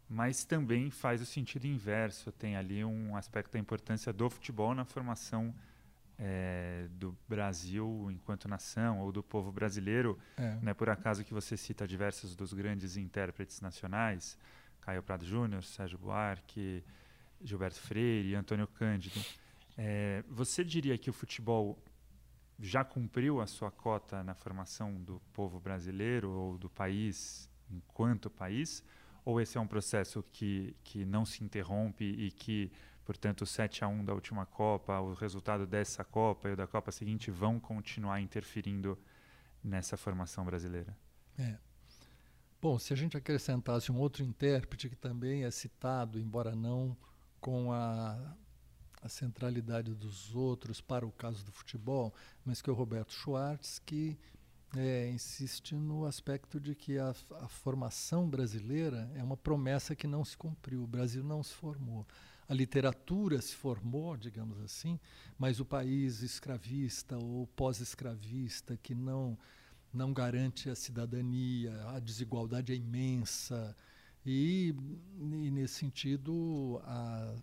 mas 0.08 0.44
também 0.44 0.90
faz 0.90 1.20
o 1.20 1.26
sentido 1.26 1.66
inverso. 1.66 2.30
Tem 2.30 2.56
ali 2.56 2.84
um 2.84 3.16
aspecto 3.16 3.54
da 3.54 3.58
importância 3.58 4.12
do 4.12 4.30
futebol 4.30 4.72
na 4.76 4.84
formação 4.84 5.52
é, 6.16 6.86
do 6.92 7.16
Brasil 7.28 8.08
enquanto 8.12 8.46
nação 8.48 9.00
ou 9.00 9.10
do 9.10 9.24
povo 9.24 9.50
brasileiro. 9.50 10.16
É. 10.36 10.56
Não 10.62 10.70
é 10.70 10.74
por 10.74 10.88
acaso 10.88 11.24
que 11.24 11.34
você 11.34 11.56
cita 11.56 11.84
diversos 11.84 12.36
dos 12.36 12.52
grandes 12.52 12.96
intérpretes 12.96 13.60
nacionais, 13.60 14.38
Caio 14.82 15.02
Prado 15.02 15.26
Júnior, 15.26 15.64
Sérgio 15.64 15.98
Buarque, 15.98 16.80
Gilberto 17.42 17.80
Freire, 17.80 18.36
Antônio 18.36 18.68
Cândido. 18.68 19.20
É, 19.76 20.22
você 20.28 20.62
diria 20.62 20.96
que 20.96 21.10
o 21.10 21.12
futebol 21.12 21.76
já 22.58 22.84
cumpriu 22.84 23.40
a 23.40 23.46
sua 23.46 23.70
cota 23.70 24.22
na 24.22 24.34
formação 24.34 24.94
do 25.02 25.20
povo 25.32 25.60
brasileiro 25.60 26.30
ou 26.30 26.58
do 26.58 26.68
país 26.68 27.48
enquanto 27.70 28.30
país? 28.30 28.82
Ou 29.24 29.40
esse 29.40 29.58
é 29.58 29.60
um 29.60 29.66
processo 29.66 30.22
que, 30.32 30.76
que 30.84 31.04
não 31.04 31.24
se 31.24 31.42
interrompe 31.42 32.04
e 32.04 32.30
que, 32.30 32.70
portanto, 33.04 33.42
o 33.42 33.46
7 33.46 33.84
a 33.84 33.88
1 33.88 34.04
da 34.04 34.14
última 34.14 34.46
Copa, 34.46 35.00
o 35.00 35.14
resultado 35.14 35.66
dessa 35.66 36.04
Copa 36.04 36.50
e 36.50 36.56
da 36.56 36.66
Copa 36.66 36.92
seguinte 36.92 37.30
vão 37.30 37.58
continuar 37.58 38.20
interferindo 38.20 38.96
nessa 39.62 39.96
formação 39.96 40.44
brasileira? 40.44 40.96
É. 41.38 41.58
Bom, 42.62 42.78
se 42.78 42.92
a 42.92 42.96
gente 42.96 43.16
acrescentasse 43.16 43.92
um 43.92 43.98
outro 43.98 44.22
intérprete 44.22 44.88
que 44.88 44.96
também 44.96 45.44
é 45.44 45.50
citado, 45.50 46.18
embora 46.18 46.54
não 46.54 46.96
com 47.40 47.72
a 47.72 48.36
a 49.06 49.08
centralidade 49.08 49.94
dos 49.94 50.34
outros 50.34 50.80
para 50.80 51.06
o 51.06 51.12
caso 51.12 51.44
do 51.44 51.52
futebol, 51.52 52.12
mas 52.44 52.60
que 52.60 52.68
é 52.68 52.72
o 52.72 52.76
Roberto 52.76 53.12
Schwartz, 53.12 53.78
que 53.78 54.18
é, 54.76 55.08
insiste 55.08 55.74
no 55.74 56.04
aspecto 56.04 56.60
de 56.60 56.74
que 56.74 56.98
a, 56.98 57.14
a, 57.40 57.48
formação 57.48 58.28
brasileira 58.28 59.10
é 59.14 59.22
uma 59.22 59.36
promessa 59.36 59.94
que 59.94 60.06
não 60.06 60.24
se 60.24 60.36
cumpriu. 60.36 60.82
O 60.82 60.86
Brasil 60.86 61.22
não 61.22 61.42
se 61.42 61.54
formou. 61.54 62.06
A 62.48 62.54
literatura 62.54 63.40
se 63.40 63.54
formou, 63.54 64.16
digamos 64.16 64.60
assim, 64.60 64.98
mas 65.38 65.60
o 65.60 65.64
país 65.64 66.22
escravista 66.22 67.16
ou 67.16 67.46
pós-escravista 67.48 68.76
que 68.76 68.94
não 68.94 69.38
não 69.92 70.12
garante 70.12 70.68
a 70.68 70.74
cidadania, 70.74 71.72
a 71.88 71.98
desigualdade 71.98 72.70
é 72.70 72.76
imensa 72.76 73.74
e, 74.26 74.74
e 75.18 75.50
nesse 75.50 75.74
sentido 75.74 76.78
a 76.84 77.34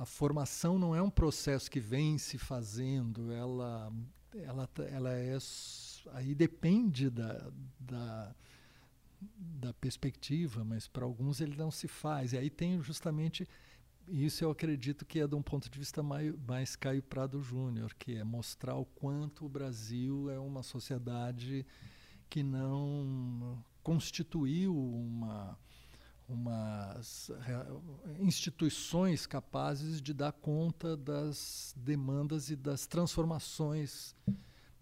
a 0.00 0.06
formação 0.06 0.78
não 0.78 0.96
é 0.96 1.02
um 1.02 1.10
processo 1.10 1.70
que 1.70 1.78
vem 1.78 2.16
se 2.16 2.38
fazendo, 2.38 3.30
ela, 3.30 3.92
ela, 4.34 4.70
ela 4.90 5.12
é. 5.12 5.36
Aí 6.12 6.34
depende 6.34 7.10
da, 7.10 7.52
da, 7.78 8.34
da 9.20 9.74
perspectiva, 9.74 10.64
mas 10.64 10.88
para 10.88 11.04
alguns 11.04 11.42
ele 11.42 11.54
não 11.54 11.70
se 11.70 11.86
faz. 11.86 12.32
E 12.32 12.38
aí 12.38 12.48
tem 12.48 12.80
justamente. 12.80 13.46
Isso 14.08 14.42
eu 14.42 14.50
acredito 14.50 15.04
que 15.04 15.20
é 15.20 15.26
de 15.26 15.34
um 15.34 15.42
ponto 15.42 15.68
de 15.68 15.78
vista 15.78 16.02
mais, 16.02 16.34
mais 16.48 16.74
Caio 16.74 17.02
Prado 17.02 17.42
Júnior, 17.42 17.94
que 17.94 18.16
é 18.16 18.24
mostrar 18.24 18.76
o 18.76 18.86
quanto 18.86 19.44
o 19.44 19.50
Brasil 19.50 20.30
é 20.30 20.38
uma 20.38 20.62
sociedade 20.62 21.66
que 22.30 22.42
não 22.42 23.62
constituiu 23.82 24.74
uma 24.74 25.58
umas 26.30 27.30
instituições 28.20 29.26
capazes 29.26 30.00
de 30.00 30.14
dar 30.14 30.32
conta 30.32 30.96
das 30.96 31.74
demandas 31.76 32.50
e 32.50 32.56
das 32.56 32.86
transformações 32.86 34.14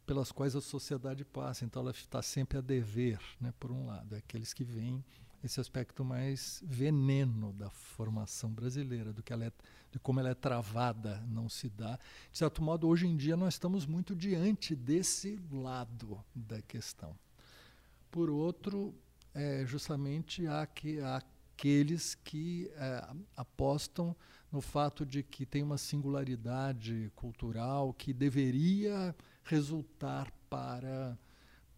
pelas 0.06 0.32
quais 0.32 0.56
a 0.56 0.60
sociedade 0.60 1.24
passa. 1.24 1.64
Então, 1.64 1.82
ela 1.82 1.90
está 1.90 2.22
sempre 2.22 2.58
a 2.58 2.60
dever, 2.60 3.20
né, 3.40 3.52
por 3.58 3.70
um 3.70 3.86
lado. 3.86 4.14
É 4.14 4.18
aqueles 4.18 4.52
que 4.52 4.64
veem 4.64 5.04
esse 5.42 5.60
aspecto 5.60 6.04
mais 6.04 6.62
veneno 6.66 7.52
da 7.52 7.70
formação 7.70 8.50
brasileira, 8.50 9.12
do 9.12 9.22
que 9.22 9.32
ela 9.32 9.44
é, 9.44 9.52
de 9.90 9.98
como 9.98 10.18
ela 10.18 10.30
é 10.30 10.34
travada, 10.34 11.22
não 11.28 11.48
se 11.48 11.68
dá. 11.68 11.98
De 12.32 12.38
certo 12.38 12.62
modo, 12.62 12.88
hoje 12.88 13.06
em 13.06 13.16
dia, 13.16 13.36
nós 13.36 13.54
estamos 13.54 13.86
muito 13.86 14.16
diante 14.16 14.74
desse 14.74 15.38
lado 15.50 16.24
da 16.34 16.60
questão. 16.62 17.16
Por 18.10 18.30
outro, 18.30 18.94
é 19.34 19.64
justamente 19.66 20.46
há, 20.46 20.66
que, 20.66 21.00
há 21.00 21.22
aqueles 21.58 22.14
que 22.14 22.70
é, 22.76 23.04
apostam 23.36 24.14
no 24.50 24.60
fato 24.60 25.04
de 25.04 25.24
que 25.24 25.44
tem 25.44 25.60
uma 25.60 25.76
singularidade 25.76 27.10
cultural 27.16 27.92
que 27.92 28.12
deveria 28.12 29.14
resultar 29.42 30.30
para 30.48 31.18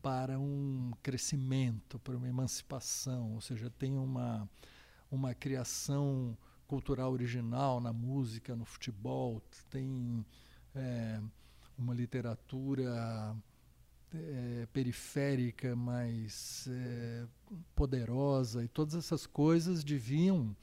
para 0.03 0.39
um 0.39 0.93
crescimento, 1.03 1.99
para 1.99 2.17
uma 2.17 2.27
emancipação, 2.27 3.35
ou 3.35 3.41
seja, 3.41 3.71
tem 3.71 3.97
uma 3.97 4.47
uma 5.11 5.35
criação 5.35 6.37
cultural 6.67 7.13
original 7.13 7.81
na 7.81 7.93
música, 7.93 8.55
no 8.55 8.67
futebol, 8.67 9.43
tem 9.71 10.25
é, 10.75 11.21
uma 11.77 11.95
literatura 11.95 13.35
é, 14.15 14.67
periférica, 14.73 15.77
mais 15.77 16.69
é, 16.69 17.27
poderosa, 17.75 18.65
e 18.65 18.69
todas 18.69 18.95
essas 18.95 19.27
coisas 19.27 19.85
deviam 19.85 20.55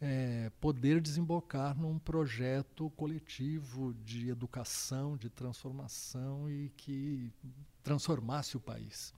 é, 0.00 0.50
poder 0.60 1.00
desembocar 1.00 1.78
num 1.78 1.98
projeto 1.98 2.90
coletivo 2.90 3.94
de 4.04 4.28
educação, 4.30 5.16
de 5.16 5.28
transformação 5.28 6.50
e 6.50 6.70
que 6.76 7.32
transformasse 7.82 8.56
o 8.56 8.60
país. 8.60 9.14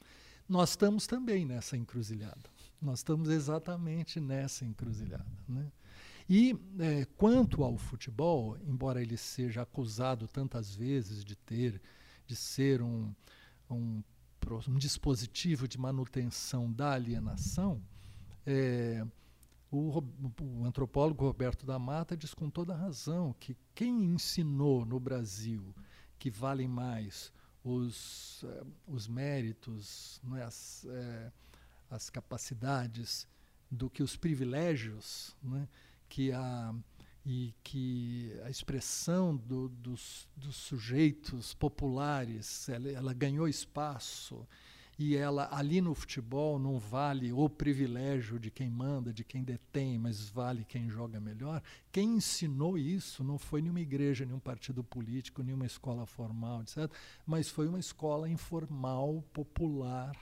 Nós 0.49 0.71
estamos 0.71 1.07
também 1.07 1.47
nessa 1.47 1.77
encruzilhada. 1.77 2.51
Nós 2.81 2.99
estamos 2.99 3.29
exatamente 3.31 4.19
nessa 4.19 4.65
encruzilhada. 4.65 5.25
Né? 5.49 5.71
E 6.29 6.57
quanto 7.17 7.63
ao 7.63 7.79
futebol, 7.79 8.57
embora 8.67 9.01
ele 9.01 9.17
seja 9.17 9.63
acusado 9.63 10.27
tantas 10.27 10.75
vezes 10.75 11.25
de 11.25 11.37
ter, 11.37 11.81
de 12.27 12.35
ser 12.35 12.83
um, 12.83 13.15
um, 13.73 14.03
um 14.69 14.79
dispositivo 14.79 15.67
de 15.67 15.79
manutenção 15.79 16.71
da 16.73 16.93
alienação, 16.93 17.83
é, 18.47 19.05
o, 19.71 20.03
o, 20.41 20.65
antropólogo 20.65 21.25
Roberto 21.25 21.65
da 21.65 21.79
Mata 21.79 22.17
diz 22.17 22.35
com 22.35 22.51
toda 22.51 22.75
razão 22.75 23.35
que 23.41 23.57
quem 23.75 24.05
ensinou 24.05 24.85
no 24.85 25.01
Brasil 25.01 25.75
que 26.19 26.31
valem 26.31 26.69
mais 26.69 27.33
os, 27.65 28.45
eh, 28.45 28.65
os 28.87 29.09
méritos, 29.09 30.21
é, 30.37 30.43
as, 30.43 30.85
é, 30.89 31.33
as 31.91 32.11
capacidades 32.11 33.27
do 33.71 33.89
que 33.89 34.03
os 34.03 34.17
privilégios, 34.17 35.35
né, 35.43 35.67
que 36.09 36.33
a, 36.33 36.75
e 37.25 37.55
que 37.63 38.33
a 38.45 38.51
expressão 38.51 39.37
do, 39.37 39.69
dos, 39.69 40.29
dos, 40.37 40.57
sujeitos 40.57 41.55
populares 41.55 42.69
ela, 42.69 42.91
ela, 42.91 43.15
ganhou 43.15 43.47
espaço 43.47 44.47
e 44.99 45.17
ela 45.17 45.49
ali 45.53 45.81
no 45.81 45.95
futebol 45.95 46.59
não 46.59 46.79
vale 46.79 47.33
o 47.33 47.49
privilégio 47.49 48.39
de 48.39 48.51
quem 48.51 48.69
manda, 48.69 49.13
de 49.13 49.25
quem 49.25 49.43
detém, 49.43 49.99
mas 49.99 50.29
vale 50.29 50.65
quem 50.65 50.91
joga 50.91 51.21
melhor. 51.21 51.63
Quem 51.91 52.17
ensinou 52.17 52.77
isso 52.77 53.25
não 53.25 53.39
foi 53.39 53.63
nenhuma 53.63 53.81
igreja, 53.81 54.25
nenhum 54.25 54.39
partido 54.39 54.85
político, 54.85 55.43
nenhuma 55.43 55.67
escola 55.67 56.05
formal, 56.07 56.63
etc., 56.63 56.91
mas 57.25 57.49
foi 57.49 57.69
uma 57.69 57.79
escola 57.79 58.29
informal, 58.29 59.25
popular, 59.33 60.17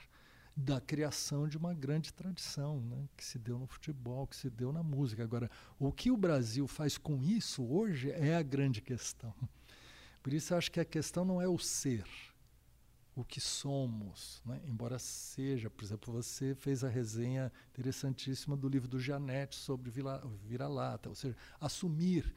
da 0.61 0.79
criação 0.79 1.47
de 1.47 1.57
uma 1.57 1.73
grande 1.73 2.13
tradição 2.13 2.79
né, 2.81 3.07
que 3.17 3.25
se 3.25 3.39
deu 3.39 3.57
no 3.57 3.65
futebol, 3.65 4.27
que 4.27 4.35
se 4.35 4.49
deu 4.49 4.71
na 4.71 4.83
música. 4.83 5.23
Agora, 5.23 5.49
o 5.79 5.91
que 5.91 6.11
o 6.11 6.17
Brasil 6.17 6.67
faz 6.67 6.97
com 6.97 7.21
isso 7.23 7.63
hoje 7.63 8.11
é 8.11 8.35
a 8.35 8.43
grande 8.43 8.81
questão. 8.81 9.33
Por 10.21 10.31
isso, 10.31 10.53
acho 10.53 10.71
que 10.71 10.79
a 10.79 10.85
questão 10.85 11.25
não 11.25 11.41
é 11.41 11.47
o 11.47 11.57
ser, 11.57 12.05
o 13.15 13.23
que 13.23 13.41
somos, 13.41 14.39
né? 14.45 14.61
embora 14.63 14.99
seja, 14.99 15.67
por 15.67 15.83
exemplo, 15.83 16.13
você 16.13 16.53
fez 16.53 16.83
a 16.83 16.89
resenha 16.89 17.51
interessantíssima 17.71 18.55
do 18.55 18.69
livro 18.69 18.87
do 18.87 18.99
Janete 18.99 19.55
sobre 19.55 19.91
vira-lata, 20.43 21.09
ou 21.09 21.15
seja, 21.15 21.35
assumir 21.59 22.31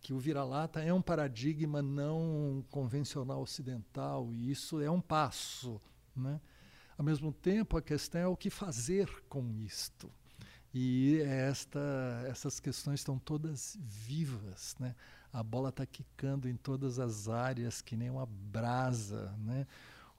que 0.00 0.12
o 0.12 0.18
vira-lata 0.18 0.80
é 0.80 0.92
um 0.92 1.02
paradigma 1.02 1.82
não 1.82 2.64
convencional 2.70 3.42
ocidental 3.42 4.32
e 4.32 4.50
isso 4.50 4.80
é 4.80 4.90
um 4.90 5.00
passo, 5.00 5.80
né? 6.14 6.40
Ao 6.96 7.04
mesmo 7.04 7.32
tempo, 7.32 7.76
a 7.76 7.82
questão 7.82 8.20
é 8.20 8.26
o 8.26 8.36
que 8.36 8.50
fazer 8.50 9.08
com 9.28 9.52
isto. 9.52 10.10
E 10.72 11.20
esta, 11.20 11.80
essas 12.26 12.58
questões 12.58 13.00
estão 13.00 13.18
todas 13.18 13.78
vivas, 13.80 14.74
né? 14.80 14.94
A 15.32 15.42
bola 15.42 15.68
está 15.68 15.86
quicando 15.86 16.48
em 16.48 16.56
todas 16.56 16.98
as 16.98 17.28
áreas, 17.28 17.80
que 17.80 17.96
nem 17.96 18.10
uma 18.10 18.26
brasa, 18.26 19.32
né? 19.38 19.66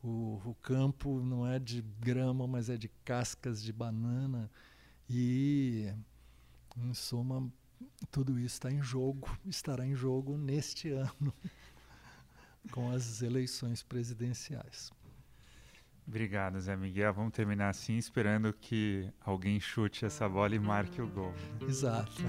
O, 0.03 0.41
o 0.45 0.55
campo 0.61 1.21
não 1.21 1.47
é 1.47 1.59
de 1.59 1.82
grama, 1.99 2.47
mas 2.47 2.69
é 2.69 2.78
de 2.78 2.88
cascas 3.03 3.61
de 3.61 3.73
banana. 3.73 4.49
E, 5.09 5.93
em 6.78 6.93
suma, 6.93 7.51
tudo 8.11 8.39
isso 8.39 8.55
está 8.55 8.71
em 8.71 8.82
jogo, 8.82 9.30
estará 9.45 9.86
em 9.86 9.95
jogo 9.95 10.38
neste 10.38 10.89
ano, 10.93 11.34
com 12.71 12.91
as 12.91 13.21
eleições 13.21 13.84
presidenciais. 13.84 14.91
Obrigado, 16.07 16.59
Zé 16.59 16.75
Miguel. 16.75 17.13
Vamos 17.13 17.33
terminar 17.33 17.69
assim, 17.69 17.97
esperando 17.97 18.53
que 18.53 19.09
alguém 19.23 19.59
chute 19.59 20.05
essa 20.05 20.29
bola 20.29 20.55
e 20.55 20.59
marque 20.59 21.01
o 21.01 21.07
gol. 21.07 21.33
Exato. 21.67 22.23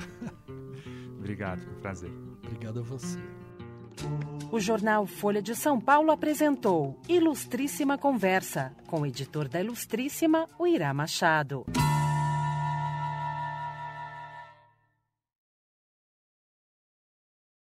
Obrigado, 1.18 1.60
foi 1.60 1.72
um 1.72 1.80
prazer. 1.80 2.10
Obrigado 2.42 2.80
a 2.80 2.82
você. 2.82 3.18
O 4.50 4.60
jornal 4.60 5.06
Folha 5.06 5.42
de 5.42 5.54
São 5.54 5.80
Paulo 5.80 6.10
apresentou 6.10 7.00
Ilustríssima 7.08 7.98
Conversa, 7.98 8.72
com 8.86 9.00
o 9.00 9.06
editor 9.06 9.48
da 9.48 9.60
Ilustríssima, 9.60 10.46
o 10.58 10.66
Irá 10.66 10.92
Machado. 10.92 11.64